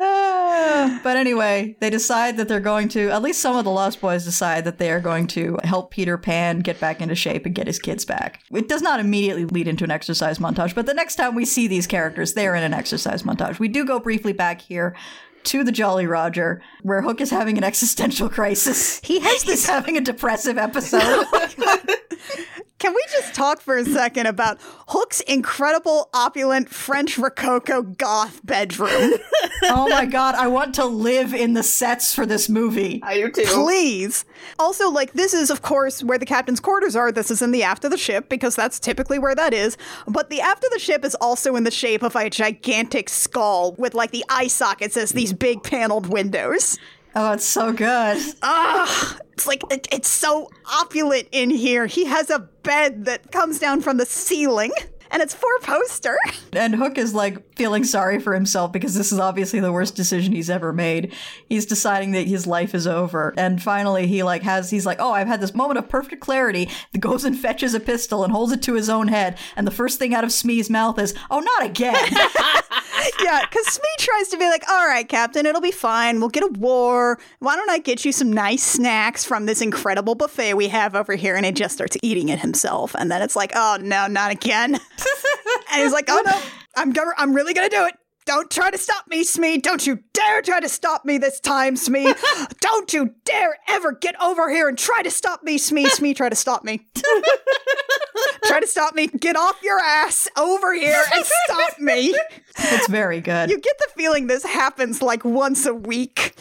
[0.00, 4.00] Ah, but anyway, they decide that they're going to, at least some of the Lost
[4.00, 7.54] Boys decide that they are going to help Peter Pan get back into shape and
[7.54, 8.40] get his kids back.
[8.52, 11.66] It does not immediately lead into an exercise montage, but the next time we see
[11.66, 13.58] these characters, they're in an exercise montage.
[13.58, 14.96] We do go briefly back here
[15.44, 19.00] to the Jolly Roger, where Hook is having an existential crisis.
[19.02, 19.66] He has this.
[19.66, 21.26] having a depressive episode.
[22.78, 24.58] Can we just talk for a second about
[24.88, 29.14] Hook's incredible, opulent French Rococo goth bedroom?
[29.64, 33.00] oh my god, I want to live in the sets for this movie.
[33.02, 33.44] I do too.
[33.46, 34.26] Please.
[34.58, 37.10] Also, like, this is, of course, where the captain's quarters are.
[37.10, 39.78] This is in the aft of the ship because that's typically where that is.
[40.06, 43.72] But the aft of the ship is also in the shape of a gigantic skull
[43.78, 46.78] with, like, the eye sockets as these big paneled windows.
[47.18, 48.18] Oh, it's so good.
[48.42, 51.86] Ah, it's like, it, it's so opulent in here.
[51.86, 54.70] He has a bed that comes down from the ceiling.
[55.10, 56.18] And it's four poster.
[56.52, 60.32] And Hook is like feeling sorry for himself because this is obviously the worst decision
[60.32, 61.12] he's ever made.
[61.48, 63.34] He's deciding that his life is over.
[63.36, 66.68] And finally he like has he's like, "Oh, I've had this moment of perfect clarity."
[66.92, 69.38] That goes and fetches a pistol and holds it to his own head.
[69.56, 71.96] And the first thing out of Smee's mouth is, "Oh, not again."
[73.22, 76.20] yeah, because Smee tries to be like, all right, Captain, it'll be fine.
[76.20, 77.18] We'll get a war.
[77.38, 81.14] Why don't I get you some nice snacks from this incredible buffet we have over
[81.14, 81.36] here?
[81.36, 82.94] And he just starts eating it himself.
[82.98, 84.74] And then it's like, oh, no, not again.
[85.72, 86.40] and he's like, oh, no,
[86.76, 87.94] I'm, gonna, I'm really to do it.
[88.26, 89.58] Don't try to stop me, Smee.
[89.58, 92.12] Don't you dare try to stop me this time, Smee.
[92.60, 95.88] Don't you dare ever get over here and try to stop me, Smee.
[95.88, 96.84] Smee, try to stop me.
[98.44, 99.06] try to stop me.
[99.06, 102.16] Get off your ass over here and stop me.
[102.58, 103.48] it's very good.
[103.48, 106.34] You get the feeling this happens like once a week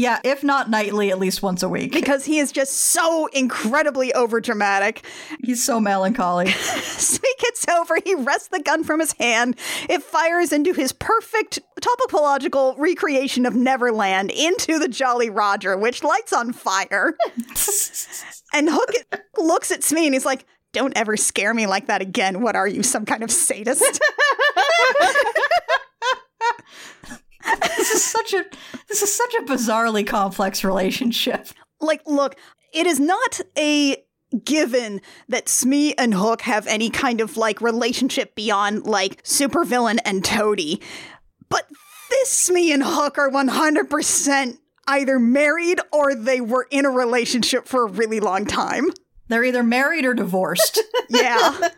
[0.00, 1.92] yeah, if not nightly, at least once a week.
[1.92, 5.04] because he is just so incredibly overdramatic.
[5.44, 6.50] He's so melancholy.
[6.52, 9.58] Smee gets over, he wrests the gun from his hand.
[9.90, 16.32] It fires into his perfect topological recreation of Neverland into the Jolly Roger, which lights
[16.32, 17.14] on fire.
[18.54, 18.94] and Hook
[19.36, 22.40] looks at Smee and he's like, don't ever scare me like that again.
[22.40, 24.00] What are you, some kind of sadist?
[27.44, 28.44] this is such a
[28.88, 31.48] this is such a bizarrely complex relationship.
[31.80, 32.36] like, look,
[32.72, 33.96] it is not a
[34.44, 40.24] given that Smee and Hook have any kind of like relationship beyond like supervillain and
[40.24, 40.80] Toady.
[41.48, 41.66] But
[42.10, 47.84] this Smee and Hook are 100% either married or they were in a relationship for
[47.86, 48.86] a really long time.
[49.28, 50.80] They're either married or divorced.
[51.12, 51.70] Yeah.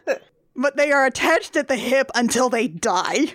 [0.55, 3.35] but they are attached at the hip until they die.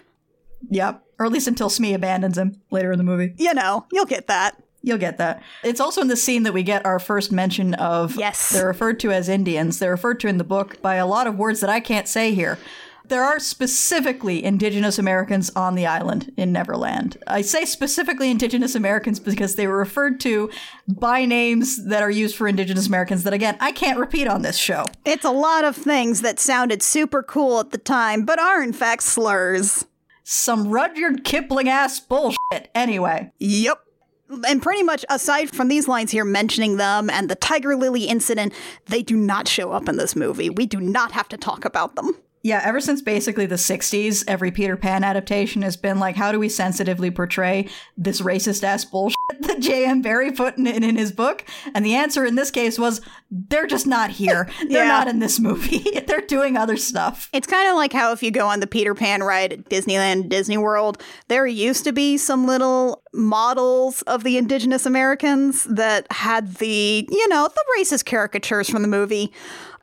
[0.70, 1.04] yep.
[1.20, 3.34] Or at least until Smee abandons him later in the movie.
[3.38, 4.62] You know, you'll get that.
[4.84, 5.42] You'll get that.
[5.64, 8.16] It's also in the scene that we get our first mention of.
[8.16, 8.52] Yes.
[8.52, 9.80] They're referred to as Indians.
[9.80, 12.34] They're referred to in the book by a lot of words that I can't say
[12.34, 12.58] here.
[13.04, 17.18] There are specifically indigenous Americans on the island in Neverland.
[17.26, 20.50] I say specifically indigenous Americans because they were referred to
[20.88, 24.58] by names that are used for indigenous Americans that, again, I can't repeat on this
[24.58, 24.86] show.
[25.06, 28.74] It's a lot of things that sounded super cool at the time, but are in
[28.74, 29.86] fact slurs.
[30.30, 32.70] Some Rudyard Kipling ass bullshit.
[32.76, 33.32] Anyway.
[33.40, 33.82] Yep.
[34.46, 38.52] And pretty much aside from these lines here mentioning them and the Tiger Lily incident,
[38.88, 40.50] they do not show up in this movie.
[40.50, 42.14] We do not have to talk about them.
[42.44, 46.40] Yeah, ever since basically the 60s, every Peter Pan adaptation has been like, how do
[46.40, 49.17] we sensitively portray this racist ass bullshit
[49.60, 50.02] J.M.
[50.02, 51.44] Barrie put in, in his book?
[51.74, 53.02] And the answer in this case was,
[53.32, 54.50] they're just not here.
[54.70, 54.88] They're Yeah.
[54.88, 55.84] not in this movie.
[56.08, 57.30] they're doing other stuff.
[57.34, 60.30] It's kind of like how if you go on the Peter Pan ride at Disneyland,
[60.30, 66.56] Disney World, there used to be some little models of the indigenous Americans that had
[66.56, 69.32] the, you know, the racist caricatures from the movie.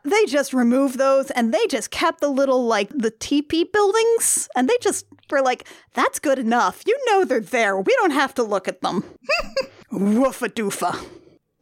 [0.05, 4.49] They just removed those and they just kept the little, like, the teepee buildings.
[4.55, 6.83] And they just were like, that's good enough.
[6.87, 7.81] You know they're there.
[7.81, 9.03] We don't have to look at them.
[9.93, 11.07] Woofa doofa.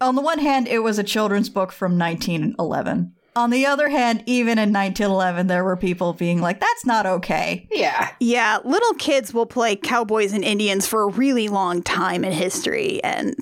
[0.01, 3.15] On the one hand, it was a children's book from 1911.
[3.35, 7.67] On the other hand, even in 1911, there were people being like, that's not okay.
[7.71, 8.11] Yeah.
[8.21, 13.03] Yeah, little kids will play cowboys and Indians for a really long time in history,
[13.03, 13.33] and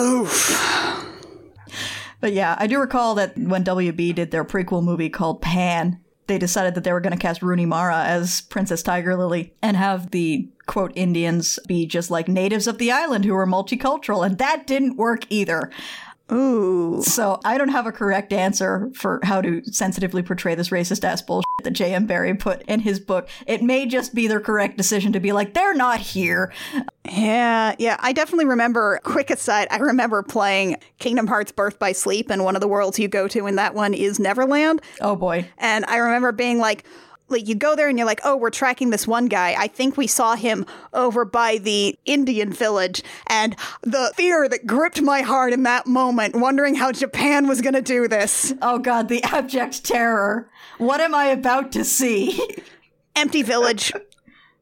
[0.00, 1.11] oof.
[2.22, 6.38] But yeah, I do recall that when WB did their prequel movie called Pan, they
[6.38, 10.12] decided that they were going to cast Rooney Mara as Princess Tiger Lily and have
[10.12, 14.68] the quote Indians be just like natives of the island who were multicultural, and that
[14.68, 15.68] didn't work either.
[16.32, 17.02] Ooh.
[17.02, 21.20] So I don't have a correct answer for how to sensitively portray this racist ass
[21.20, 22.06] bullshit that J.M.
[22.06, 23.28] Barrie put in his book.
[23.46, 26.52] It may just be their correct decision to be like, they're not here.
[27.04, 27.96] Yeah, yeah.
[28.00, 32.56] I definitely remember, quick aside, I remember playing Kingdom Hearts Birth by Sleep, and one
[32.56, 34.80] of the worlds you go to in that one is Neverland.
[35.00, 35.48] Oh boy.
[35.58, 36.84] And I remember being like,
[37.32, 39.54] like you go there and you're like, oh, we're tracking this one guy.
[39.58, 43.02] I think we saw him over by the Indian village.
[43.26, 47.74] And the fear that gripped my heart in that moment, wondering how Japan was going
[47.74, 48.52] to do this.
[48.62, 50.48] Oh god, the abject terror.
[50.78, 52.40] What am I about to see?
[53.16, 53.92] Empty village,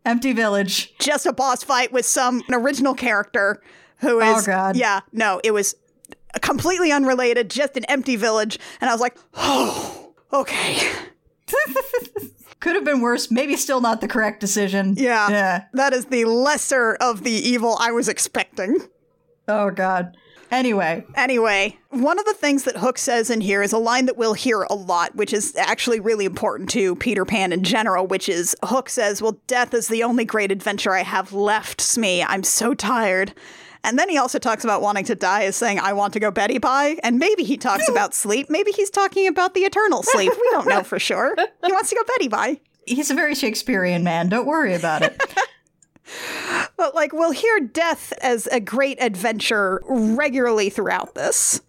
[0.05, 0.97] Empty village.
[0.99, 3.63] just a boss fight with some original character
[3.99, 4.49] who oh, is.
[4.49, 4.77] Oh, God.
[4.77, 5.75] Yeah, no, it was
[6.41, 8.59] completely unrelated, just an empty village.
[8.81, 10.79] And I was like, oh, okay.
[12.61, 13.31] Could have been worse.
[13.31, 14.95] Maybe still not the correct decision.
[14.97, 15.28] Yeah.
[15.31, 15.65] Yeah.
[15.73, 18.78] That is the lesser of the evil I was expecting.
[19.49, 20.16] Oh god.
[20.51, 24.16] Anyway, Anyway, one of the things that Hook says in here is a line that
[24.16, 28.28] we'll hear a lot, which is actually really important to Peter Pan in general, which
[28.28, 32.24] is Hook says, Well, death is the only great adventure I have left, Smee.
[32.24, 33.32] I'm so tired.
[33.82, 36.31] And then he also talks about wanting to die as saying, I want to go
[36.31, 36.98] Betty Bye.
[37.02, 38.51] And maybe he talks about sleep.
[38.51, 40.32] Maybe he's talking about the eternal sleep.
[40.32, 41.35] We don't know for sure.
[41.65, 42.61] He wants to go Betty Bye.
[42.86, 44.28] he's a very Shakespearean man.
[44.28, 45.20] Don't worry about it.
[46.77, 51.61] But like we'll hear death as a great adventure regularly throughout this.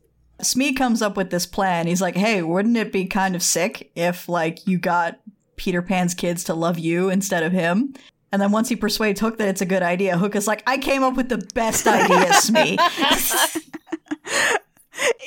[0.42, 1.86] Smee comes up with this plan.
[1.86, 5.20] He's like, "Hey, wouldn't it be kind of sick if like you got
[5.58, 7.94] Peter Pan's kids to love you instead of him?"
[8.32, 10.78] And then once he persuades Hook that it's a good idea, Hook is like, "I
[10.78, 12.78] came up with the best idea, Smee."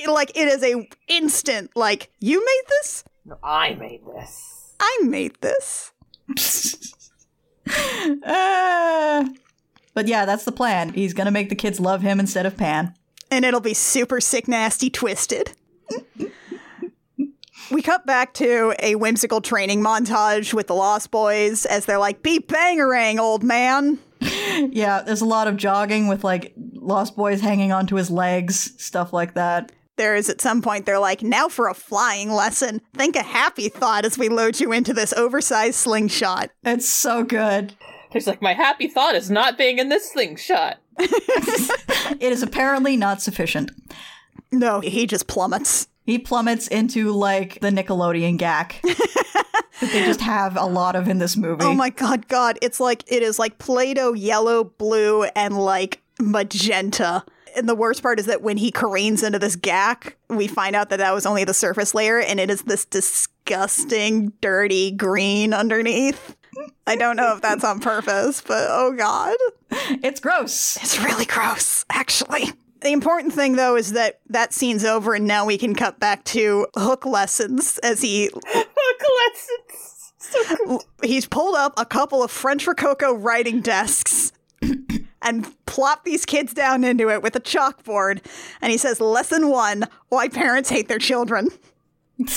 [0.06, 3.04] Like it is a instant like you made this?
[3.24, 4.74] No, I made this.
[4.78, 5.92] I made this.
[7.66, 9.26] Uh,
[9.94, 10.92] but yeah, that's the plan.
[10.92, 12.94] He's gonna make the kids love him instead of Pan.
[13.30, 15.52] And it'll be super sick nasty twisted.
[17.70, 22.22] We cut back to a whimsical training montage with the Lost Boys as they're like,
[22.22, 23.98] Be bangarang, old man.
[24.70, 29.12] Yeah, there's a lot of jogging with like Lost Boys hanging onto his legs, stuff
[29.12, 29.72] like that.
[29.96, 32.80] There is at some point they're like, now for a flying lesson.
[32.94, 36.50] Think a happy thought as we load you into this oversized slingshot.
[36.62, 37.74] It's so good.
[38.12, 40.78] He's like, my happy thought is not being in this slingshot.
[40.98, 43.70] It is apparently not sufficient.
[44.52, 45.88] No, he just plummets.
[46.04, 51.18] He plummets into like the Nickelodeon gack that they just have a lot of in
[51.18, 51.64] this movie.
[51.64, 52.58] Oh my god, god.
[52.60, 57.24] It's like it is like Play-Doh yellow, blue, and like magenta.
[57.56, 60.90] And the worst part is that when he careens into this gack, we find out
[60.90, 66.36] that that was only the surface layer and it is this disgusting, dirty green underneath.
[66.86, 69.36] I don't know if that's on purpose, but oh god.
[70.04, 70.76] It's gross.
[70.76, 72.52] It's really gross, actually.
[72.84, 76.22] The important thing, though, is that that scene's over and now we can cut back
[76.24, 79.02] to hook lessons as he hook
[79.32, 79.90] lessons.
[80.24, 84.32] So he's pulled up a couple of French Rococo writing desks
[85.22, 88.24] and plopped these kids down into it with a chalkboard.
[88.62, 91.48] And he says, Lesson one why parents hate their children.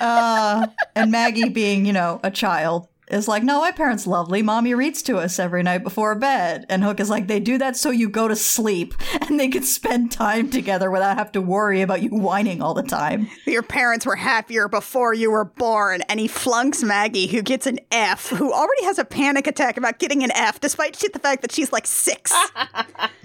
[0.00, 0.66] Uh,
[0.96, 4.42] and Maggie, being, you know, a child, is like, no, my parents lovely.
[4.42, 6.66] Mommy reads to us every night before bed.
[6.68, 9.62] And Hook is like, they do that so you go to sleep and they can
[9.62, 13.28] spend time together without have to worry about you whining all the time.
[13.46, 16.02] Your parents were happier before you were born.
[16.08, 19.98] And he flunks Maggie, who gets an F, who already has a panic attack about
[19.98, 22.32] getting an F, despite the fact that she's like six.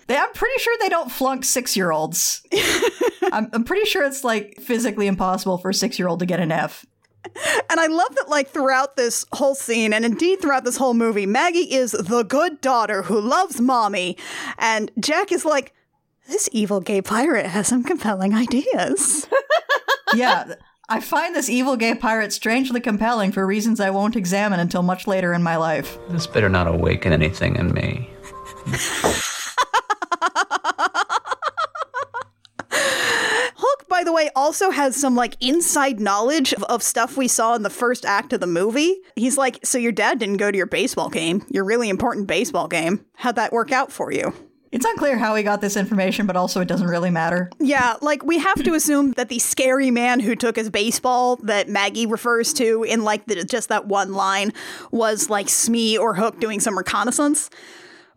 [0.07, 2.45] They, I'm pretty sure they don't flunk six year olds.
[3.31, 6.39] I'm, I'm pretty sure it's like physically impossible for a six year old to get
[6.39, 6.85] an F.
[7.69, 11.25] And I love that, like, throughout this whole scene, and indeed throughout this whole movie,
[11.25, 14.17] Maggie is the good daughter who loves mommy.
[14.57, 15.73] And Jack is like,
[16.27, 19.27] this evil gay pirate has some compelling ideas.
[20.13, 20.53] Yeah.
[20.87, 25.07] I find this evil gay pirate strangely compelling for reasons I won't examine until much
[25.07, 25.97] later in my life.
[26.09, 28.09] This better not awaken anything in me.
[33.57, 37.55] Hook, by the way, also has some, like, inside knowledge of, of stuff we saw
[37.55, 38.97] in the first act of the movie.
[39.15, 42.67] He's like, So your dad didn't go to your baseball game, your really important baseball
[42.67, 43.05] game.
[43.15, 44.33] How'd that work out for you?
[44.73, 47.49] It's unclear how he got this information, but also it doesn't really matter.
[47.57, 51.69] Yeah, like we have to assume that the scary man who took his baseball that
[51.69, 54.51] Maggie refers to in like the, just that one line
[54.91, 57.49] was like Smee or Hook doing some reconnaissance.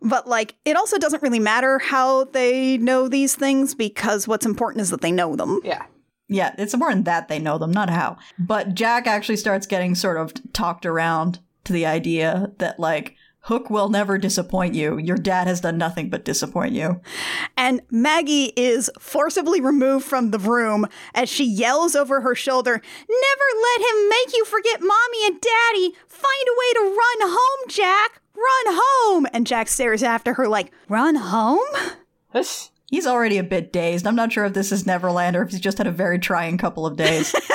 [0.01, 4.81] But like it also doesn't really matter how they know these things because what's important
[4.81, 5.59] is that they know them.
[5.63, 5.85] Yeah.
[6.31, 8.17] Yeah, it's important that they know them, not how.
[8.37, 13.69] But Jack actually starts getting sort of talked around to the idea that, like, Hook
[13.69, 14.97] will never disappoint you.
[14.97, 17.01] Your dad has done nothing but disappoint you.
[17.57, 20.85] And Maggie is forcibly removed from the room
[21.15, 25.95] as she yells over her shoulder, Never let him make you forget mommy and daddy.
[26.07, 28.21] Find a way to run home, Jack.
[28.39, 29.27] Run home.
[29.33, 31.59] And Jack stares after her like, Run home?
[32.89, 34.07] He's already a bit dazed.
[34.07, 36.57] I'm not sure if this is Neverland or if he's just had a very trying
[36.57, 37.35] couple of days.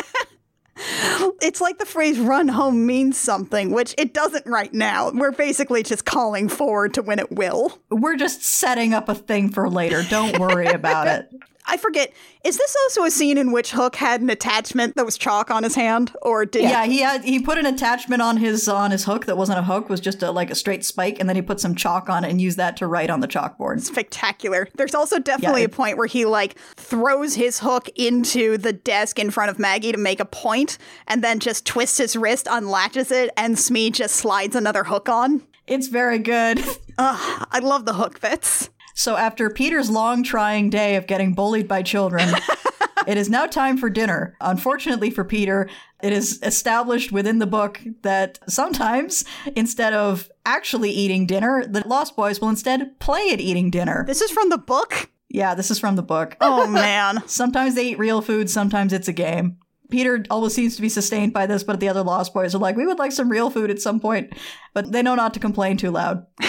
[1.41, 5.11] It's like the phrase run home means something, which it doesn't right now.
[5.11, 7.79] We're basically just calling forward to when it will.
[7.91, 10.03] We're just setting up a thing for later.
[10.09, 11.29] Don't worry about it.
[11.67, 12.13] I forget,
[12.45, 15.63] is this also a scene in which Hook had an attachment that was chalk on
[15.63, 16.13] his hand?
[16.21, 19.37] Or did Yeah, he had he put an attachment on his on his hook that
[19.37, 21.75] wasn't a hook, was just a like a straight spike, and then he put some
[21.75, 23.81] chalk on it and used that to write on the chalkboard.
[23.81, 24.69] spectacular.
[24.75, 29.19] There's also definitely Yeah, a point where he like throws his hook into the desk
[29.19, 30.77] in front of Maggie to make a point
[31.09, 35.43] and then just twists his wrist, unlatches it, and Smee just slides another hook on.
[35.67, 36.59] It's very good.
[36.99, 38.69] Ugh, I love the hook bits.
[38.95, 42.29] So after Peter's long trying day of getting bullied by children,
[43.07, 44.37] it is now time for dinner.
[44.41, 45.69] Unfortunately for Peter,
[46.03, 49.25] it is established within the book that sometimes
[49.57, 54.05] instead of actually eating dinner, the Lost Boys will instead play at eating dinner.
[54.07, 55.11] This is from the book?
[55.29, 56.37] Yeah, this is from the book.
[56.41, 57.23] Oh man.
[57.27, 59.59] Sometimes they eat real food, sometimes it's a game.
[59.91, 62.77] Peter always seems to be sustained by this, but the other Lost Boys are like,
[62.77, 64.33] we would like some real food at some point.
[64.73, 66.27] But they know not to complain too loud.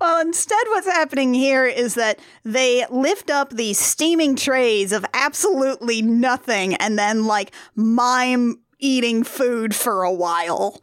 [0.00, 6.00] Well, instead, what's happening here is that they lift up these steaming trays of absolutely
[6.00, 10.80] nothing and then, like, mime eating food for a while.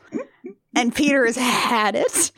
[0.76, 2.32] And Peter has had it.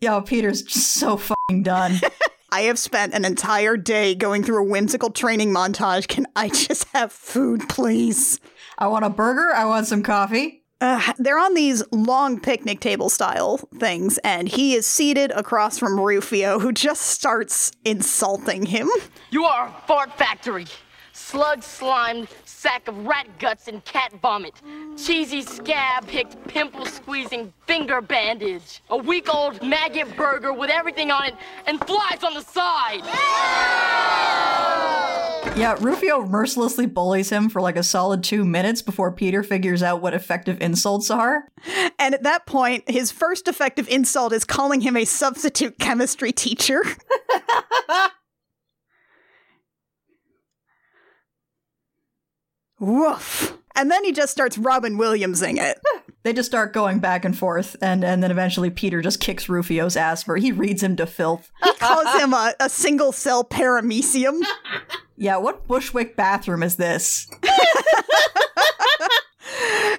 [0.00, 2.00] Yo, Peter's just so fucking done.
[2.50, 6.08] I have spent an entire day going through a whimsical training montage.
[6.08, 8.40] Can I just have food, please?
[8.78, 10.64] I want a burger, I want some coffee.
[10.80, 15.98] Uh, they're on these long picnic table style things, and he is seated across from
[15.98, 18.88] Rufio, who just starts insulting him.
[19.30, 20.66] You are a fart factory.
[21.28, 24.62] Slug slimed sack of rat guts and cat vomit.
[24.96, 28.80] Cheesy scab picked pimple squeezing finger bandage.
[28.90, 31.34] A week old maggot burger with everything on it
[31.66, 33.00] and flies on the side.
[35.58, 40.00] Yeah, Rufio mercilessly bullies him for like a solid two minutes before Peter figures out
[40.00, 41.48] what effective insults are.
[41.98, 46.84] And at that point, his first effective insult is calling him a substitute chemistry teacher.
[52.78, 53.56] Woof.
[53.74, 55.78] And then he just starts Robin Williamsing it.
[56.22, 59.96] They just start going back and forth, and, and then eventually Peter just kicks Rufio's
[59.96, 61.52] ass for he reads him to filth.
[61.62, 64.40] He calls him a, a single cell paramecium.
[65.18, 67.30] Yeah, what Bushwick bathroom is this?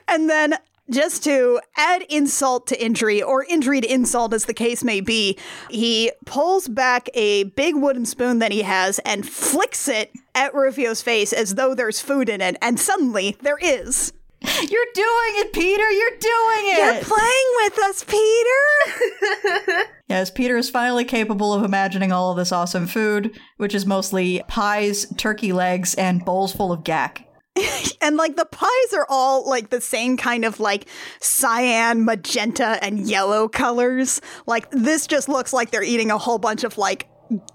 [0.08, 0.56] And then,
[0.90, 5.38] just to add insult to injury, or injury to insult as the case may be,
[5.70, 11.02] he pulls back a big wooden spoon that he has and flicks it at Rufio's
[11.02, 12.58] face as though there's food in it.
[12.62, 14.14] And suddenly, there is.
[14.42, 15.92] You're doing it, Peter!
[15.92, 16.78] You're doing it.
[16.78, 19.84] You're playing with us, Peter!
[20.08, 24.42] yes, Peter is finally capable of imagining all of this awesome food, which is mostly
[24.48, 27.27] pies, turkey legs, and bowls full of gack.
[28.02, 30.88] and like the pies are all like the same kind of like
[31.20, 34.22] cyan, magenta, and yellow colors.
[34.46, 37.08] Like this just looks like they're eating a whole bunch of like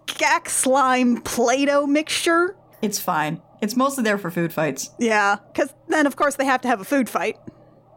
[0.07, 2.57] gack slime Play Doh mixture.
[2.81, 3.41] It's fine.
[3.61, 4.91] It's mostly there for food fights.
[4.99, 7.39] Yeah, because then of course they have to have a food fight.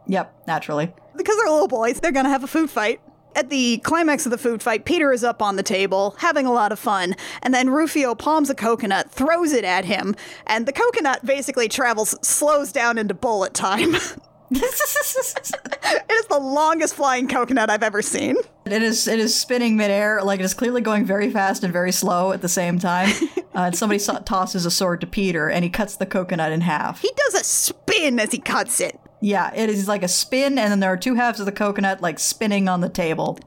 [0.08, 0.94] Yep, naturally.
[1.18, 3.02] Because they're little boys, they're gonna have a food fight.
[3.36, 6.54] At the climax of the food fight, Peter is up on the table, having a
[6.54, 10.16] lot of fun, and then Rufio palms a coconut, throws it at him,
[10.48, 13.96] and the coconut basically travels, slows down into bullet time.
[14.52, 18.38] it is the longest flying coconut I've ever seen.
[18.66, 21.92] It is it is spinning midair, like it is clearly going very fast and very
[21.92, 23.12] slow at the same time.
[23.56, 26.60] Uh, and somebody so- tosses a sword to Peter, and he cuts the coconut in
[26.60, 27.00] half.
[27.00, 29.00] He does a spin as he cuts it.
[29.22, 32.02] Yeah, it is like a spin, and then there are two halves of the coconut
[32.02, 33.40] like spinning on the table.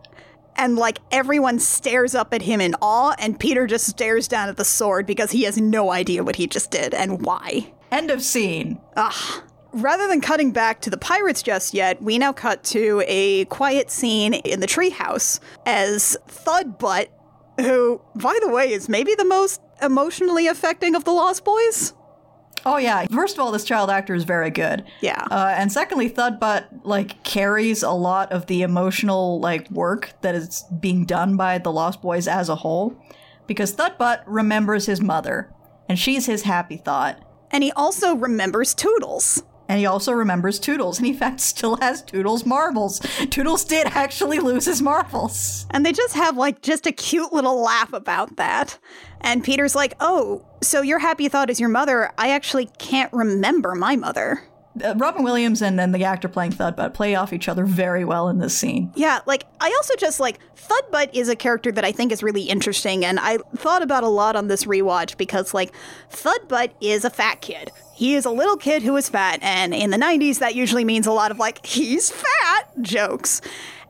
[0.56, 4.56] And like everyone stares up at him in awe, and Peter just stares down at
[4.56, 7.72] the sword because he has no idea what he just did and why.
[7.92, 8.80] End of scene.
[9.72, 13.90] Rather than cutting back to the pirates just yet, we now cut to a quiet
[13.90, 17.08] scene in the treehouse as Thudbutt,
[17.60, 21.92] who, by the way, is maybe the most emotionally affecting of the Lost Boys.
[22.66, 23.06] Oh yeah.
[23.06, 24.85] First of all, this child actor is very good.
[25.01, 25.24] Yeah.
[25.30, 30.64] Uh, and secondly, Thudbutt like carries a lot of the emotional like work that is
[30.80, 32.97] being done by the Lost Boys as a whole,
[33.47, 35.52] because Thudbutt remembers his mother,
[35.89, 37.24] and she's his happy thought.
[37.51, 39.43] And he also remembers Tootles.
[39.68, 43.00] And he also remembers Tootles, and in fact still has Tootles marbles.
[43.00, 45.66] Tootles did actually lose his marbles.
[45.70, 48.78] And they just have like just a cute little laugh about that.
[49.20, 52.12] And Peter's like, "Oh, so your happy thought is your mother?
[52.16, 54.42] I actually can't remember my mother."
[54.82, 58.28] Uh, Robin Williams and then the actor playing Thudbutt play off each other very well
[58.28, 58.92] in this scene.
[58.94, 62.42] Yeah, like I also just like Thudbutt is a character that I think is really
[62.42, 65.72] interesting, and I thought about a lot on this rewatch because like
[66.10, 67.70] Thudbutt is a fat kid.
[67.98, 71.04] He is a little kid who is fat, and in the 90s, that usually means
[71.08, 73.40] a lot of like, he's fat jokes.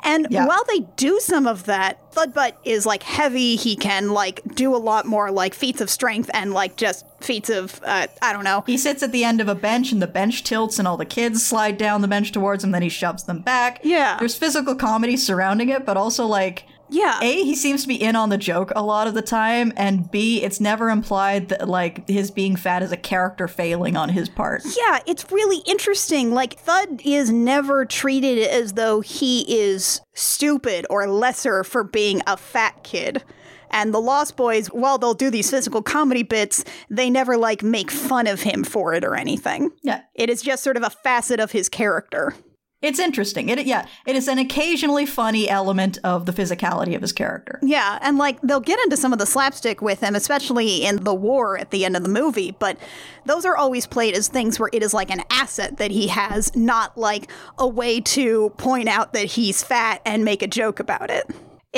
[0.03, 0.47] And Yeah.
[0.47, 3.57] while they do some of that, Thudbutt is like heavy.
[3.57, 7.51] He can like do a lot more like feats of strength and like just feats
[7.51, 8.63] of, uh, I don't know.
[8.67, 11.05] He sits at the end of a bench and the bench tilts and all the
[11.05, 13.81] kids slide down the bench towards him, then he shoves them back.
[13.83, 14.17] Yeah.
[14.19, 17.19] There's physical comedy surrounding it, but also like Yeah.
[17.23, 20.11] A, he seems to be in on the joke a lot of the time, and
[20.11, 24.29] B, it's never implied that like his being fat is a character failing on his
[24.29, 24.63] part.
[24.65, 26.33] Yeah, it's really interesting.
[26.33, 32.37] Like, Thud is never treated as though he is stupid or lesser for being a
[32.37, 33.23] fat kid.
[33.71, 37.91] And the Lost Boys, while they'll do these physical comedy bits, they never like make
[37.91, 39.71] fun of him for it or anything.
[39.83, 40.01] Yeah.
[40.15, 42.35] It is just sort of a facet of his character.
[42.81, 43.49] It's interesting.
[43.49, 47.59] It yeah, it is an occasionally funny element of the physicality of his character.
[47.61, 51.15] Yeah, and like they'll get into some of the slapstick with him, especially in the
[51.15, 52.79] war at the end of the movie, but
[53.25, 56.55] those are always played as things where it is like an asset that he has,
[56.55, 57.29] not like
[57.59, 61.29] a way to point out that he's fat and make a joke about it.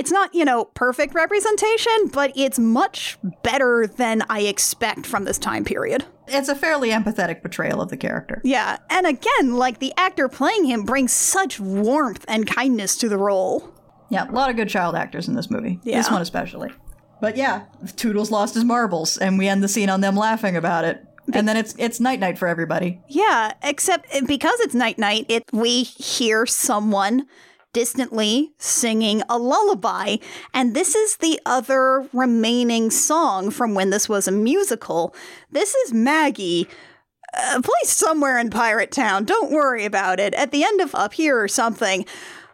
[0.00, 5.36] It's not, you know, perfect representation, but it's much better than I expect from this
[5.36, 6.06] time period.
[6.26, 8.40] It's a fairly empathetic portrayal of the character.
[8.42, 13.18] Yeah, and again, like the actor playing him brings such warmth and kindness to the
[13.18, 13.74] role.
[14.08, 15.78] Yeah, a lot of good child actors in this movie.
[15.84, 16.70] This one especially.
[17.20, 20.86] But yeah, Tootles lost his marbles, and we end the scene on them laughing about
[20.86, 21.04] it.
[21.34, 23.02] And then it's it's night night for everybody.
[23.06, 27.26] Yeah, except uh, because it's night night, it we hear someone
[27.72, 30.16] distantly singing a lullaby,
[30.52, 35.14] and this is the other remaining song from when this was a musical.
[35.50, 36.68] This is Maggie.
[37.32, 39.24] Uh, placed somewhere in Pirate Town.
[39.24, 40.34] Don't worry about it.
[40.34, 42.04] At the end of Up Here or something,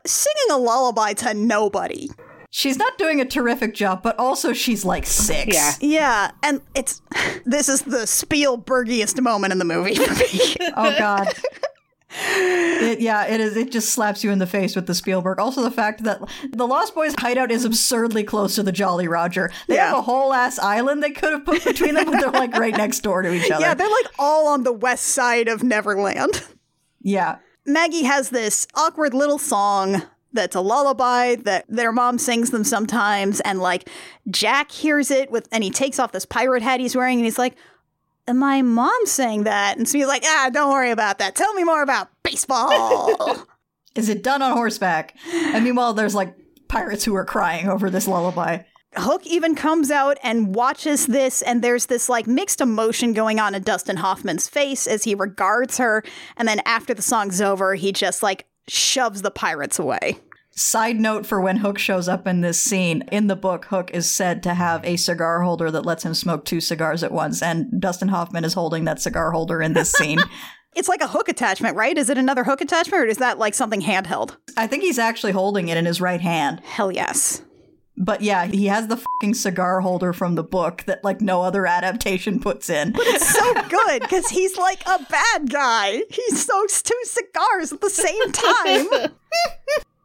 [0.05, 2.11] singing a lullaby to nobody.
[2.51, 5.55] She's not doing a terrific job, but also she's like six.
[5.55, 5.73] Yeah.
[5.81, 7.03] Yeah, and it's
[7.45, 10.57] this is the Spielbergiest moment in the movie for me.
[10.77, 11.29] Oh God.
[12.19, 13.57] It, yeah, it is.
[13.57, 15.39] It just slaps you in the face with the Spielberg.
[15.39, 16.21] Also, the fact that
[16.53, 19.51] the Lost Boys hideout is absurdly close to the Jolly Roger.
[19.67, 19.89] They Yeah.
[19.91, 22.77] have a whole ass island they could have put between them, but they're like right
[22.77, 23.63] next door to each other.
[23.63, 26.43] yeah, they're like all on the west side of Neverland.
[27.03, 27.37] yeah.
[27.65, 30.03] Maggie has this awkward little song
[30.33, 33.89] that's a lullaby that their mom sings them sometimes and like
[34.31, 37.39] Jack hears it with and he takes off this pirate hat he's wearing and he's
[37.39, 37.57] like
[38.35, 41.65] my mom sang that and so he's like ah don't worry about that tell me
[41.65, 43.47] more about baseball
[43.97, 45.17] Is it done on horseback?
[45.33, 46.37] And meanwhile, there's like
[46.69, 48.61] pirates who are crying over this lullaby.
[48.95, 53.55] Hook even comes out and watches this, and there's this like mixed emotion going on
[53.55, 56.05] in Dustin Hoffman's face as he regards her.
[56.37, 60.19] And then after the song's over, he just like shoves the pirates away.
[60.59, 64.11] Side note for when Hook shows up in this scene, in the book, Hook is
[64.11, 67.79] said to have a cigar holder that lets him smoke two cigars at once, and
[67.79, 70.19] Dustin Hoffman is holding that cigar holder in this scene.
[70.75, 71.97] It's like a hook attachment, right?
[71.97, 74.37] Is it another hook attachment or is that like something handheld?
[74.59, 76.61] I think he's actually holding it in his right hand.
[76.61, 77.41] Hell yes.
[77.97, 81.67] But yeah, he has the fucking cigar holder from the book that like no other
[81.67, 82.93] adaptation puts in.
[82.93, 86.03] But it's so good because he's like a bad guy.
[86.11, 89.15] He smokes two cigars at the same time.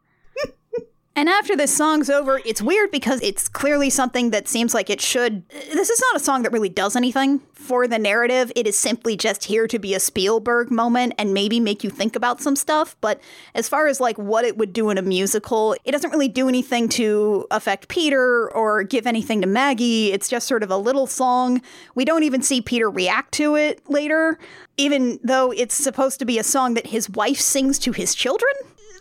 [1.14, 5.00] And after this song's over, it's weird because it's clearly something that seems like it
[5.00, 5.46] should.
[5.50, 8.50] This is not a song that really does anything for the narrative.
[8.56, 12.16] It is simply just here to be a Spielberg moment and maybe make you think
[12.16, 12.96] about some stuff.
[13.02, 13.20] But
[13.54, 16.48] as far as like what it would do in a musical, it doesn't really do
[16.48, 20.12] anything to affect Peter or give anything to Maggie.
[20.12, 21.60] It's just sort of a little song.
[21.94, 24.38] We don't even see Peter react to it later,
[24.78, 28.52] even though it's supposed to be a song that his wife sings to his children.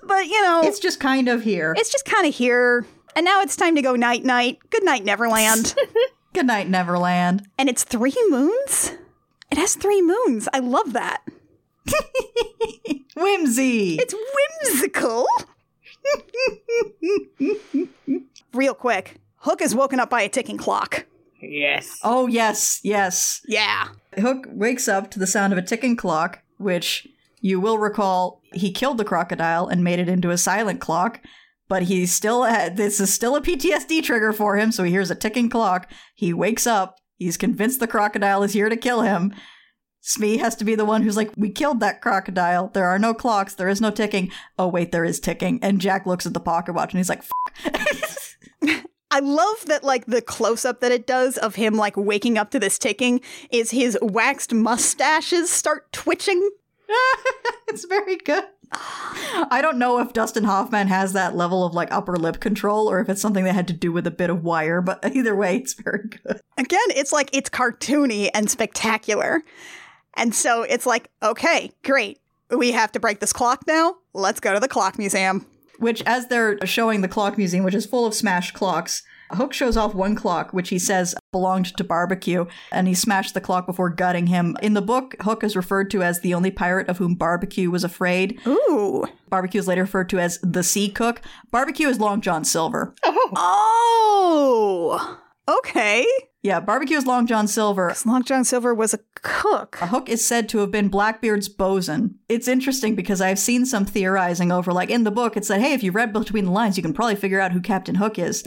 [0.03, 0.61] But, you know.
[0.63, 1.73] It's just kind of here.
[1.77, 2.85] It's just kind of here.
[3.15, 4.59] And now it's time to go night night.
[4.69, 5.75] Good night, Neverland.
[6.33, 7.47] Good night, Neverland.
[7.57, 8.93] and it's three moons?
[9.51, 10.47] It has three moons.
[10.53, 11.21] I love that.
[13.17, 13.97] Whimsy.
[13.99, 14.15] It's
[14.63, 15.27] whimsical.
[18.53, 21.05] Real quick Hook is woken up by a ticking clock.
[21.41, 21.99] Yes.
[22.03, 23.41] oh, yes, yes.
[23.47, 23.87] Yeah.
[24.19, 27.07] Hook wakes up to the sound of a ticking clock, which
[27.41, 31.21] you will recall he killed the crocodile and made it into a silent clock.
[31.67, 35.09] But he still had this is still a PTSD trigger for him, so he hears
[35.09, 35.89] a ticking clock.
[36.15, 36.97] He wakes up.
[37.17, 39.33] He's convinced the crocodile is here to kill him.
[40.01, 42.69] Smee has to be the one who's like, We killed that crocodile.
[42.73, 43.53] There are no clocks.
[43.53, 44.31] There is no ticking.
[44.57, 45.59] Oh, wait, there is ticking.
[45.61, 48.85] And Jack looks at the pocket watch and he's like, Fuck.
[49.13, 52.49] I love that, like, the close up that it does of him, like, waking up
[52.51, 53.19] to this ticking
[53.51, 56.49] is his waxed mustaches start twitching.
[57.67, 58.45] it's very good.
[58.73, 63.01] I don't know if Dustin Hoffman has that level of like upper lip control or
[63.01, 65.57] if it's something that had to do with a bit of wire, but either way,
[65.57, 66.39] it's very good.
[66.57, 69.41] Again, it's like, it's cartoony and spectacular.
[70.15, 72.19] And so it's like, okay, great.
[72.49, 73.95] We have to break this clock now.
[74.13, 75.45] Let's go to the clock museum.
[75.79, 79.03] Which, as they're showing the clock museum, which is full of smashed clocks,
[79.33, 83.41] Hook shows off one clock, which he says belonged to Barbecue, and he smashed the
[83.41, 84.57] clock before gutting him.
[84.61, 87.83] In the book, Hook is referred to as the only pirate of whom Barbecue was
[87.83, 88.39] afraid.
[88.45, 89.05] Ooh.
[89.29, 91.21] Barbecue is later referred to as the Sea Cook.
[91.51, 92.93] Barbecue is Long John Silver.
[93.03, 93.29] Oh.
[93.35, 95.17] oh.
[95.47, 96.05] Okay.
[96.43, 97.93] Yeah, Barbecue is Long John Silver.
[98.05, 99.75] Long John Silver was a cook.
[99.75, 102.15] Hook is said to have been Blackbeard's bosun.
[102.27, 105.73] It's interesting because I've seen some theorizing over, like in the book, it said, hey,
[105.73, 108.43] if you read between the lines, you can probably figure out who Captain Hook is.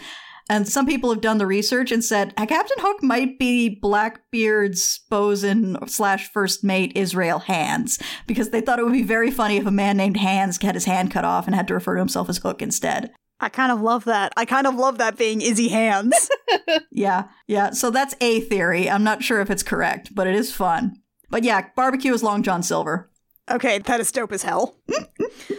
[0.49, 5.79] And some people have done the research and said Captain Hook might be Blackbeard's bosun
[5.87, 9.71] slash first mate Israel Hands because they thought it would be very funny if a
[9.71, 12.39] man named Hands had his hand cut off and had to refer to himself as
[12.39, 13.11] Hook instead.
[13.41, 14.33] I kind of love that.
[14.37, 16.31] I kind of love that being Izzy Hands.
[16.91, 17.71] yeah, yeah.
[17.71, 18.89] So that's a theory.
[18.89, 20.97] I'm not sure if it's correct, but it is fun.
[21.31, 23.11] But yeah, barbecue is Long John Silver.
[23.51, 24.77] Okay, that is dope as hell.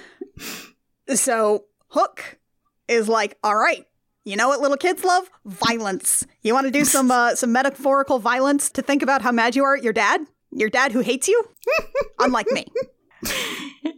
[1.13, 2.39] so Hook
[2.87, 3.85] is like, all right,
[4.25, 5.29] you know what little kids love?
[5.45, 6.25] Violence.
[6.41, 9.63] You want to do some uh, some metaphorical violence to think about how mad you
[9.63, 10.21] are at your dad?
[10.51, 11.43] Your dad who hates you?
[12.19, 12.65] Unlike me.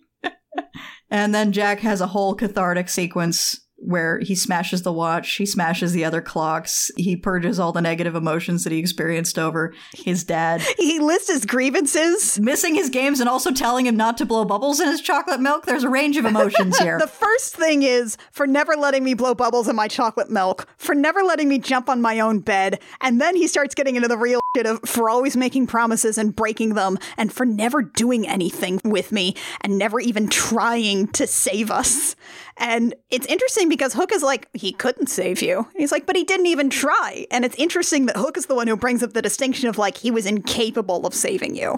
[1.10, 5.92] And then Jack has a whole cathartic sequence where he smashes the watch, he smashes
[5.92, 10.62] the other clocks, he purges all the negative emotions that he experienced over his dad.
[10.78, 12.40] He lists his grievances.
[12.40, 15.66] Missing his games and also telling him not to blow bubbles in his chocolate milk.
[15.66, 16.98] There's a range of emotions here.
[16.98, 20.96] the first thing is for never letting me blow bubbles in my chocolate milk, for
[20.96, 24.18] never letting me jump on my own bed, and then he starts getting into the
[24.18, 28.80] real shit of for always making promises and breaking them, and for never doing anything
[28.86, 32.16] with me, and never even trying to save us.
[32.58, 35.68] And it's interesting because Hook is like, he couldn't save you.
[35.76, 37.26] He's like, but he didn't even try.
[37.32, 39.98] And it's interesting that Hook is the one who brings up the distinction of like,
[39.98, 41.78] he was incapable of saving you.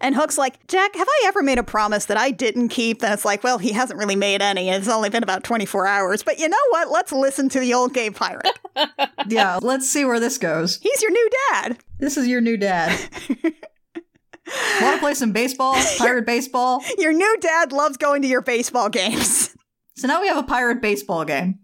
[0.00, 3.02] and Hook's like, Jack, have I ever made a promise that I didn't keep?
[3.02, 4.70] And it's like, well, he hasn't really made any.
[4.70, 6.22] It's only been about 24 hours.
[6.22, 6.90] But you know what?
[6.90, 8.58] Let's listen to the old gay pirate.
[9.28, 10.78] yeah, let's see where this goes.
[10.78, 11.78] He's your new dad.
[11.98, 12.98] This is your new dad.
[14.80, 15.74] Want to play some baseball?
[15.98, 16.84] Pirate baseball?
[16.98, 19.56] Your new dad loves going to your baseball games.
[19.96, 21.60] So now we have a pirate baseball game.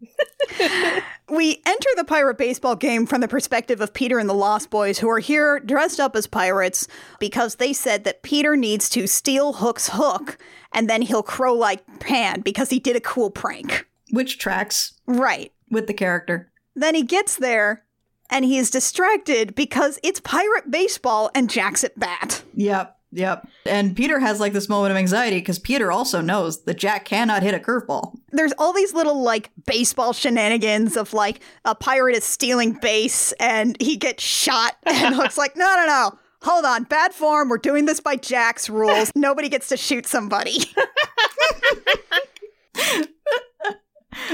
[1.29, 4.99] we enter the pirate baseball game from the perspective of Peter and the Lost Boys,
[4.99, 6.87] who are here dressed up as pirates
[7.19, 10.39] because they said that Peter needs to steal Hook's hook
[10.73, 13.89] and then he'll crow like Pan because he did a cool prank.
[14.11, 14.95] Which tracks.
[15.07, 15.53] Right.
[15.71, 16.53] With the character.
[16.77, 17.85] Then he gets there
[18.31, 22.45] and he is distracted because it's pirate baseball and Jack's at bat.
[22.55, 22.97] Yep.
[23.13, 23.49] Yep.
[23.67, 27.43] And Peter has like this moment of anxiety because Peter also knows that Jack cannot
[27.43, 28.17] hit a curveball.
[28.31, 33.77] There's all these little like baseball shenanigans of like a pirate is stealing base and
[33.81, 36.19] he gets shot and looks like, no, no, no.
[36.43, 37.51] Hold on, bad form.
[37.51, 39.13] We're doing this by Jack's rules.
[39.15, 40.61] Nobody gets to shoot somebody.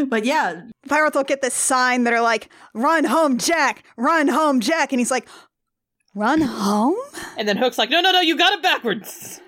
[0.06, 0.62] but yeah.
[0.88, 4.92] Pirates will get this sign that are like, run home, Jack, run home, Jack.
[4.92, 5.28] And he's like,
[6.16, 6.96] run home?
[7.36, 9.40] And then Hook's like, no, no, no, you got it backwards.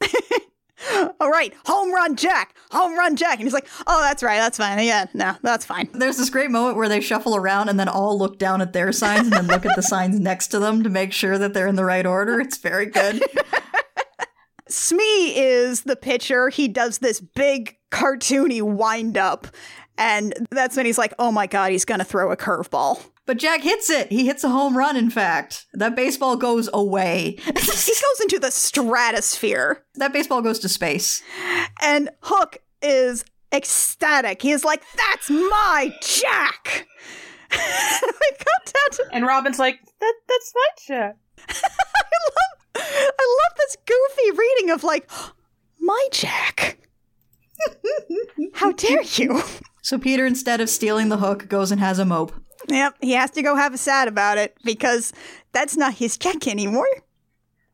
[1.20, 3.34] All right, home run Jack, home run Jack.
[3.34, 4.84] And he's like, oh, that's right, that's fine.
[4.84, 5.88] Yeah, no, that's fine.
[5.92, 8.92] There's this great moment where they shuffle around and then all look down at their
[8.92, 11.68] signs and then look at the signs next to them to make sure that they're
[11.68, 12.40] in the right order.
[12.40, 13.22] It's very good.
[14.68, 16.48] Smee is the pitcher.
[16.48, 19.46] He does this big cartoony wind up.
[19.96, 23.00] And that's when he's like, oh my God, he's going to throw a curveball.
[23.26, 24.10] But Jack hits it.
[24.12, 25.66] He hits a home run, in fact.
[25.72, 27.36] That baseball goes away.
[27.44, 29.84] he goes into the stratosphere.
[29.94, 31.22] That baseball goes to space.
[31.80, 34.42] And Hook is ecstatic.
[34.42, 36.86] He is like, that's my Jack.
[37.50, 41.16] to- and Robin's like, that, that's my Jack.
[41.48, 41.60] I
[42.26, 45.10] love I love this goofy reading of like,
[45.80, 46.78] my Jack.
[48.54, 49.42] How dare you?
[49.82, 52.32] So Peter, instead of stealing the hook, goes and has a mope.
[52.68, 55.12] Yep, he has to go have a sad about it because
[55.52, 56.88] that's not his Jack anymore.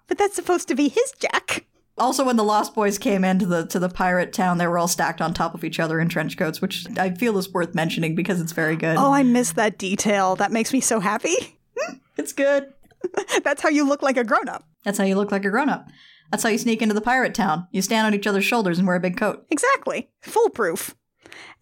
[0.06, 1.66] But that's supposed to be his Jack.
[1.96, 4.88] Also, when the Lost Boys came into the to the pirate town, they were all
[4.88, 8.14] stacked on top of each other in trench coats, which I feel is worth mentioning
[8.14, 8.96] because it's very good.
[8.96, 10.34] Oh, I miss that detail.
[10.36, 11.34] That makes me so happy.
[11.78, 12.72] Hmm, it's good.
[13.44, 14.64] That's how you look like a grown up.
[14.84, 15.88] That's how you look like a grown up.
[16.30, 17.66] That's how you sneak into the pirate town.
[17.70, 19.44] You stand on each other's shoulders and wear a big coat.
[19.50, 20.10] Exactly.
[20.22, 20.94] Foolproof.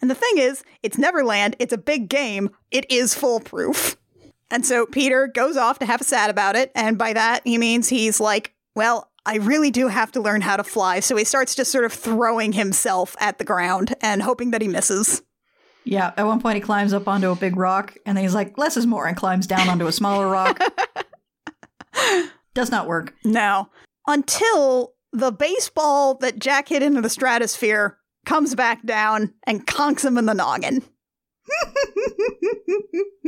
[0.00, 3.96] And the thing is, it's Neverland, it's a big game, it is foolproof.
[4.50, 7.59] And so Peter goes off to have a sad about it, and by that he
[7.59, 11.00] means he's like, well, I really do have to learn how to fly.
[11.00, 14.68] So he starts just sort of throwing himself at the ground and hoping that he
[14.68, 15.22] misses.
[15.84, 18.56] Yeah, at one point he climbs up onto a big rock and then he's like,
[18.56, 20.59] less is more, and climbs down onto a smaller rock.
[22.55, 23.14] Does not work.
[23.22, 23.68] No.
[24.06, 27.98] Until the baseball that Jack hit into the stratosphere
[28.28, 30.84] comes back down and conks him in the noggin.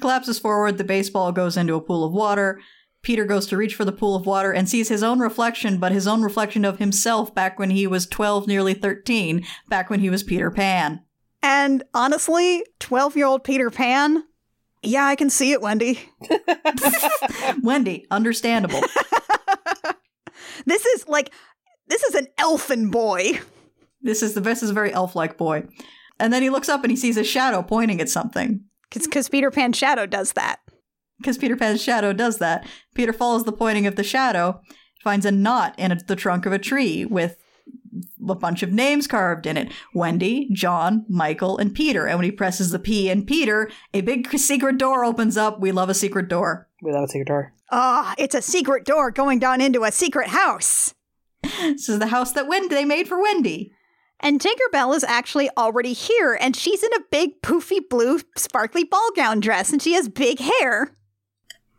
[0.00, 2.60] Collapses forward, the baseball goes into a pool of water.
[3.00, 5.90] Peter goes to reach for the pool of water and sees his own reflection, but
[5.90, 10.10] his own reflection of himself back when he was 12, nearly 13, back when he
[10.10, 11.00] was Peter Pan.
[11.42, 14.22] And honestly, 12 year old Peter Pan,
[14.82, 15.98] yeah, I can see it, Wendy.
[17.62, 18.82] Wendy, understandable.
[20.66, 21.32] This is like,
[21.88, 23.40] this is an elfin boy.
[24.04, 25.66] This is the this is a very elf-like boy.
[26.20, 28.60] And then he looks up and he sees a shadow pointing at something.
[28.90, 30.60] Because Peter Pan's shadow does that.
[31.18, 32.66] Because Peter Pan's shadow does that.
[32.94, 34.60] Peter follows the pointing of the shadow,
[35.02, 37.36] finds a knot in the trunk of a tree with
[38.28, 42.06] a bunch of names carved in it Wendy, John, Michael, and Peter.
[42.06, 45.60] And when he presses the P in Peter, a big secret door opens up.
[45.60, 46.68] We love a secret door.
[46.82, 47.54] We love a secret door.
[47.70, 50.94] Ah, it's a secret door going down into a secret house.
[51.60, 53.72] This is the house that Wendy they made for Wendy.
[54.24, 59.10] And Tinkerbell is actually already here, and she's in a big, poofy blue, sparkly ball
[59.14, 60.92] gown dress, and she has big hair.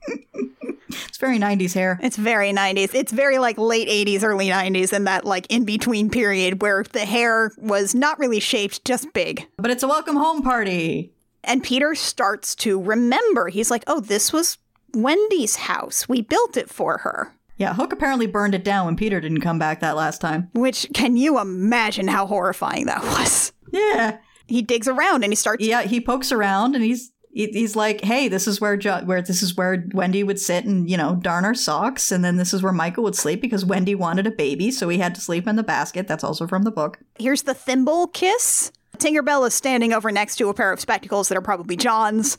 [0.08, 2.00] It's very 90s hair.
[2.04, 2.94] It's very 90s.
[2.94, 7.00] It's very like late 80s, early 90s, and that like in between period where the
[7.00, 9.48] hair was not really shaped, just big.
[9.58, 11.12] But it's a welcome home party.
[11.44, 13.48] And Peter starts to remember.
[13.48, 14.60] He's like, oh, this was
[14.94, 16.08] Wendy's house.
[16.08, 17.35] We built it for her.
[17.58, 20.50] Yeah, Hook apparently burned it down when Peter didn't come back that last time.
[20.54, 23.54] Which, can you imagine how horrifying that was?
[23.72, 24.18] Yeah.
[24.48, 25.66] He digs around and he starts.
[25.66, 29.42] Yeah, he pokes around and he's he's like, "Hey, this is where jo- where this
[29.42, 32.62] is where Wendy would sit and you know darn her socks, and then this is
[32.62, 35.56] where Michael would sleep because Wendy wanted a baby, so he had to sleep in
[35.56, 36.08] the basket.
[36.08, 37.00] That's also from the book.
[37.18, 38.72] Here's the thimble kiss.
[38.98, 42.38] Tinkerbell is standing over next to a pair of spectacles that are probably John's,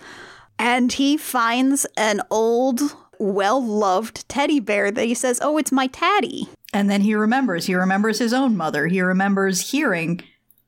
[0.60, 2.80] and he finds an old,
[3.18, 6.48] well loved teddy bear that he says, Oh, it's my Taddy.
[6.72, 7.66] And then he remembers.
[7.66, 8.86] He remembers his own mother.
[8.86, 10.22] He remembers hearing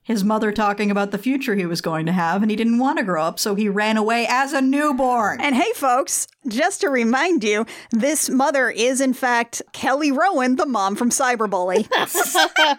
[0.08, 2.96] his mother talking about the future he was going to have, and he didn't want
[2.96, 5.38] to grow up, so he ran away as a newborn.
[5.38, 10.64] And hey, folks, just to remind you, this mother is, in fact, Kelly Rowan, the
[10.64, 11.86] mom from Cyberbully.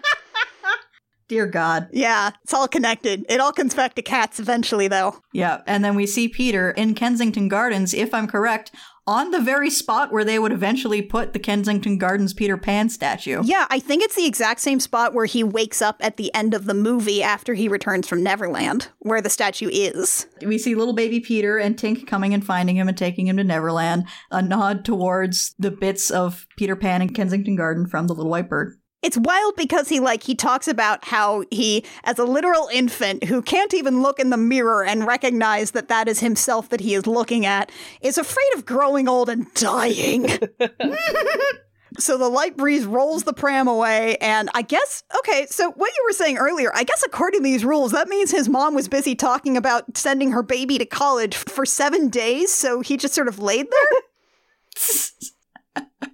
[1.28, 1.86] Dear God.
[1.92, 3.24] yeah, it's all connected.
[3.28, 5.20] It all comes back to cats eventually, though.
[5.32, 8.72] Yeah, and then we see Peter in Kensington Gardens, if I'm correct,
[9.10, 13.42] on the very spot where they would eventually put the Kensington Gardens Peter Pan statue.
[13.44, 16.54] Yeah, I think it's the exact same spot where he wakes up at the end
[16.54, 20.26] of the movie after he returns from Neverland, where the statue is.
[20.46, 23.42] We see little baby Peter and Tink coming and finding him and taking him to
[23.42, 28.30] Neverland, a nod towards the bits of Peter Pan and Kensington Garden from The Little
[28.30, 28.76] White Bird.
[29.02, 33.40] It's wild because he like he talks about how he as a literal infant who
[33.40, 37.06] can't even look in the mirror and recognize that that is himself that he is
[37.06, 37.72] looking at
[38.02, 40.28] is afraid of growing old and dying.
[41.98, 46.04] so the light breeze rolls the pram away and I guess okay, so what you
[46.06, 49.14] were saying earlier, I guess according to these rules that means his mom was busy
[49.14, 53.38] talking about sending her baby to college for 7 days, so he just sort of
[53.38, 54.02] laid there.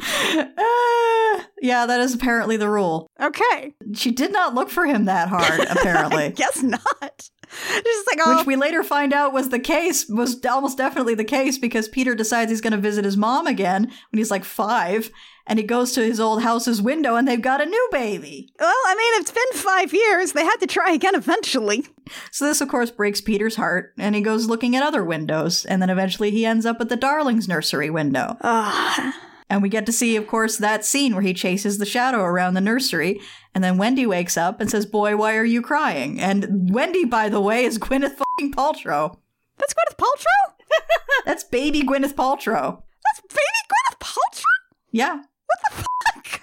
[0.00, 3.10] Uh, yeah, that is apparently the rule.
[3.20, 3.74] Okay.
[3.94, 6.30] She did not look for him that hard, apparently.
[6.30, 7.30] Guess not.
[7.50, 11.24] Just like oh Which we later find out was the case, was almost definitely the
[11.24, 15.10] case because Peter decides he's going to visit his mom again when he's like five,
[15.48, 18.52] and he goes to his old house's window and they've got a new baby.
[18.60, 20.30] Well, I mean, it's been five years.
[20.32, 21.84] They had to try again eventually.
[22.30, 25.82] So this, of course, breaks Peter's heart, and he goes looking at other windows, and
[25.82, 28.36] then eventually he ends up at the Darlings nursery window.
[28.42, 29.12] Ah,
[29.50, 32.54] And we get to see, of course, that scene where he chases the shadow around
[32.54, 33.20] the nursery.
[33.52, 36.20] And then Wendy wakes up and says, Boy, why are you crying?
[36.20, 39.18] And Wendy, by the way, is Gwyneth fucking Paltrow.
[39.58, 40.54] that's Gwyneth Paltrow?
[41.26, 42.82] That's baby Gwyneth Paltrow.
[43.04, 44.44] That's baby Gwyneth Paltrow?
[44.92, 45.16] Yeah.
[45.16, 46.40] What the fuck?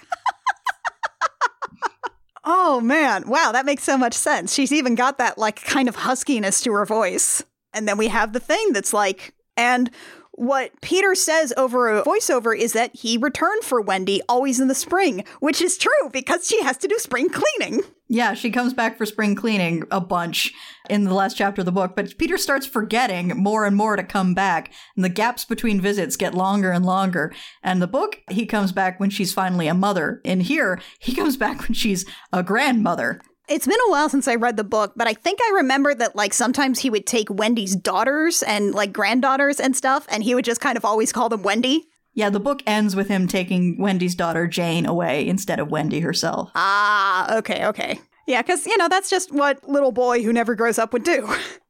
[2.44, 3.28] oh, man.
[3.28, 4.52] Wow, that makes so much sense.
[4.52, 7.42] She's even got that, like, kind of huskiness to her voice.
[7.72, 9.90] And then we have the thing that's like, and
[10.38, 14.74] what Peter says over a voiceover is that he returned for Wendy always in the
[14.74, 17.82] spring, which is true because she has to do spring cleaning.
[18.10, 20.54] Yeah, she comes back for spring cleaning a bunch
[20.88, 24.02] in the last chapter of the book, but Peter starts forgetting more and more to
[24.02, 27.34] come back, and the gaps between visits get longer and longer.
[27.62, 30.22] And the book, he comes back when she's finally a mother.
[30.24, 33.20] In here, he comes back when she's a grandmother.
[33.48, 36.14] It's been a while since I read the book, but I think I remember that
[36.14, 40.44] like sometimes he would take Wendy's daughters and like granddaughters and stuff, and he would
[40.44, 41.88] just kind of always call them Wendy.
[42.12, 46.50] Yeah, the book ends with him taking Wendy's daughter Jane away instead of Wendy herself.
[46.54, 48.00] Ah, okay, okay.
[48.26, 51.32] Yeah, because, you know, that's just what little boy who never grows up would do.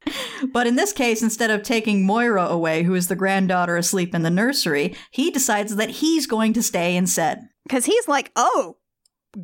[0.53, 4.23] But in this case, instead of taking Moira away, who is the granddaughter asleep in
[4.23, 7.49] the nursery, he decides that he's going to stay instead.
[7.65, 8.77] Because he's like, oh,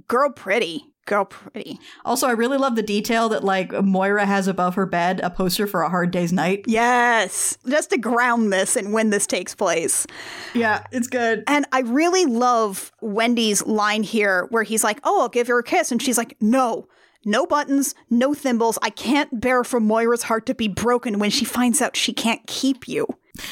[0.09, 0.94] girl pretty.
[1.07, 1.79] Girl pretty.
[2.05, 5.67] Also, I really love the detail that, like, Moira has above her bed a poster
[5.67, 6.65] for A Hard Day's Night.
[6.67, 7.59] Yes.
[7.69, 10.07] Just to ground this and when this takes place.
[10.55, 11.45] Yeah, it's good.
[11.47, 15.63] And I really love Wendy's line here where he's like, oh, I'll give her a
[15.63, 15.93] kiss.
[15.93, 16.89] And she's like, no.
[17.27, 18.79] No buttons, no thimbles.
[18.83, 22.47] I can't bear for Moira's heart to be broken when she finds out she can't
[22.47, 23.07] keep you.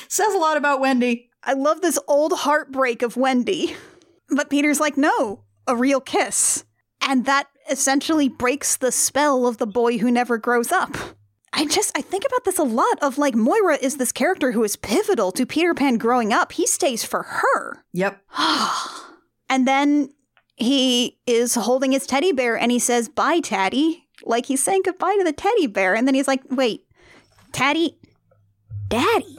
[0.09, 1.31] Says a lot about Wendy.
[1.43, 3.75] I love this old heartbreak of Wendy.
[4.29, 6.65] But Peter's like, no, a real kiss.
[7.03, 10.97] And that essentially breaks the spell of the boy who never grows up.
[11.53, 14.65] I just, I think about this a lot of like, Moira is this character who
[14.65, 16.53] is pivotal to Peter Pan growing up.
[16.53, 17.85] He stays for her.
[17.93, 18.21] Yep.
[19.53, 20.09] And then
[20.57, 24.09] he is holding his teddy bear and he says, bye, Taddy.
[24.25, 25.95] Like he's saying goodbye to the teddy bear.
[25.95, 26.87] And then he's like, wait,
[27.53, 27.99] Taddy,
[28.89, 29.37] Daddy.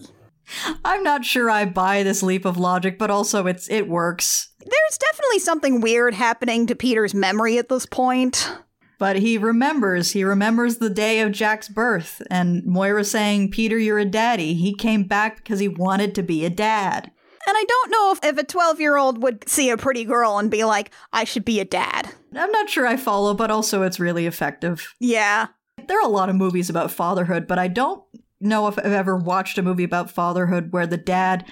[0.85, 4.49] I'm not sure I buy this leap of logic, but also it's it works.
[4.73, 8.51] There's definitely something weird happening to Peter's memory at this point.
[8.97, 10.11] But he remembers.
[10.11, 14.53] He remembers the day of Jack's birth and Moira saying, Peter, you're a daddy.
[14.53, 17.11] He came back because he wanted to be a dad.
[17.45, 20.37] And I don't know if, if a 12 year old would see a pretty girl
[20.39, 22.09] and be like, I should be a dad.
[22.35, 24.93] I'm not sure I follow, but also it's really effective.
[24.99, 25.47] Yeah.
[25.87, 28.03] There are a lot of movies about fatherhood, but I don't
[28.39, 31.45] know if I've ever watched a movie about fatherhood where the dad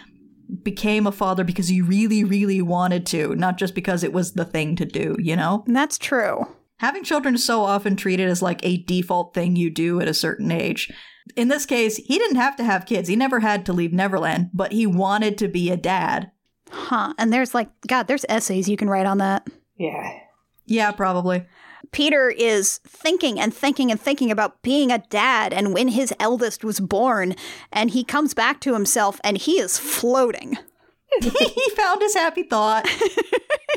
[0.63, 4.45] became a father because he really, really wanted to, not just because it was the
[4.45, 5.63] thing to do, you know?
[5.65, 6.45] And that's true.
[6.77, 10.13] Having children is so often treated as like a default thing you do at a
[10.13, 10.91] certain age.
[11.35, 13.07] In this case, he didn't have to have kids.
[13.07, 16.31] He never had to leave Neverland, but he wanted to be a dad.
[16.71, 17.13] Huh.
[17.17, 19.47] And there's like, God, there's essays you can write on that.
[19.77, 20.19] Yeah.
[20.65, 21.45] Yeah, probably.
[21.91, 26.63] Peter is thinking and thinking and thinking about being a dad and when his eldest
[26.63, 27.35] was born.
[27.71, 30.57] And he comes back to himself and he is floating.
[31.21, 32.87] he found his happy thought.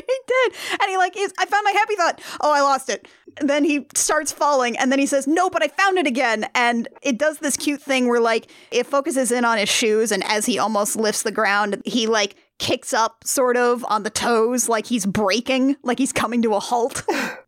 [0.07, 0.53] he did.
[0.81, 2.21] And he like is I found my happy thought.
[2.41, 3.07] Oh, I lost it.
[3.37, 6.47] And then he starts falling and then he says, "No, but I found it again."
[6.55, 10.23] And it does this cute thing where like it focuses in on his shoes and
[10.23, 14.69] as he almost lifts the ground, he like kicks up sort of on the toes
[14.69, 17.03] like he's breaking, like he's coming to a halt.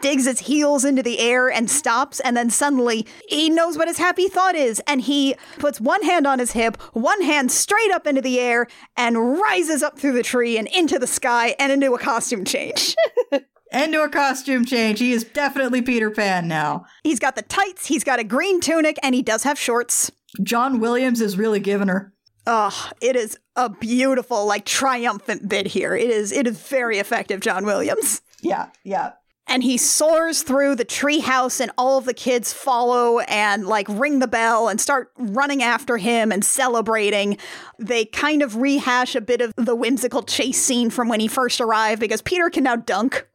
[0.00, 3.98] digs his heels into the air and stops, and then suddenly he knows what his
[3.98, 8.06] happy thought is, and he puts one hand on his hip, one hand straight up
[8.06, 8.66] into the air,
[8.96, 12.94] and rises up through the tree and into the sky and into a costume change.
[13.72, 15.00] Into a costume change.
[15.00, 16.84] He is definitely Peter Pan now.
[17.02, 20.12] he's got the tights, he's got a green tunic, and he does have shorts.
[20.40, 22.14] John Williams is really giving her.
[22.46, 25.96] Ugh, it is a beautiful, like triumphant bit here.
[25.96, 28.22] It is it is very effective, John Williams.
[28.42, 29.12] Yeah, yeah.
[29.46, 34.18] and he soars through the treehouse and all of the kids follow and like ring
[34.18, 37.38] the bell and start running after him and celebrating
[37.78, 41.60] they kind of rehash a bit of the whimsical chase scene from when he first
[41.60, 43.26] arrived because peter can now dunk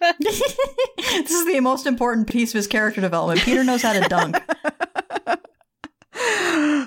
[0.20, 3.40] this is the most important piece of his character development.
[3.40, 4.36] Peter knows how to dunk.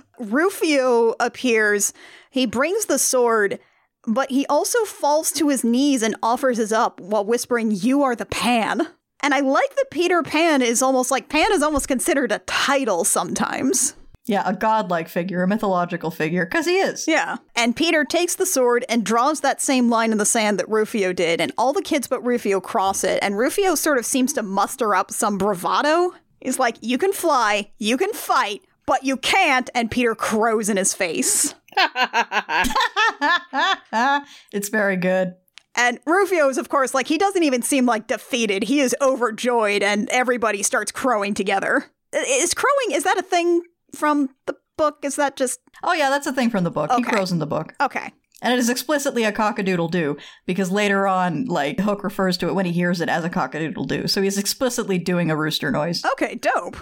[0.20, 1.94] rufio appears
[2.30, 3.60] he brings the sword
[4.08, 8.16] but he also falls to his knees and offers his up while whispering you are
[8.16, 8.88] the pan
[9.22, 13.04] and i like that peter pan is almost like pan is almost considered a title
[13.04, 13.96] sometimes
[14.28, 17.08] Yeah, a godlike figure, a mythological figure, because he is.
[17.08, 17.38] Yeah.
[17.56, 21.12] And Peter takes the sword and draws that same line in the sand that Rufio
[21.12, 24.44] did, and all the kids but Rufio cross it, and Rufio sort of seems to
[24.44, 26.14] muster up some bravado.
[26.40, 30.78] He's like, You can fly, you can fight, but you can't, and Peter crows in
[30.78, 31.56] his face.
[34.52, 35.36] it's very good.
[35.76, 38.64] And Rufio is, of course, like, he doesn't even seem like defeated.
[38.64, 41.86] He is overjoyed, and everybody starts crowing together.
[42.14, 43.62] Is crowing, is that a thing
[43.96, 45.00] from the book?
[45.04, 45.62] Is that just.
[45.84, 46.92] Oh, yeah, that's a thing from the book.
[46.92, 47.74] He crows in the book.
[47.80, 48.12] Okay.
[48.42, 52.56] And it is explicitly a cockadoodle doo, because later on, like, Hook refers to it
[52.56, 54.08] when he hears it as a cockadoodle doo.
[54.08, 56.04] So he's explicitly doing a rooster noise.
[56.14, 56.78] Okay, dope.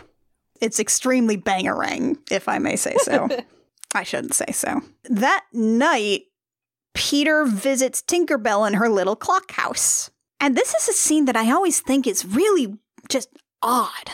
[0.62, 3.30] It's extremely bangarang, if I may say so.
[3.96, 4.82] I shouldn't say so.
[5.06, 6.24] That night,
[6.94, 10.12] Peter visits Tinkerbell in her little clock house.
[10.40, 12.78] And this is a scene that I always think is really
[13.10, 13.30] just
[13.62, 14.12] odd.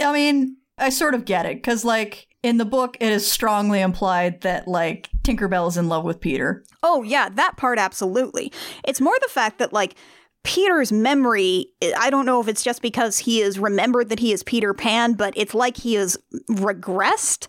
[0.00, 3.80] I mean, I sort of get it because, like, in the book, it is strongly
[3.80, 6.64] implied that like Tinkerbell is in love with Peter.
[6.82, 8.52] Oh, yeah, that part absolutely.
[8.86, 9.94] It's more the fact that, like,
[10.42, 11.68] Peter's memory,
[11.98, 15.14] I don't know if it's just because he is remembered that he is Peter Pan,
[15.14, 16.18] but it's like he is
[16.50, 17.48] regressed.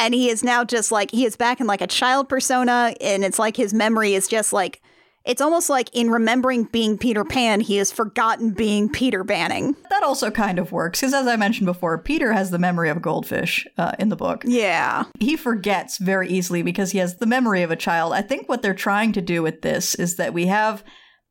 [0.00, 2.94] And he is now just like, he is back in like a child persona.
[3.02, 4.80] And it's like his memory is just like,
[5.26, 9.76] it's almost like in remembering being Peter Pan, he has forgotten being Peter Banning.
[9.90, 12.96] That also kind of works because, as I mentioned before, Peter has the memory of
[12.96, 14.42] a goldfish uh, in the book.
[14.46, 15.04] Yeah.
[15.20, 18.14] He forgets very easily because he has the memory of a child.
[18.14, 20.82] I think what they're trying to do with this is that we have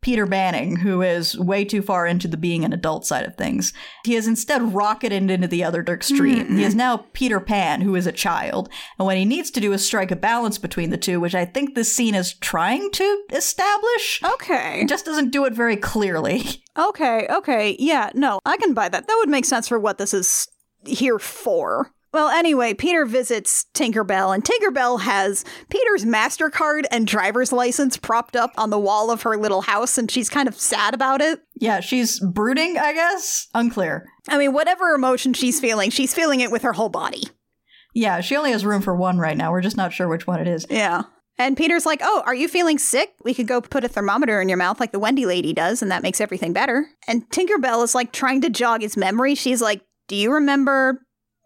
[0.02, 3.74] Peter Banning, who is way too far into the being an adult side of things.
[4.06, 6.46] He has instead rocketed into the other extreme.
[6.46, 6.58] Mm-hmm.
[6.58, 8.70] He is now Peter Pan, who is a child.
[8.98, 11.44] And what he needs to do is strike a balance between the two, which I
[11.44, 14.22] think this scene is trying to establish.
[14.24, 14.82] Okay.
[14.82, 16.64] It just doesn't do it very clearly.
[16.78, 17.76] Okay, okay.
[17.78, 19.06] Yeah, no, I can buy that.
[19.06, 20.48] That would make sense for what this is
[20.86, 21.92] here for.
[22.12, 28.52] Well, anyway, Peter visits Tinkerbell, and Tinkerbell has Peter's MasterCard and driver's license propped up
[28.58, 31.42] on the wall of her little house, and she's kind of sad about it.
[31.56, 33.48] Yeah, she's brooding, I guess?
[33.54, 34.08] Unclear.
[34.28, 37.24] I mean, whatever emotion she's feeling, she's feeling it with her whole body.
[37.94, 39.52] Yeah, she only has room for one right now.
[39.52, 40.66] We're just not sure which one it is.
[40.70, 41.04] Yeah.
[41.38, 43.14] And Peter's like, Oh, are you feeling sick?
[43.24, 45.90] We could go put a thermometer in your mouth like the Wendy lady does, and
[45.90, 46.88] that makes everything better.
[47.08, 49.36] And Tinkerbell is like trying to jog his memory.
[49.36, 51.02] She's like, Do you remember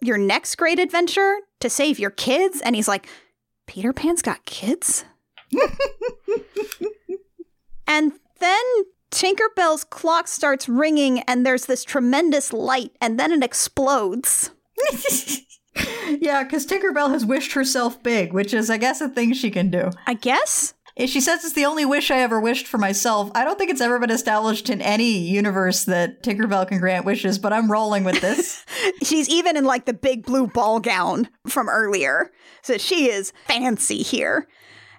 [0.07, 2.61] your next great adventure to save your kids?
[2.61, 3.07] And he's like,
[3.67, 5.05] Peter Pan's got kids?
[7.87, 8.63] and then
[9.11, 14.51] Tinkerbell's clock starts ringing and there's this tremendous light and then it explodes.
[16.19, 19.69] yeah, because Tinkerbell has wished herself big, which is, I guess, a thing she can
[19.69, 19.91] do.
[20.07, 20.72] I guess?
[20.97, 23.31] She says it's the only wish I ever wished for myself.
[23.33, 27.39] I don't think it's ever been established in any universe that Tinkerbell can grant wishes,
[27.39, 28.63] but I'm rolling with this.
[29.03, 32.31] She's even in like the big blue ball gown from earlier.
[32.61, 34.47] So she is fancy here.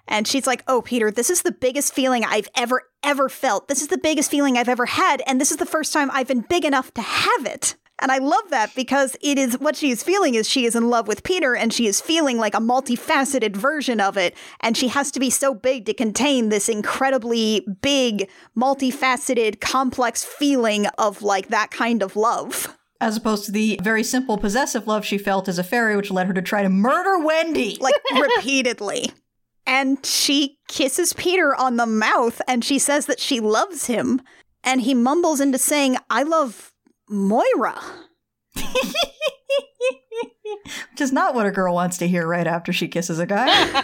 [0.07, 3.69] And she's like, Oh, Peter, this is the biggest feeling I've ever, ever felt.
[3.69, 5.23] This is the biggest feeling I've ever had.
[5.25, 7.75] And this is the first time I've been big enough to have it.
[7.99, 10.89] And I love that because it is what she is feeling is she is in
[10.89, 14.35] love with Peter and she is feeling like a multifaceted version of it.
[14.59, 20.87] And she has to be so big to contain this incredibly big, multifaceted, complex feeling
[20.97, 22.77] of like that kind of love.
[22.99, 26.27] As opposed to the very simple possessive love she felt as a fairy, which led
[26.27, 27.77] her to try to murder Wendy.
[27.81, 29.11] Like repeatedly.
[29.65, 34.21] And she kisses Peter on the mouth and she says that she loves him.
[34.63, 36.73] And he mumbles into saying, I love
[37.09, 37.81] Moira.
[40.91, 43.83] Which is not what a girl wants to hear right after she kisses a guy.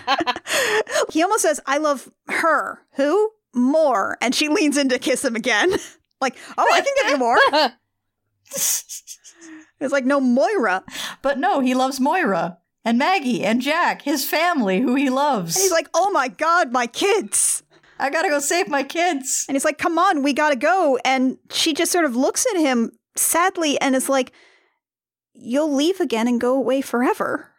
[1.12, 2.80] he almost says, I love her.
[2.94, 3.32] Who?
[3.54, 4.18] More.
[4.22, 5.72] And she leans in to kiss him again.
[6.22, 7.38] like, oh, I can give you more.
[9.80, 10.84] it's like, no, Moira.
[11.22, 15.56] But no, he loves Moira and Maggie and Jack, his family, who he loves.
[15.56, 17.64] And he's like, oh my God, my kids.
[18.00, 19.46] I gotta go save my kids.
[19.48, 20.98] And he's like, come on, we gotta go.
[21.06, 24.32] And she just sort of looks at him sadly and it's like,
[25.34, 27.52] You'll leave again and go away forever.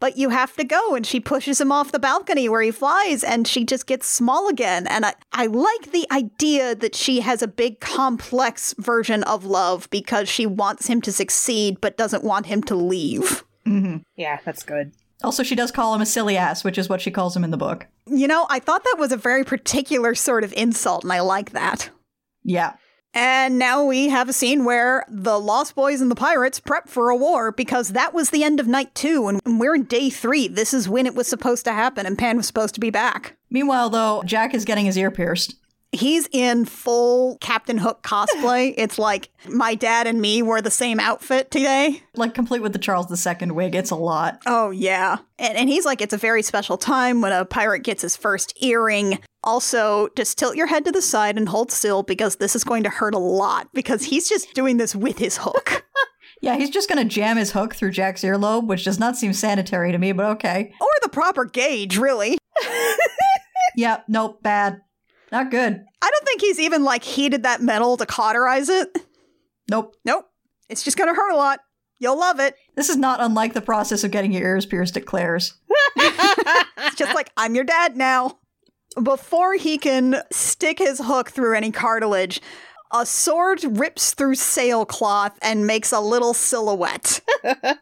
[0.00, 0.96] But you have to go.
[0.96, 4.48] And she pushes him off the balcony where he flies and she just gets small
[4.48, 4.88] again.
[4.88, 9.88] And I, I like the idea that she has a big complex version of love
[9.90, 13.44] because she wants him to succeed but doesn't want him to leave.
[13.64, 13.98] Mm-hmm.
[14.16, 14.92] Yeah, that's good.
[15.22, 17.52] Also, she does call him a silly ass, which is what she calls him in
[17.52, 17.86] the book.
[18.06, 21.52] You know, I thought that was a very particular sort of insult, and I like
[21.52, 21.90] that.
[22.42, 22.72] Yeah.
[23.14, 27.10] And now we have a scene where the Lost Boys and the Pirates prep for
[27.10, 30.48] a war because that was the end of night two, and we're in day three.
[30.48, 33.36] This is when it was supposed to happen, and Pan was supposed to be back.
[33.50, 35.56] Meanwhile, though, Jack is getting his ear pierced.
[35.92, 38.72] He's in full Captain Hook cosplay.
[38.78, 42.02] it's like my dad and me wore the same outfit today.
[42.16, 43.74] Like complete with the Charles II wig.
[43.74, 44.40] It's a lot.
[44.46, 45.18] Oh, yeah.
[45.38, 48.56] And, and he's like, it's a very special time when a pirate gets his first
[48.62, 49.18] earring.
[49.44, 52.84] Also, just tilt your head to the side and hold still because this is going
[52.84, 55.84] to hurt a lot because he's just doing this with his hook.
[56.42, 59.32] yeah, he's just going to jam his hook through Jack's earlobe, which does not seem
[59.32, 60.72] sanitary to me, but okay.
[60.80, 62.38] Or the proper gauge, really.
[63.76, 64.80] yeah, nope, bad.
[65.32, 65.84] Not good.
[66.02, 68.96] I don't think he's even like heated that metal to cauterize it.
[69.70, 69.96] Nope.
[70.04, 70.28] Nope.
[70.68, 71.60] It's just gonna hurt a lot.
[71.98, 72.56] You'll love it.
[72.74, 75.54] This is not unlike the process of getting your ears pierced at Claire's.
[75.96, 78.38] it's just like, I'm your dad now.
[79.00, 82.42] Before he can stick his hook through any cartilage,
[82.92, 87.20] a sword rips through sailcloth and makes a little silhouette.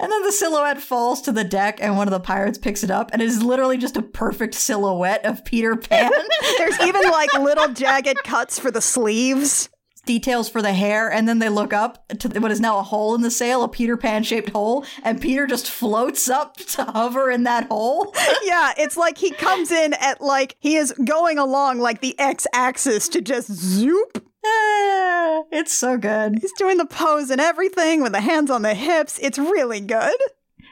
[0.00, 2.90] And then the silhouette falls to the deck, and one of the pirates picks it
[2.90, 6.10] up, and it is literally just a perfect silhouette of Peter Pan.
[6.58, 9.70] There's even like little jagged cuts for the sleeves.
[10.06, 13.14] Details for the hair, and then they look up to what is now a hole
[13.14, 17.30] in the sail, a Peter Pan shaped hole, and Peter just floats up to hover
[17.30, 18.14] in that hole.
[18.44, 22.46] Yeah, it's like he comes in at like he is going along like the x
[22.52, 24.22] axis to just zoop.
[24.44, 26.38] Ah, it's so good.
[26.40, 29.18] He's doing the pose and everything with the hands on the hips.
[29.22, 30.14] It's really good.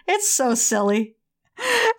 [0.07, 1.17] It's so silly.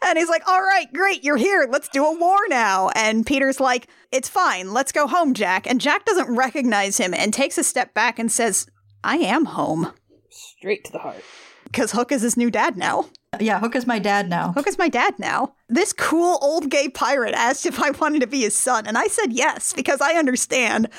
[0.05, 1.67] And he's like, All right, great, you're here.
[1.69, 2.89] Let's do a war now.
[2.95, 4.73] And Peter's like, It's fine.
[4.73, 5.65] Let's go home, Jack.
[5.67, 8.67] And Jack doesn't recognize him and takes a step back and says,
[9.03, 9.93] I am home.
[10.29, 11.23] Straight to the heart.
[11.63, 13.05] Because Hook is his new dad now.
[13.39, 14.51] Yeah, Hook is my dad now.
[14.51, 15.55] Hook is my dad now.
[15.67, 19.07] This cool old gay pirate asked if I wanted to be his son, and I
[19.07, 20.89] said yes, because I understand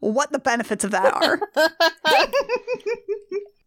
[0.00, 1.40] what the benefits of that are.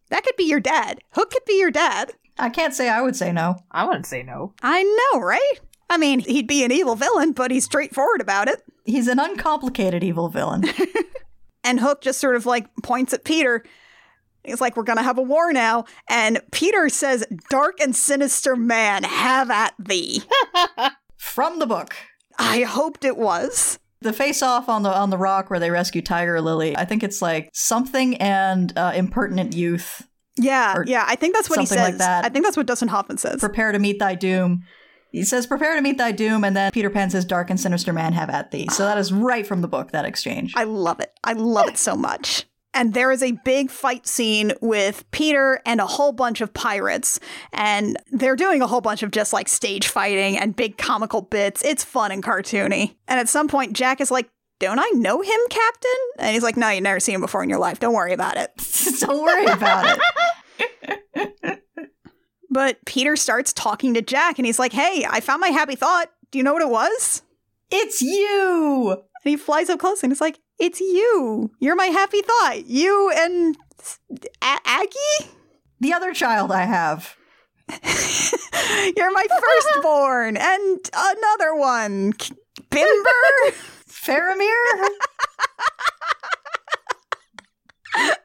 [0.10, 0.99] that could be your dad.
[1.11, 2.14] Hook could be your dad.
[2.39, 3.55] I can't say I would say no.
[3.72, 4.53] I wouldn't say no.
[4.61, 5.59] I know, right?
[5.89, 8.61] I mean, he'd be an evil villain, but he's straightforward about it.
[8.85, 10.65] He's an uncomplicated evil villain.
[11.68, 13.61] And Hook just sort of like points at Peter.
[14.45, 15.84] He's like, We're gonna have a war now.
[16.07, 20.23] And Peter says, Dark and sinister man, have at thee.
[21.18, 21.93] From the book.
[22.39, 23.80] I hoped it was.
[23.99, 26.77] The face off on the on the rock where they rescue Tiger Lily.
[26.77, 30.07] I think it's like something and uh, impertinent youth.
[30.38, 31.77] Yeah, yeah, I think that's what he says.
[31.77, 32.26] like that.
[32.26, 33.39] I think that's what Dustin Hoffman says.
[33.39, 34.64] Prepare to meet thy doom.
[35.11, 37.93] He says, "Prepare to meet thy doom," and then Peter Pan says, "Dark and sinister
[37.93, 39.91] man, have at thee." So that is right from the book.
[39.91, 40.53] That exchange.
[40.55, 41.11] I love it.
[41.23, 42.45] I love it so much.
[42.73, 47.19] And there is a big fight scene with Peter and a whole bunch of pirates.
[47.51, 51.64] And they're doing a whole bunch of just like stage fighting and big comical bits.
[51.64, 52.95] It's fun and cartoony.
[53.07, 55.91] And at some point, Jack is like, Don't I know him, Captain?
[56.19, 57.79] And he's like, No, you've never seen him before in your life.
[57.79, 58.51] Don't worry about it.
[58.99, 61.63] Don't worry about it.
[62.49, 66.09] But Peter starts talking to Jack and he's like, Hey, I found my happy thought.
[66.31, 67.21] Do you know what it was?
[67.69, 68.91] It's you.
[68.91, 71.51] And he flies up close and he's like, It's you.
[71.59, 72.65] You're my happy thought.
[72.65, 73.57] You and
[74.41, 75.29] A- Aggie?
[75.81, 77.15] The other child I have.
[78.95, 82.13] You're my firstborn and another one.
[82.71, 83.53] Bimber?
[84.07, 84.88] Faramir?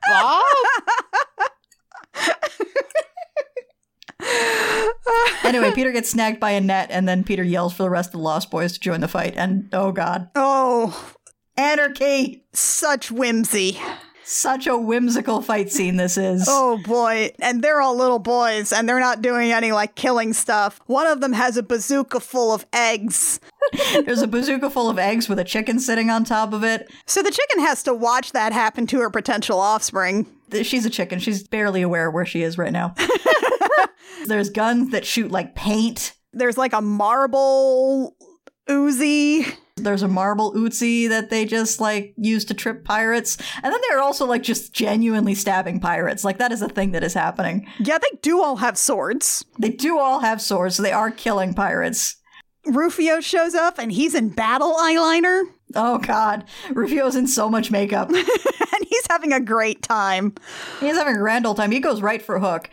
[0.09, 0.43] Bob?
[5.45, 8.13] anyway, Peter gets snagged by a net, and then Peter yells for the rest of
[8.13, 9.35] the Lost Boys to join the fight.
[9.37, 11.15] And oh god, oh,
[11.57, 12.45] anarchy!
[12.53, 13.81] such whimsy.
[14.25, 16.47] Such a whimsical fight scene this is.
[16.49, 17.33] Oh boy.
[17.41, 20.81] And they're all little boys and they're not doing any like killing stuff.
[20.87, 23.41] One of them has a bazooka full of eggs.
[23.93, 26.91] There's a bazooka full of eggs with a chicken sitting on top of it.
[27.07, 30.27] So the chicken has to watch that happen to her potential offspring.
[30.63, 31.19] She's a chicken.
[31.19, 32.95] She's barely aware where she is right now.
[34.27, 36.15] There's guns that shoot like paint.
[36.33, 38.17] There's like a marble
[38.69, 39.53] Uzi.
[39.83, 43.37] There's a marble Uzi that they just like use to trip pirates.
[43.63, 46.25] And then they're also like just genuinely stabbing pirates.
[46.25, 47.67] Like that is a thing that is happening.
[47.81, 49.45] Yeah, they do all have swords.
[49.59, 52.17] They do all have swords, so they are killing pirates.
[52.67, 55.43] Rufio shows up and he's in battle eyeliner
[55.75, 56.45] Oh god.
[56.71, 58.09] Rufio's in so much makeup.
[58.11, 60.35] and he's having a great time.
[60.81, 61.71] He's having a grand old time.
[61.71, 62.71] He goes right for Hook.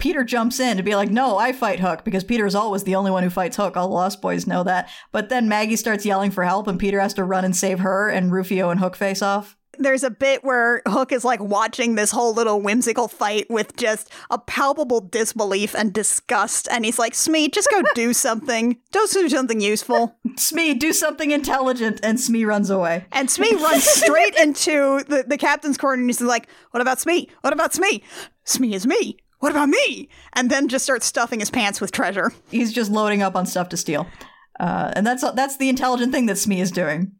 [0.00, 2.96] Peter jumps in to be like, no, I fight Hook because Peter is always the
[2.96, 3.76] only one who fights Hook.
[3.76, 4.88] All the Lost Boys know that.
[5.12, 8.08] But then Maggie starts yelling for help and Peter has to run and save her
[8.08, 9.56] and Rufio and Hook face off.
[9.78, 14.10] There's a bit where Hook is like watching this whole little whimsical fight with just
[14.30, 16.66] a palpable disbelief and disgust.
[16.70, 18.78] And he's like, Smee, just go do something.
[18.90, 20.16] Don't do something useful.
[20.36, 22.00] Smee, do something intelligent.
[22.02, 23.06] And Smee runs away.
[23.12, 27.28] And Smee runs straight into the, the captain's corner and he's like, What about Smee?
[27.42, 28.02] What about Smee?
[28.44, 29.18] Smee is me.
[29.40, 30.08] What about me?
[30.34, 32.32] And then just starts stuffing his pants with treasure.
[32.50, 34.06] He's just loading up on stuff to steal.
[34.58, 37.12] Uh, and that's that's the intelligent thing that Smee is doing.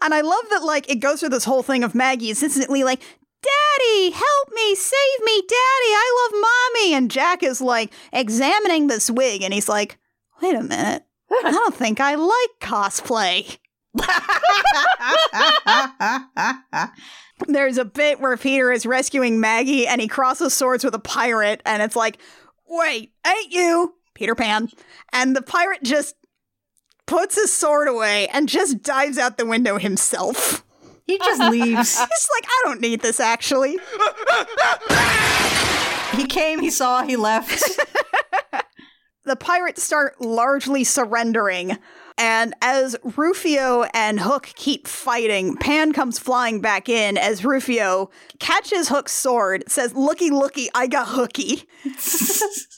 [0.00, 2.84] And I love that, like, it goes through this whole thing of Maggie is instantly
[2.84, 3.00] like,
[3.42, 6.94] Daddy, help me, save me, Daddy, I love mommy.
[6.94, 9.98] And Jack is like examining this wig and he's like,
[10.42, 11.04] wait a minute.
[11.44, 13.58] I don't think I like cosplay.
[17.46, 21.60] There's a bit where Peter is rescuing Maggie and he crosses swords with a pirate,
[21.66, 22.18] and it's like,
[22.66, 24.68] wait, ain't you, Peter Pan?
[25.12, 26.16] And the pirate just
[27.06, 30.64] puts his sword away and just dives out the window himself.
[31.04, 31.98] he just leaves.
[31.98, 33.78] He's like, I don't need this actually.
[36.14, 37.62] he came, he saw, he left.
[39.24, 41.78] The pirates start largely surrendering,
[42.18, 48.88] And as Rufio and Hook keep fighting, Pan comes flying back in as Rufio catches
[48.88, 51.64] Hook's sword, says, Looky, looky, I got hooky.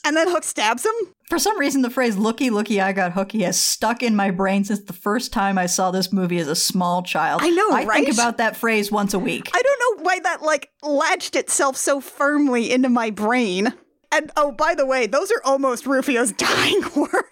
[0.05, 0.93] and then Hook stabs him.
[1.29, 4.63] For some reason, the phrase looky, looky, I got hooky has stuck in my brain
[4.63, 7.41] since the first time I saw this movie as a small child.
[7.43, 8.03] I know, I right?
[8.03, 9.47] think about that phrase once a week.
[9.53, 13.73] I don't know why that like latched itself so firmly into my brain.
[14.11, 17.29] And oh, by the way, those are almost Rufio's dying words.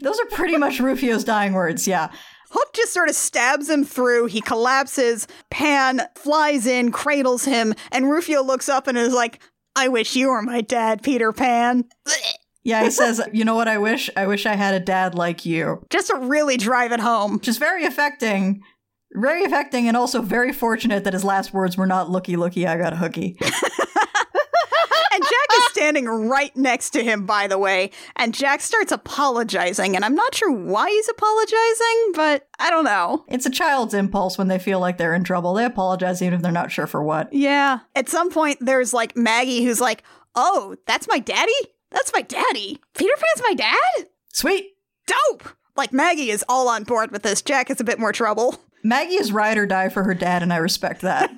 [0.00, 2.10] Those are pretty much Rufio's dying words, yeah.
[2.50, 4.26] Hook just sort of stabs him through.
[4.26, 5.26] He collapses.
[5.50, 9.40] Pan flies in, cradles him, and Rufio looks up and is like,
[9.74, 11.84] I wish you were my dad, Peter Pan.
[12.64, 14.08] Yeah, he says, you know what I wish?
[14.16, 15.84] I wish I had a dad like you.
[15.90, 17.34] Just to really drive it home.
[17.34, 18.62] Which is very affecting.
[19.14, 22.76] Very affecting and also very fortunate that his last words were not looky looky, I
[22.78, 23.36] got a hooky.
[25.82, 27.90] And Jack is standing right next to him, by the way.
[28.16, 29.96] And Jack starts apologizing.
[29.96, 33.24] And I'm not sure why he's apologizing, but I don't know.
[33.28, 35.54] It's a child's impulse when they feel like they're in trouble.
[35.54, 37.32] They apologize even if they're not sure for what.
[37.32, 37.80] Yeah.
[37.94, 40.02] At some point, there's like Maggie who's like,
[40.34, 41.52] Oh, that's my daddy?
[41.90, 42.80] That's my daddy.
[42.96, 44.08] Peter Pan's my dad?
[44.32, 44.70] Sweet.
[45.06, 45.48] Dope.
[45.76, 47.42] Like Maggie is all on board with this.
[47.42, 48.56] Jack is a bit more trouble.
[48.84, 51.30] Maggie is ride or die for her dad, and I respect that.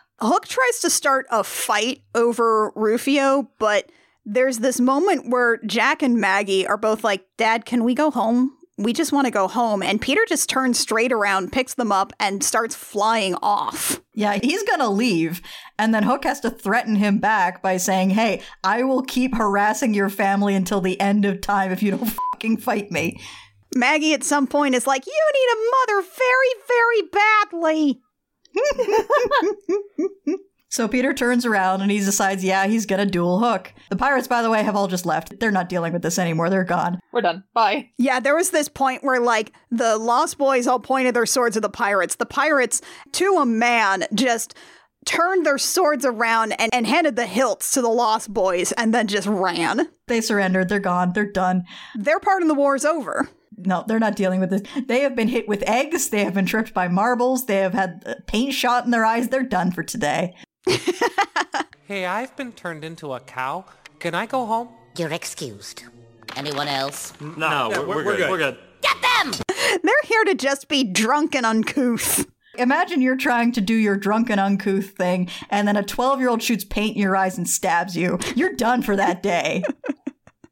[0.18, 3.90] Hook tries to start a fight over Rufio, but
[4.24, 8.52] there's this moment where Jack and Maggie are both like, Dad, can we go home?
[8.78, 9.82] We just want to go home.
[9.82, 14.00] And Peter just turns straight around, picks them up, and starts flying off.
[14.14, 15.40] yeah, he's gonna leave,
[15.78, 19.94] and then Hook has to threaten him back by saying, Hey, I will keep harassing
[19.94, 23.18] your family until the end of time if you don't fucking fight me.
[23.74, 28.00] Maggie at some point is like, You need a mother very, very badly.
[30.68, 33.72] So Peter turns around and he decides, yeah, he's gonna duel Hook.
[33.88, 35.40] The pirates, by the way, have all just left.
[35.40, 36.50] They're not dealing with this anymore.
[36.50, 37.00] They're gone.
[37.12, 37.44] We're done.
[37.54, 37.92] Bye.
[37.96, 41.62] Yeah, there was this point where, like, the Lost Boys all pointed their swords at
[41.62, 42.16] the pirates.
[42.16, 44.54] The pirates, to a man, just
[45.06, 49.06] turned their swords around and, and handed the hilts to the Lost Boys and then
[49.06, 49.88] just ran.
[50.08, 50.68] They surrendered.
[50.68, 51.12] They're gone.
[51.14, 51.64] They're done.
[51.94, 53.30] Their part in the war is over.
[53.58, 54.62] No, they're not dealing with this.
[54.86, 56.10] They have been hit with eggs.
[56.10, 57.46] They have been tripped by marbles.
[57.46, 59.28] They have had uh, paint shot in their eyes.
[59.28, 60.34] They're done for today.
[61.86, 63.64] Hey, I've been turned into a cow.
[64.00, 64.70] Can I go home?
[64.98, 65.84] You're excused.
[66.34, 67.12] Anyone else?
[67.20, 68.28] No, we're, we're, good.
[68.28, 68.58] We're good.
[68.80, 69.34] Get them!
[69.84, 72.26] They're here to just be drunk and uncouth.
[72.58, 76.42] Imagine you're trying to do your drunken uncouth thing, and then a 12 year old
[76.42, 78.18] shoots paint in your eyes and stabs you.
[78.34, 79.62] You're done for that day.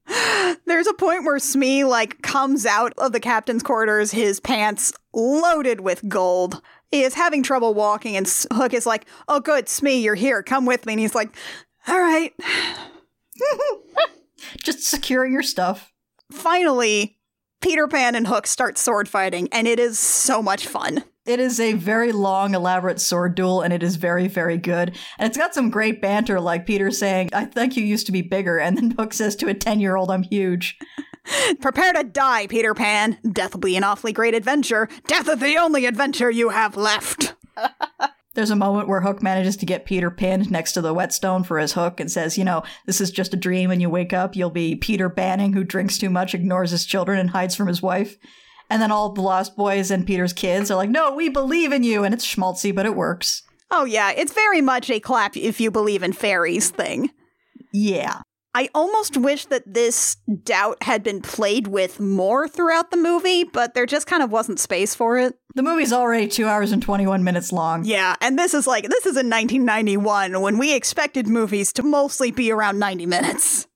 [0.66, 5.81] There's a point where Smee, like, comes out of the captain's quarters, his pants loaded
[5.81, 6.60] with gold.
[6.90, 10.43] He is having trouble walking, and Hook is like, Oh, good, Smee, you're here.
[10.43, 10.94] Come with me.
[10.94, 11.35] And he's like,
[11.89, 12.32] All right.
[14.62, 15.93] Just securing your stuff.
[16.31, 17.18] Finally,
[17.60, 21.05] Peter Pan and Hook start sword fighting, and it is so much fun.
[21.26, 24.94] It is a very long, elaborate sword duel, and it is very, very good.
[25.18, 28.20] And it's got some great banter, like Peter saying, I think you used to be
[28.20, 28.59] bigger.
[28.59, 30.78] And then Hook says to a 10 year old, I'm huge.
[31.62, 33.16] Prepare to die, Peter Pan.
[33.32, 34.86] Death will be an awfully great adventure.
[35.06, 37.34] Death is the only adventure you have left.
[38.34, 41.59] There's a moment where Hook manages to get Peter pinned next to the whetstone for
[41.59, 43.70] his hook and says, You know, this is just a dream.
[43.70, 47.18] When you wake up, you'll be Peter Banning, who drinks too much, ignores his children,
[47.20, 48.18] and hides from his wife.
[48.70, 51.82] And then all the Lost Boys and Peter's kids are like, No, we believe in
[51.82, 52.05] you.
[52.05, 53.43] And it's schmaltzy, but it works.
[53.70, 57.11] Oh, yeah, it's very much a clap if you believe in fairies thing.
[57.73, 58.20] Yeah.
[58.57, 63.74] I almost wish that this doubt had been played with more throughout the movie, but
[63.74, 65.35] there just kind of wasn't space for it.
[65.57, 67.85] The movie's already two hours and 21 minutes long.
[67.85, 72.31] Yeah, and this is like, this is in 1991 when we expected movies to mostly
[72.31, 73.66] be around 90 minutes.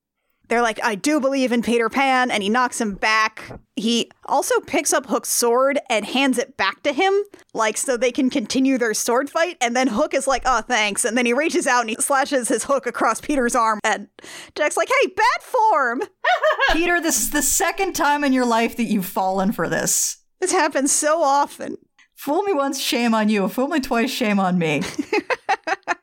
[0.48, 3.60] They're like, I do believe in Peter Pan, and he knocks him back.
[3.76, 7.14] He also picks up Hook's sword and hands it back to him,
[7.52, 9.58] like so they can continue their sword fight.
[9.60, 11.04] And then Hook is like, oh, thanks.
[11.04, 13.78] And then he reaches out and he slashes his hook across Peter's arm.
[13.84, 14.08] And
[14.54, 16.02] Jack's like, hey, bad form.
[16.72, 20.18] Peter, this is the second time in your life that you've fallen for this.
[20.40, 21.76] This happens so often.
[22.14, 23.48] Fool me once, shame on you.
[23.48, 24.82] Fool me twice, shame on me.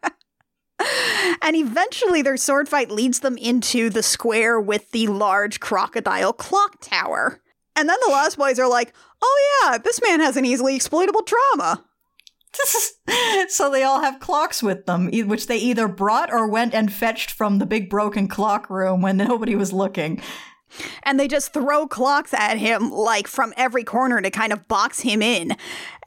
[1.41, 6.77] And eventually, their sword fight leads them into the square with the large crocodile clock
[6.81, 7.41] tower.
[7.75, 11.23] And then the Lost Boys are like, oh, yeah, this man has an easily exploitable
[11.23, 11.85] trauma.
[13.49, 17.31] so they all have clocks with them, which they either brought or went and fetched
[17.31, 20.21] from the big broken clock room when nobody was looking.
[21.03, 25.01] And they just throw clocks at him, like from every corner to kind of box
[25.01, 25.55] him in.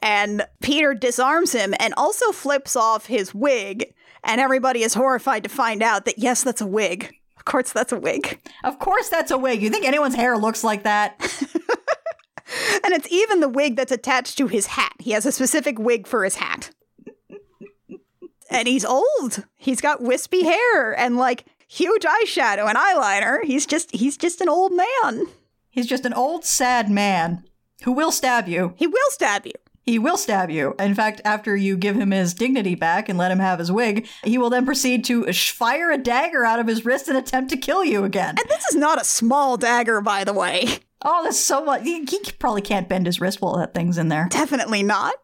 [0.01, 3.93] And Peter disarms him and also flips off his wig.
[4.23, 7.15] And everybody is horrified to find out that, yes, that's a wig.
[7.37, 8.39] Of course, that's a wig.
[8.63, 9.61] Of course, that's a wig.
[9.61, 11.17] You think anyone's hair looks like that?
[12.83, 14.93] And it's even the wig that's attached to his hat.
[14.99, 16.71] He has a specific wig for his hat.
[18.49, 19.45] and he's old.
[19.55, 23.43] He's got wispy hair and like huge eyeshadow and eyeliner.
[23.43, 25.27] He's just he's just an old man.
[25.69, 27.43] He's just an old, sad man
[27.83, 28.73] who will stab you.
[28.75, 29.53] He will stab you.
[29.89, 30.75] He will stab you.
[30.77, 34.07] In fact, after you give him his dignity back and let him have his wig,
[34.23, 37.57] he will then proceed to fire a dagger out of his wrist and attempt to
[37.57, 38.35] kill you again.
[38.39, 40.77] And this is not a small dagger, by the way.
[41.03, 41.83] Oh, there's so much.
[41.83, 44.27] He, he probably can't bend his wrist while that thing's in there.
[44.29, 45.15] Definitely not.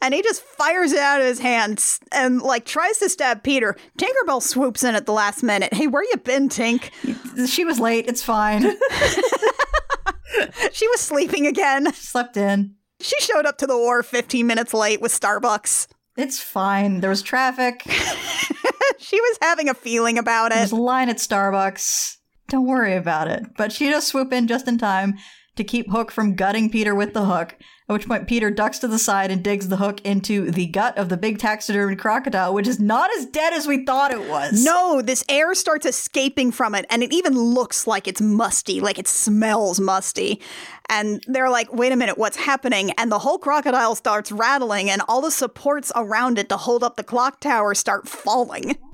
[0.00, 3.76] And he just fires it out of his hands and like tries to stab Peter.
[3.98, 5.74] Tinkerbell swoops in at the last minute.
[5.74, 6.90] Hey, where you been, Tink?
[7.48, 8.06] She was late.
[8.06, 8.62] It's fine.
[10.72, 11.92] she was sleeping again.
[11.94, 12.76] Slept in.
[13.04, 15.88] She showed up to the war 15 minutes late with Starbucks.
[16.16, 17.00] It's fine.
[17.00, 17.82] There was traffic.
[18.98, 20.54] she was having a feeling about it.
[20.54, 22.16] There's a line at Starbucks.
[22.48, 23.44] Don't worry about it.
[23.58, 25.18] But she does swoop in just in time
[25.56, 28.88] to keep Hook from gutting Peter with the hook, at which point Peter ducks to
[28.88, 32.66] the side and digs the hook into the gut of the big taxidermied crocodile, which
[32.66, 34.64] is not as dead as we thought it was.
[34.64, 38.98] No, this air starts escaping from it, and it even looks like it's musty, like
[38.98, 40.40] it smells musty.
[40.88, 42.90] And they're like, wait a minute, what's happening?
[42.92, 46.96] And the whole crocodile starts rattling, and all the supports around it to hold up
[46.96, 48.78] the clock tower start falling.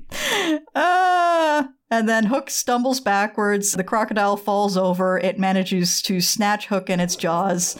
[0.75, 1.69] Ah!
[1.89, 3.71] And then Hook stumbles backwards.
[3.71, 5.17] The crocodile falls over.
[5.17, 7.77] It manages to snatch Hook in its jaws.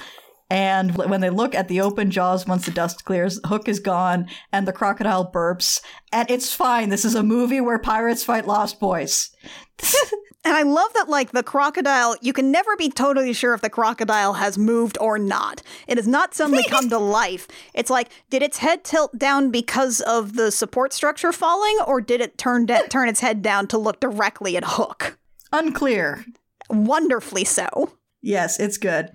[0.52, 4.28] And when they look at the open jaws once the dust clears, Hook is gone
[4.52, 5.80] and the crocodile burps.
[6.12, 6.90] And it's fine.
[6.90, 9.30] This is a movie where pirates fight lost boys.
[10.44, 13.70] And I love that, like, the crocodile, you can never be totally sure if the
[13.70, 15.62] crocodile has moved or not.
[15.88, 17.48] It has not suddenly come to life.
[17.76, 22.22] It's like, did its head tilt down because of the support structure falling, or did
[22.22, 25.20] it turn, de- turn its head down to look directly at Hook?
[25.54, 26.26] Unclear.
[26.72, 27.94] Wonderfully so.
[28.24, 29.12] Yes, it's good.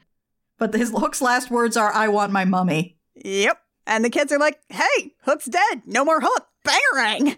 [0.58, 2.98] But his Hook's last words are, I want my mummy.
[3.14, 3.58] Yep.
[3.86, 5.82] And the kids are like, hey, Hook's dead.
[5.86, 6.46] No more Hook.
[6.64, 7.36] Bangarang.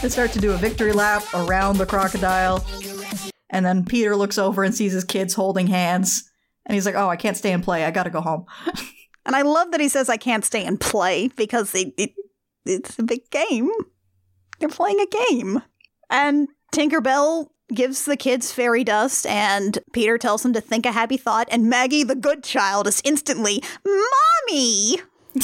[0.00, 2.64] They start to do a victory lap around the crocodile.
[3.50, 6.30] And then Peter looks over and sees his kids holding hands.
[6.64, 7.84] And he's like, oh, I can't stay and play.
[7.84, 8.46] I gotta go home.
[9.28, 12.12] And I love that he says, I can't stay and play because it, it,
[12.64, 13.68] it's a big game.
[14.58, 15.60] They're playing a game.
[16.08, 21.16] And Tinkerbell gives the kids fairy dust, and Peter tells them to think a happy
[21.16, 24.96] thought, and Maggie, the good child, is instantly, Mommy!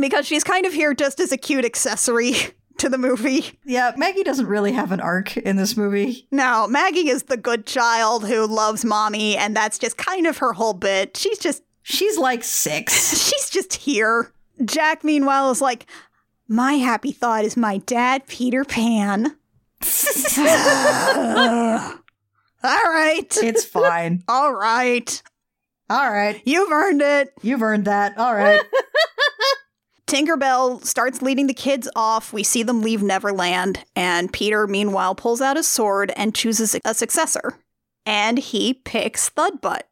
[0.00, 2.34] because she's kind of here just as a cute accessory
[2.78, 3.58] to the movie.
[3.64, 6.28] yeah, Maggie doesn't really have an arc in this movie.
[6.30, 10.52] No, Maggie is the good child who loves mommy, and that's just kind of her
[10.52, 11.16] whole bit.
[11.16, 13.16] She's just She's like six.
[13.24, 14.30] she's just here.
[14.62, 15.86] Jack, meanwhile, is like,
[16.46, 19.37] my happy thought is my dad, Peter Pan.
[22.64, 23.36] All right.
[23.42, 24.24] It's fine.
[24.28, 25.22] All right.
[25.90, 26.42] All right.
[26.44, 27.32] You've earned it.
[27.42, 28.18] You've earned that.
[28.18, 28.60] All right.
[30.06, 32.32] Tinkerbell starts leading the kids off.
[32.32, 36.94] We see them leave Neverland, and Peter, meanwhile, pulls out his sword and chooses a
[36.94, 37.58] successor.
[38.06, 39.82] And he picks Thudbutt.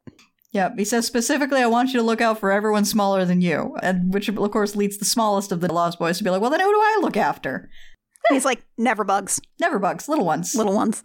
[0.53, 0.79] Yep.
[0.79, 3.77] He says specifically, I want you to look out for everyone smaller than you.
[3.83, 6.51] And which, of course, leads the smallest of the Lost Boys to be like, well,
[6.51, 7.69] then who do I look after?
[8.31, 10.55] He's like, never bugs, Never bugs, little ones.
[10.55, 11.03] little ones.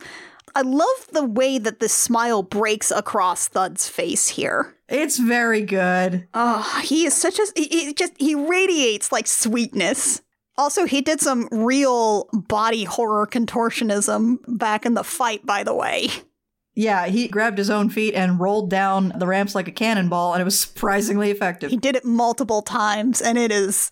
[0.54, 4.76] I love the way that this smile breaks across Thud's face here.
[4.90, 6.28] It's very good.
[6.34, 10.22] Oh, he is such a he, he just he radiates like sweetness.
[10.58, 16.10] Also, he did some real body horror contortionism back in the fight, by the way.
[16.76, 20.42] Yeah, he grabbed his own feet and rolled down the ramps like a cannonball, and
[20.42, 21.70] it was surprisingly effective.
[21.70, 23.92] He did it multiple times, and it is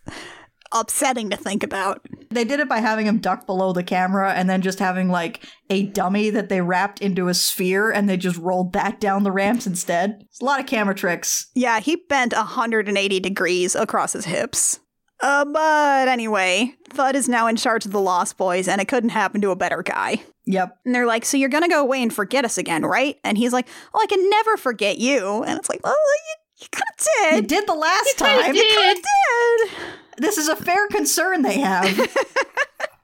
[0.71, 2.01] upsetting to think about.
[2.29, 5.43] They did it by having him duck below the camera and then just having like
[5.69, 9.31] a dummy that they wrapped into a sphere and they just rolled that down the
[9.31, 10.17] ramps instead.
[10.21, 11.47] It's a lot of camera tricks.
[11.55, 14.79] Yeah, he bent 180 degrees across his hips.
[15.21, 19.09] Uh, but anyway, Thud is now in charge of the Lost Boys, and it couldn't
[19.09, 20.21] happen to a better guy.
[20.45, 20.77] Yep.
[20.85, 23.17] And they're like, So you're gonna go away and forget us again, right?
[23.25, 25.43] And he's like, Oh, I can never forget you.
[25.43, 27.05] And it's like, Well, you, you kind of
[27.35, 27.47] You did.
[27.47, 28.53] did the last kinda time.
[28.53, 28.97] did.
[29.03, 29.71] did.
[30.19, 31.87] This is a fair concern they have.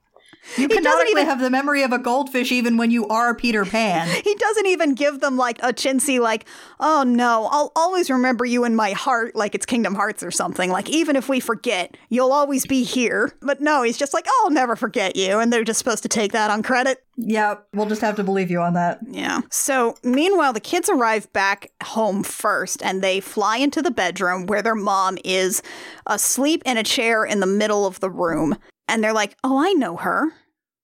[0.56, 4.08] You doesn't even- have the memory of a goldfish even when you are Peter Pan.
[4.26, 6.46] He doesn't even give them like a chintzy, like,
[6.80, 10.70] oh no, I'll always remember you in my heart, like it's Kingdom Hearts or something.
[10.70, 13.32] Like, even if we forget, you'll always be here.
[13.40, 15.38] But no, he's just like, oh, I'll never forget you.
[15.38, 17.04] And they're just supposed to take that on credit.
[17.16, 19.00] yeah, we'll just have to believe you on that.
[19.08, 19.40] Yeah.
[19.50, 24.62] So, meanwhile, the kids arrive back home first and they fly into the bedroom where
[24.62, 25.62] their mom is
[26.06, 28.56] asleep in a chair in the middle of the room.
[28.88, 30.32] And they're like, oh, I know her.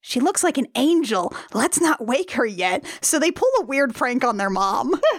[0.05, 1.33] She looks like an angel.
[1.55, 2.85] Let's not wake her yet.
[3.01, 5.01] So they pull a weird prank on their mom.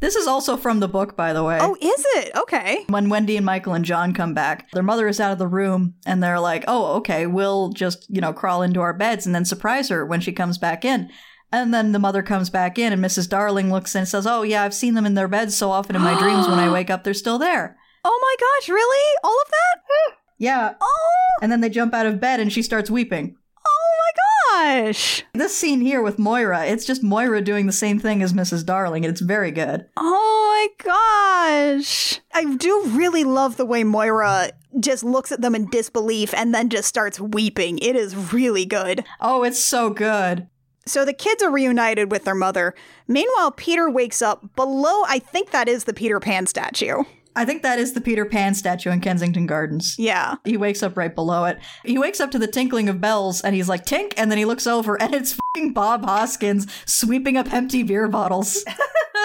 [0.00, 1.58] This is also from the book, by the way.
[1.60, 2.34] oh, is it?
[2.36, 2.84] Okay.
[2.88, 5.94] When Wendy and Michael and John come back, their mother is out of the room
[6.06, 9.44] and they're like, oh, okay, we'll just, you know, crawl into our beds and then
[9.44, 11.10] surprise her when she comes back in.
[11.52, 13.28] And then the mother comes back in and Mrs.
[13.28, 15.96] Darling looks in and says, oh, yeah, I've seen them in their beds so often
[15.96, 17.76] in my dreams when I wake up, they're still there.
[18.04, 19.14] Oh my gosh, really?
[19.22, 20.14] All of that?
[20.38, 20.74] Yeah.
[20.80, 23.36] Oh, And then they jump out of bed and she starts weeping.
[23.66, 25.24] oh my gosh.
[25.34, 28.64] This scene here with Moira, it's just Moira doing the same thing as Mrs.
[28.64, 29.86] Darling, and it's very good.
[29.96, 32.20] Oh my gosh.
[32.34, 34.50] I do really love the way Moira
[34.80, 37.78] just looks at them in disbelief and then just starts weeping.
[37.78, 39.04] It is really good.
[39.20, 40.48] Oh, it's so good.
[40.86, 42.74] So the kids are reunited with their mother.
[43.06, 47.02] Meanwhile, Peter wakes up below, I think that is the Peter Pan statue.
[47.38, 49.96] I think that is the Peter Pan statue in Kensington Gardens.
[49.96, 50.34] Yeah.
[50.44, 51.60] He wakes up right below it.
[51.84, 54.44] He wakes up to the tinkling of bells and he's like, tink, and then he
[54.44, 58.64] looks over and it's fucking Bob Hoskins sweeping up empty beer bottles.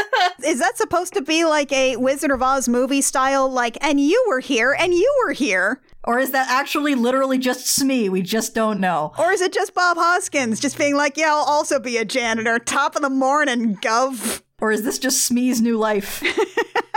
[0.46, 4.24] Is that supposed to be like a Wizard of Oz movie style, like, and you
[4.28, 5.82] were here and you were here?
[6.04, 8.10] Or is that actually literally just Smee?
[8.10, 9.14] We just don't know.
[9.18, 12.60] Or is it just Bob Hoskins just being like, yeah, I'll also be a janitor,
[12.60, 14.42] top of the morning, gov?
[14.60, 16.22] Or is this just Smee's new life?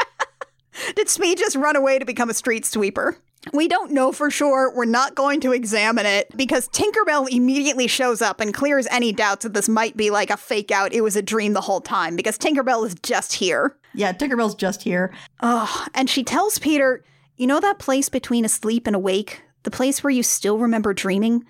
[0.94, 3.16] Did Smee just run away to become a street sweeper?
[3.52, 4.74] We don't know for sure.
[4.74, 9.44] We're not going to examine it because Tinkerbell immediately shows up and clears any doubts
[9.44, 10.92] that this might be like a fake out.
[10.92, 13.76] It was a dream the whole time because Tinkerbell is just here.
[13.94, 15.12] yeah, Tinkerbell's just here.
[15.40, 17.04] Oh, and she tells Peter,
[17.36, 19.42] You know that place between asleep and awake?
[19.62, 21.44] The place where you still remember dreaming?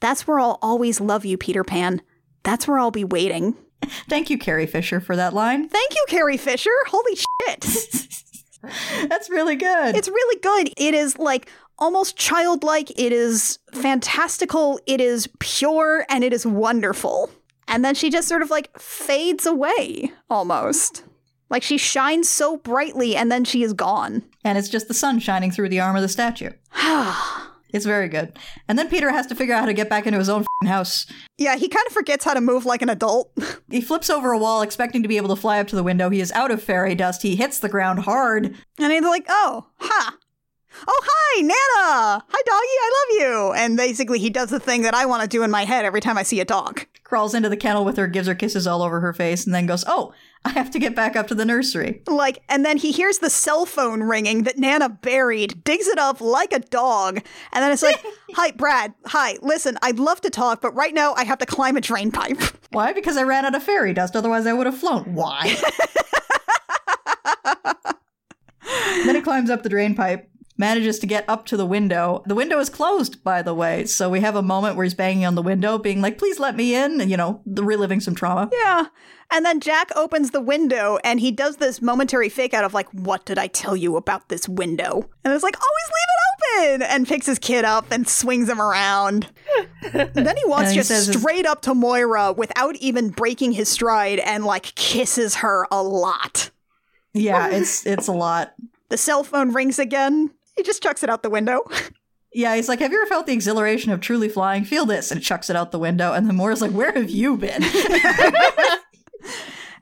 [0.00, 2.02] That's where I'll always love you, Peter Pan.
[2.42, 3.54] That's where I'll be waiting.
[4.08, 5.68] Thank you, Carrie Fisher, for that line.
[5.68, 6.70] Thank you, Carrie Fisher.
[6.88, 8.06] Holy shit.
[9.08, 9.96] That's really good.
[9.96, 10.72] It's really good.
[10.76, 12.90] It is like almost childlike.
[12.98, 14.80] It is fantastical.
[14.86, 17.30] It is pure and it is wonderful.
[17.66, 21.04] And then she just sort of like fades away almost.
[21.50, 24.22] Like she shines so brightly and then she is gone.
[24.44, 26.50] and it's just the sun shining through the arm of the statue.
[27.72, 28.38] It's very good.
[28.68, 30.68] And then Peter has to figure out how to get back into his own fing
[30.68, 31.06] house.
[31.36, 33.30] yeah, he kind of forgets how to move like an adult.
[33.70, 36.08] He flips over a wall, expecting to be able to fly up to the window.
[36.08, 37.20] He is out of fairy dust.
[37.20, 38.56] He hits the ground hard.
[38.78, 40.16] And he's like, oh, ha.
[40.86, 42.24] Oh, hi, Nana.
[42.28, 42.76] Hi, doggy.
[42.80, 43.52] I love you.
[43.54, 46.00] And basically, he does the thing that I want to do in my head every
[46.00, 46.86] time I see a dog.
[47.04, 49.66] Crawls into the kennel with her, gives her kisses all over her face, and then
[49.66, 50.12] goes, Oh,
[50.44, 52.02] I have to get back up to the nursery.
[52.06, 56.20] Like, and then he hears the cell phone ringing that Nana buried, digs it up
[56.20, 57.16] like a dog,
[57.52, 58.02] and then it's like,
[58.34, 58.94] Hi, Brad.
[59.06, 62.10] Hi, listen, I'd love to talk, but right now I have to climb a drain
[62.12, 62.40] pipe.
[62.70, 62.92] Why?
[62.92, 65.14] Because I ran out of fairy dust, otherwise I would have flown.
[65.14, 65.56] Why?
[69.04, 72.22] then he climbs up the drain pipe, manages to get up to the window.
[72.26, 75.24] The window is closed, by the way, so we have a moment where he's banging
[75.24, 78.50] on the window, being like, please let me in, and, you know, reliving some trauma.
[78.52, 78.86] yeah.
[79.30, 82.88] And then Jack opens the window and he does this momentary fake out of like,
[82.94, 85.10] What did I tell you about this window?
[85.22, 85.90] And it's like, Always
[86.64, 86.82] leave it open!
[86.90, 89.28] And picks his kid up and swings him around.
[89.92, 93.52] And then he walks And he just his- straight up to Moira without even breaking
[93.52, 96.50] his stride and like kisses her a lot.
[97.12, 98.54] Yeah, it's it's a lot.
[98.88, 100.30] The cell phone rings again.
[100.58, 101.62] He just chucks it out the window.
[102.34, 104.64] Yeah, he's like, Have you ever felt the exhilaration of truly flying?
[104.64, 105.10] Feel this.
[105.10, 106.12] And chucks it out the window.
[106.12, 107.64] And then Moira's like, Where have you been?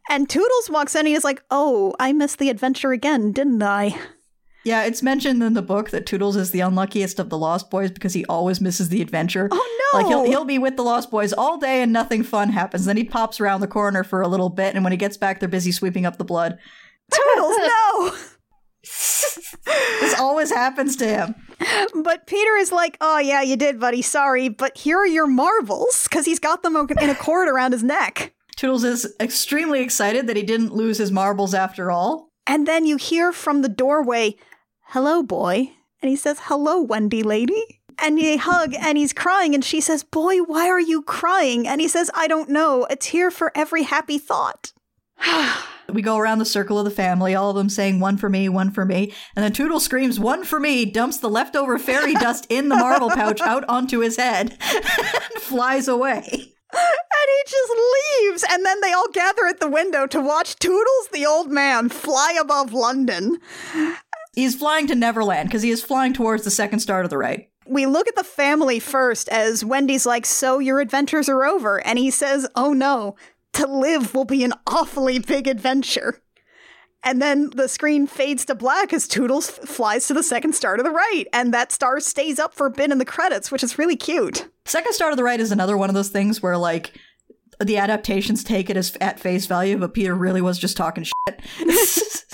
[0.08, 3.98] And Tootles walks in and he's like, Oh, I missed the adventure again, didn't I?
[4.64, 7.90] yeah, it's mentioned in the book that Tootles is the unluckiest of the Lost Boys
[7.90, 9.48] because he always misses the adventure.
[9.50, 9.98] Oh no!
[9.98, 12.84] Like he'll he'll be with the Lost Boys all day and nothing fun happens.
[12.84, 15.40] Then he pops around the corner for a little bit, and when he gets back,
[15.40, 16.58] they're busy sweeping up the blood.
[17.12, 18.12] Tootles, no!
[18.86, 21.34] This always happens to him.
[22.02, 24.02] But Peter is like, Oh, yeah, you did, buddy.
[24.02, 27.82] Sorry, but here are your marbles, because he's got them in a cord around his
[27.82, 28.32] neck.
[28.56, 32.31] Tootles is extremely excited that he didn't lose his marbles after all.
[32.47, 34.36] And then you hear from the doorway,
[34.89, 35.73] Hello, boy.
[36.00, 37.81] And he says, Hello, Wendy lady.
[37.98, 39.55] And they hug and he's crying.
[39.55, 41.66] And she says, Boy, why are you crying?
[41.66, 42.86] And he says, I don't know.
[42.90, 44.73] It's here for every happy thought.
[45.92, 48.48] We go around the circle of the family, all of them saying one for me,
[48.48, 52.47] one for me, and then Tootles screams one for me, dumps the leftover fairy dust
[52.48, 56.52] in the marble pouch out onto his head, and flies away.
[56.73, 57.73] And he just
[58.20, 58.44] leaves.
[58.50, 62.36] And then they all gather at the window to watch Tootles the old man fly
[62.39, 63.39] above London.
[64.34, 67.48] He's flying to Neverland because he is flying towards the second star to the right.
[67.68, 71.84] We look at the family first as Wendy's like, So your adventures are over.
[71.84, 73.16] And he says, Oh no,
[73.56, 76.20] to live will be an awfully big adventure.
[77.02, 80.76] And then the screen fades to black as Tootles f- flies to the second star
[80.76, 81.24] to the right.
[81.32, 84.48] And that star stays up for a bit in the credits, which is really cute.
[84.64, 86.92] Second Star to the Right is another one of those things where like
[87.64, 91.40] the adaptations take it as at face value, but Peter really was just talking shit.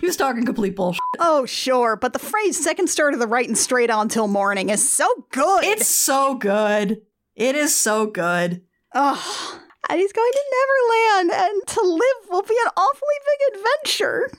[0.00, 1.00] he was talking complete bullshit.
[1.18, 4.68] Oh, sure, but the phrase second star to the right and straight on till morning
[4.68, 5.64] is so good.
[5.64, 7.00] It's so good.
[7.34, 8.62] It is so good.
[8.94, 14.30] Oh, and he's going to Neverland, and to live will be an awfully big adventure.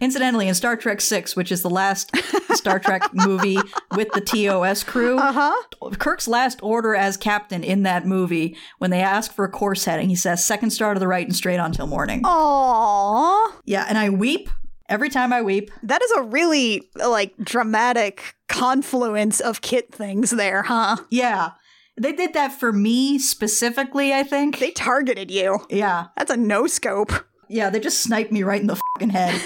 [0.00, 2.10] Incidentally, in Star Trek Six, which is the last
[2.54, 3.58] Star Trek movie
[3.94, 5.90] with the TOS crew, uh-huh.
[5.98, 10.08] Kirk's last order as captain in that movie, when they ask for a course heading,
[10.08, 12.22] he says second star to the right and straight on till morning.
[12.22, 13.52] Aww.
[13.64, 14.48] Yeah, and I weep
[14.88, 15.70] every time I weep.
[15.82, 20.96] That is a really like dramatic confluence of kit things there, huh?
[21.10, 21.50] Yeah.
[21.98, 24.58] They did that for me specifically, I think.
[24.58, 25.60] They targeted you.
[25.70, 26.08] Yeah.
[26.16, 27.12] That's a no scope.
[27.48, 29.40] Yeah, they just sniped me right in the fucking head.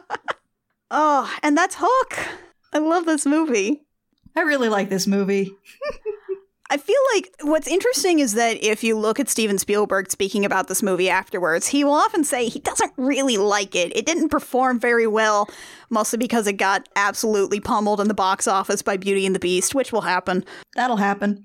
[0.90, 2.18] oh, and that's Hook.
[2.72, 3.82] I love this movie.
[4.36, 5.52] I really like this movie.
[6.72, 10.68] I feel like what's interesting is that if you look at Steven Spielberg speaking about
[10.68, 13.94] this movie afterwards, he will often say he doesn't really like it.
[13.96, 15.50] It didn't perform very well,
[15.90, 19.74] mostly because it got absolutely pummeled in the box office by Beauty and the Beast,
[19.74, 20.44] which will happen.
[20.76, 21.44] That'll happen.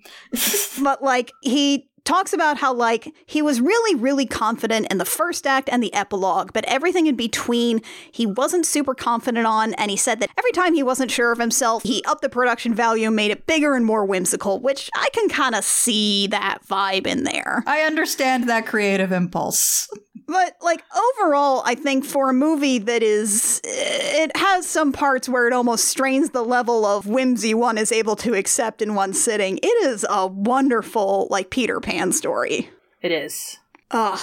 [0.84, 5.46] but like he talks about how like he was really really confident in the first
[5.46, 9.98] act and the epilogue but everything in between he wasn't super confident on and he
[9.98, 13.32] said that every time he wasn't sure of himself he upped the production value made
[13.32, 17.64] it bigger and more whimsical which i can kind of see that vibe in there.
[17.68, 19.90] I understand that creative impulse
[20.28, 20.84] but like
[21.20, 25.54] overall i think for a movie that is eh, it has some parts where it
[25.54, 29.86] almost strains the level of whimsy one is able to accept in one sitting it
[29.86, 32.70] is a wonderful like peter pan story.
[33.02, 33.58] It is.
[33.92, 34.20] Ugh.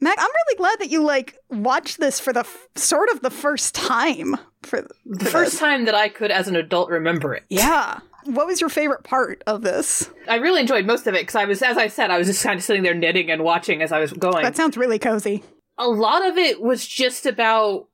[0.00, 3.30] Mac, I'm really glad that you like watched this for the f- sort of the
[3.30, 7.44] first time for, for the first time that I could, as an adult, remember it.
[7.48, 8.00] Yeah.
[8.26, 10.10] What was your favorite part of this?
[10.28, 12.42] I really enjoyed most of it because I was, as I said, I was just
[12.42, 14.42] kind of sitting there knitting and watching as I was going.
[14.42, 15.44] That sounds really cozy.
[15.78, 17.88] A lot of it was just about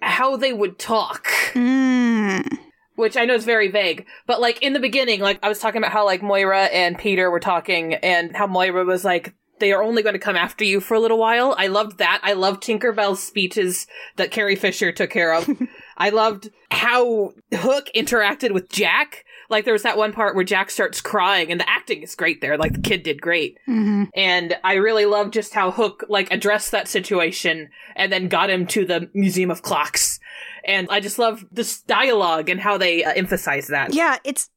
[0.00, 1.26] how they would talk.
[1.52, 2.58] Mm
[2.96, 5.78] which I know is very vague, but like in the beginning, like I was talking
[5.78, 9.82] about how like Moira and Peter were talking and how Moira was like, they are
[9.82, 11.54] only going to come after you for a little while.
[11.56, 12.20] I loved that.
[12.22, 15.48] I loved Tinkerbell's speeches that Carrie Fisher took care of.
[15.96, 19.24] I loved how Hook interacted with Jack.
[19.50, 22.40] Like there was that one part where Jack starts crying and the acting is great
[22.40, 22.56] there.
[22.56, 23.58] Like the kid did great.
[23.68, 24.04] Mm-hmm.
[24.14, 28.66] And I really love just how Hook like addressed that situation and then got him
[28.68, 30.20] to the Museum of Clocks.
[30.64, 33.94] And I just love this dialogue and how they uh, emphasize that.
[33.94, 34.50] Yeah, it's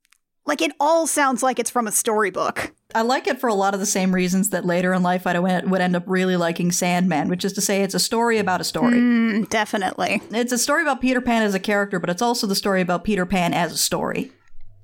[0.45, 2.73] like it all sounds like it's from a storybook.
[2.95, 5.37] I like it for a lot of the same reasons that later in life I
[5.37, 8.63] would end up really liking Sandman, which is to say it's a story about a
[8.63, 8.97] story.
[8.97, 10.21] Mm, definitely.
[10.31, 13.03] It's a story about Peter Pan as a character, but it's also the story about
[13.03, 14.31] Peter Pan as a story.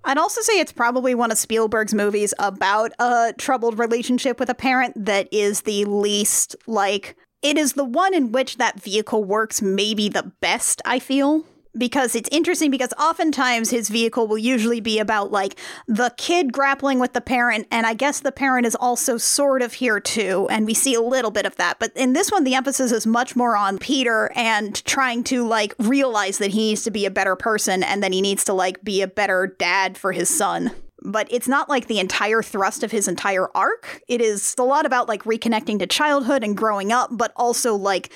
[0.06, 4.56] I'd also say it's probably one of Spielberg's movies about a troubled relationship with a
[4.56, 9.61] parent that is the least like it is the one in which that vehicle works
[9.61, 11.45] maybe the best, I feel.
[11.76, 17.00] Because it's interesting because oftentimes his vehicle will usually be about like the kid grappling
[17.00, 20.66] with the parent, and I guess the parent is also sort of here too, and
[20.68, 21.80] we see a little bit of that.
[21.80, 25.74] But in this one, the emphasis is much more on Peter and trying to like
[25.80, 28.84] realize that he needs to be a better person and then he needs to like
[28.84, 30.72] be a better dad for his son
[31.03, 34.02] but it's not like the entire thrust of his entire arc.
[34.08, 38.11] It is a lot about like reconnecting to childhood and growing up, but also like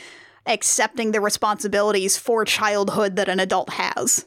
[0.48, 4.26] accepting the responsibilities for childhood that an adult has.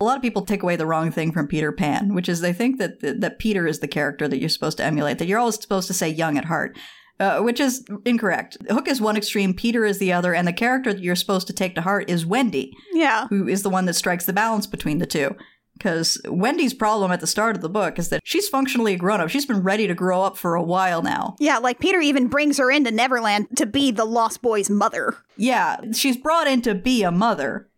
[0.00, 2.52] A lot of people take away the wrong thing from Peter Pan, which is they
[2.52, 5.60] think that that Peter is the character that you're supposed to emulate, that you're always
[5.60, 6.76] supposed to say young at heart.
[7.20, 8.56] Uh, which is incorrect.
[8.68, 11.52] Hook is one extreme, Peter is the other, and the character that you're supposed to
[11.52, 12.72] take to heart is Wendy.
[12.92, 13.28] Yeah.
[13.28, 15.36] Who is the one that strikes the balance between the two.
[15.74, 19.20] Because Wendy's problem at the start of the book is that she's functionally a grown
[19.20, 19.30] up.
[19.30, 21.34] She's been ready to grow up for a while now.
[21.40, 25.16] Yeah, like Peter even brings her into Neverland to be the Lost Boy's mother.
[25.36, 27.68] Yeah, she's brought in to be a mother.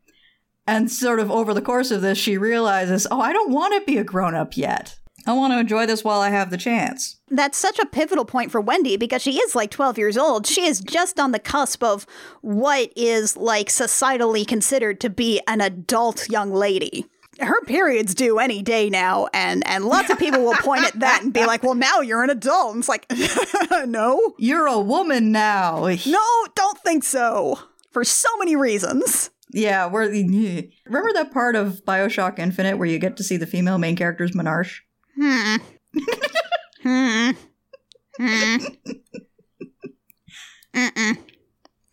[0.66, 3.90] And sort of over the course of this, she realizes, oh, I don't want to
[3.90, 4.98] be a grown up yet.
[5.26, 7.16] I want to enjoy this while I have the chance.
[7.30, 10.46] That's such a pivotal point for Wendy because she is like 12 years old.
[10.46, 12.06] She is just on the cusp of
[12.42, 17.06] what is like societally considered to be an adult young lady
[17.44, 21.22] her period's due any day now and and lots of people will point at that
[21.22, 22.74] and be like well now you're an adult.
[22.74, 23.06] And it's like
[23.86, 24.34] no.
[24.38, 25.86] You're a woman now.
[26.06, 27.58] No don't think so.
[27.90, 29.30] For so many reasons.
[29.52, 30.08] Yeah where
[30.86, 34.32] remember that part of bioshock infinite where you get to see the female main character's
[34.32, 34.80] menarche?
[35.16, 35.56] Hmm.
[36.82, 37.30] Hmm.
[38.18, 38.56] Hmm.
[40.74, 41.16] Mm-mm.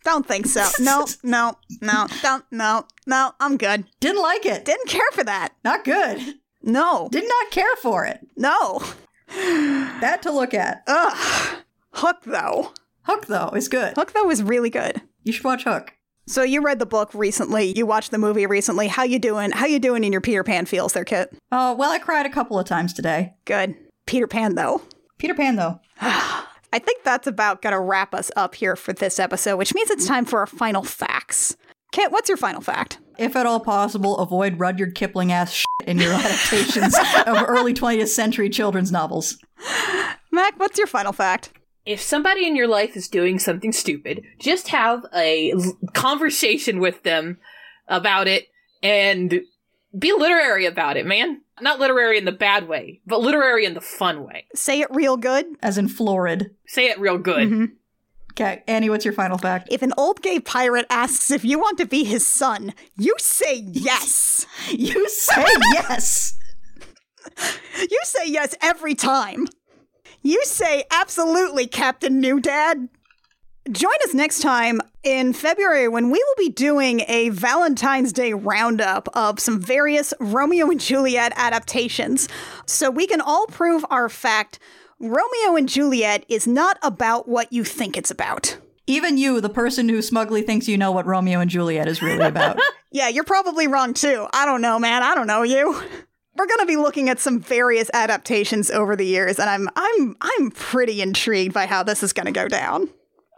[0.04, 0.66] Don't think so.
[0.80, 3.84] No, no, no, don't, no, no, I'm good.
[4.00, 4.64] Didn't like it.
[4.64, 5.54] Didn't care for that.
[5.64, 6.34] Not good.
[6.62, 7.08] No.
[7.10, 8.26] Did not care for it.
[8.36, 8.80] No.
[9.28, 10.82] bad to look at.
[10.86, 11.56] Ugh.
[11.92, 12.72] Hook, though.
[13.02, 13.94] Hook, though, is good.
[13.96, 15.02] Hook, though, is really good.
[15.24, 15.94] You should watch Hook.
[16.26, 17.76] So you read the book recently.
[17.76, 18.88] You watched the movie recently.
[18.88, 19.50] How you doing?
[19.50, 21.36] How you doing in your Peter Pan feels there, Kit?
[21.50, 23.34] Oh, well, I cried a couple of times today.
[23.44, 23.74] Good.
[24.06, 24.82] Peter Pan, though.
[25.18, 25.80] Peter Pan, though.
[26.72, 29.90] I think that's about going to wrap us up here for this episode, which means
[29.90, 31.56] it's time for our final facts.
[31.92, 32.98] Kit, what's your final fact?
[33.18, 36.94] If at all possible, avoid Rudyard Kipling ass shit in your adaptations
[37.26, 39.38] of early 20th century children's novels.
[40.30, 41.52] Mac, what's your final fact?
[41.84, 47.02] If somebody in your life is doing something stupid, just have a l- conversation with
[47.02, 47.38] them
[47.88, 48.46] about it
[48.82, 49.42] and
[49.98, 51.41] be literary about it, man.
[51.60, 54.46] Not literary in the bad way, but literary in the fun way.
[54.54, 55.46] Say it real good.
[55.62, 56.54] As in florid.
[56.66, 57.48] Say it real good.
[57.48, 57.64] Mm-hmm.
[58.32, 59.68] Okay, Annie, what's your final fact?
[59.70, 63.56] If an old gay pirate asks if you want to be his son, you say
[63.56, 64.46] yes.
[64.70, 66.34] You say yes.
[67.78, 69.46] You say yes every time.
[70.22, 72.88] You say absolutely, Captain New Dad.
[73.70, 79.08] Join us next time in February when we will be doing a Valentine's Day roundup
[79.14, 82.28] of some various Romeo and Juliet adaptations
[82.66, 84.58] so we can all prove our fact
[84.98, 88.58] Romeo and Juliet is not about what you think it's about.
[88.88, 92.26] Even you, the person who smugly thinks you know what Romeo and Juliet is really
[92.26, 92.58] about.
[92.94, 94.26] Yeah, you're probably wrong too.
[94.34, 95.02] I don't know, man.
[95.02, 95.72] I don't know you.
[96.36, 100.14] We're going to be looking at some various adaptations over the years and I'm I'm
[100.20, 102.90] I'm pretty intrigued by how this is going to go down.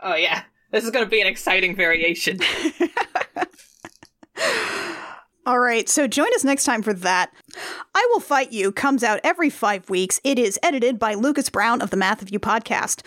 [0.05, 0.43] Oh, yeah.
[0.71, 2.39] This is going to be an exciting variation.
[5.47, 7.31] All right, so join us next time for that.
[7.95, 10.21] I Will Fight You comes out every five weeks.
[10.25, 13.03] It is edited by Lucas Brown of the Math of You podcast.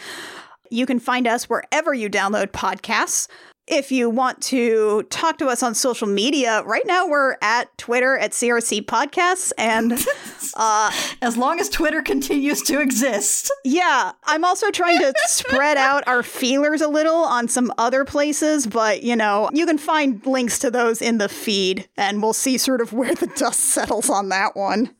[0.70, 3.28] You can find us wherever you download podcasts.
[3.68, 8.18] If you want to talk to us on social media, right now we're at Twitter
[8.18, 9.52] at CRC Podcasts.
[9.58, 9.94] And
[10.56, 13.52] uh, as long as Twitter continues to exist.
[13.66, 18.66] Yeah, I'm also trying to spread out our feelers a little on some other places,
[18.66, 22.58] but you know, you can find links to those in the feed, and we'll see
[22.58, 24.96] sort of where the dust settles on that one.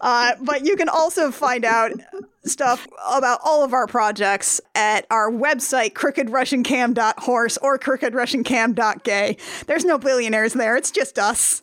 [0.00, 1.90] Uh, but you can also find out
[2.44, 9.36] stuff about all of our projects at our website, crookedrussiancam.horse or crookedrussiancam.gay.
[9.66, 11.62] There's no billionaires there, it's just us.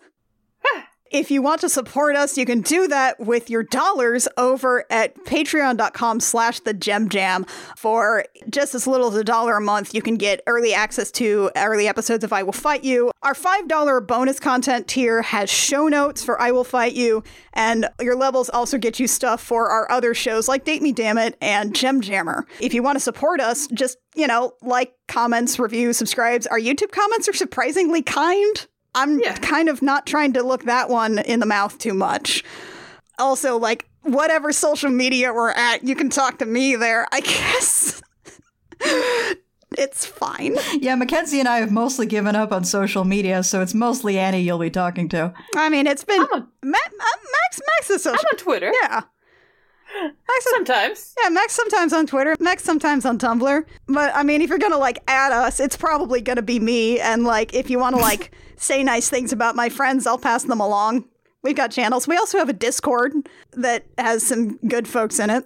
[1.12, 5.14] If you want to support us, you can do that with your dollars over at
[5.26, 7.46] patreon.com slash the gem jam.
[7.76, 11.52] For just as little as a dollar a month, you can get early access to
[11.58, 13.12] early episodes of I Will Fight You.
[13.24, 18.16] Our $5 bonus content tier has show notes for I Will Fight You, and your
[18.16, 21.76] levels also get you stuff for our other shows like Date Me Damn It and
[21.76, 22.46] Gem Jammer.
[22.62, 26.48] If you want to support us, just, you know, like, comments, review, subscribes.
[26.48, 28.66] Our YouTube comments are surprisingly kind.
[28.96, 32.44] I'm kind of not trying to look that one in the mouth too much.
[33.20, 38.02] Also, like, whatever social media we're at, you can talk to me there, I guess.
[39.78, 40.56] it's fine.
[40.74, 44.42] Yeah, Mackenzie and I have mostly given up on social media, so it's mostly Annie
[44.42, 45.34] you'll be talking to.
[45.56, 46.82] I mean, it's been Ma- Max.
[47.00, 48.20] Max is social.
[48.20, 48.72] I'm on Twitter.
[48.84, 49.02] Yeah.
[50.04, 51.14] Max sometimes.
[51.22, 53.66] Yeah, Max sometimes on Twitter, Max sometimes on Tumblr.
[53.88, 57.00] But I mean, if you're gonna like add us, it's probably gonna be me.
[57.00, 58.32] And like, if you want to like
[58.62, 61.06] say nice things about my friends, I'll pass them along.
[61.44, 62.08] We've got channels.
[62.08, 63.14] We also have a Discord
[63.54, 65.46] that has some good folks in it.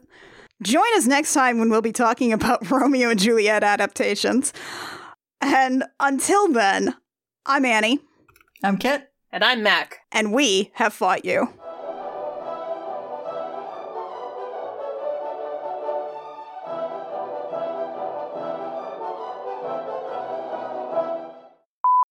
[0.61, 4.53] Join us next time when we'll be talking about Romeo and Juliet adaptations.
[5.41, 6.95] And until then,
[7.45, 7.99] I'm Annie.
[8.63, 9.11] I'm Kit.
[9.31, 9.99] And I'm Mac.
[10.11, 11.49] And we have fought you.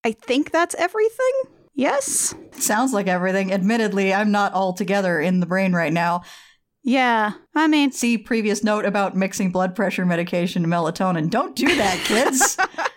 [0.05, 1.33] I think that's everything.
[1.74, 2.34] Yes?
[2.52, 3.52] It sounds like everything.
[3.52, 6.23] Admittedly, I'm not altogether in the brain right now.
[6.86, 11.31] Yeah, I mean, see previous note about mixing blood pressure medication and melatonin.
[11.31, 12.58] Don't do that, kids.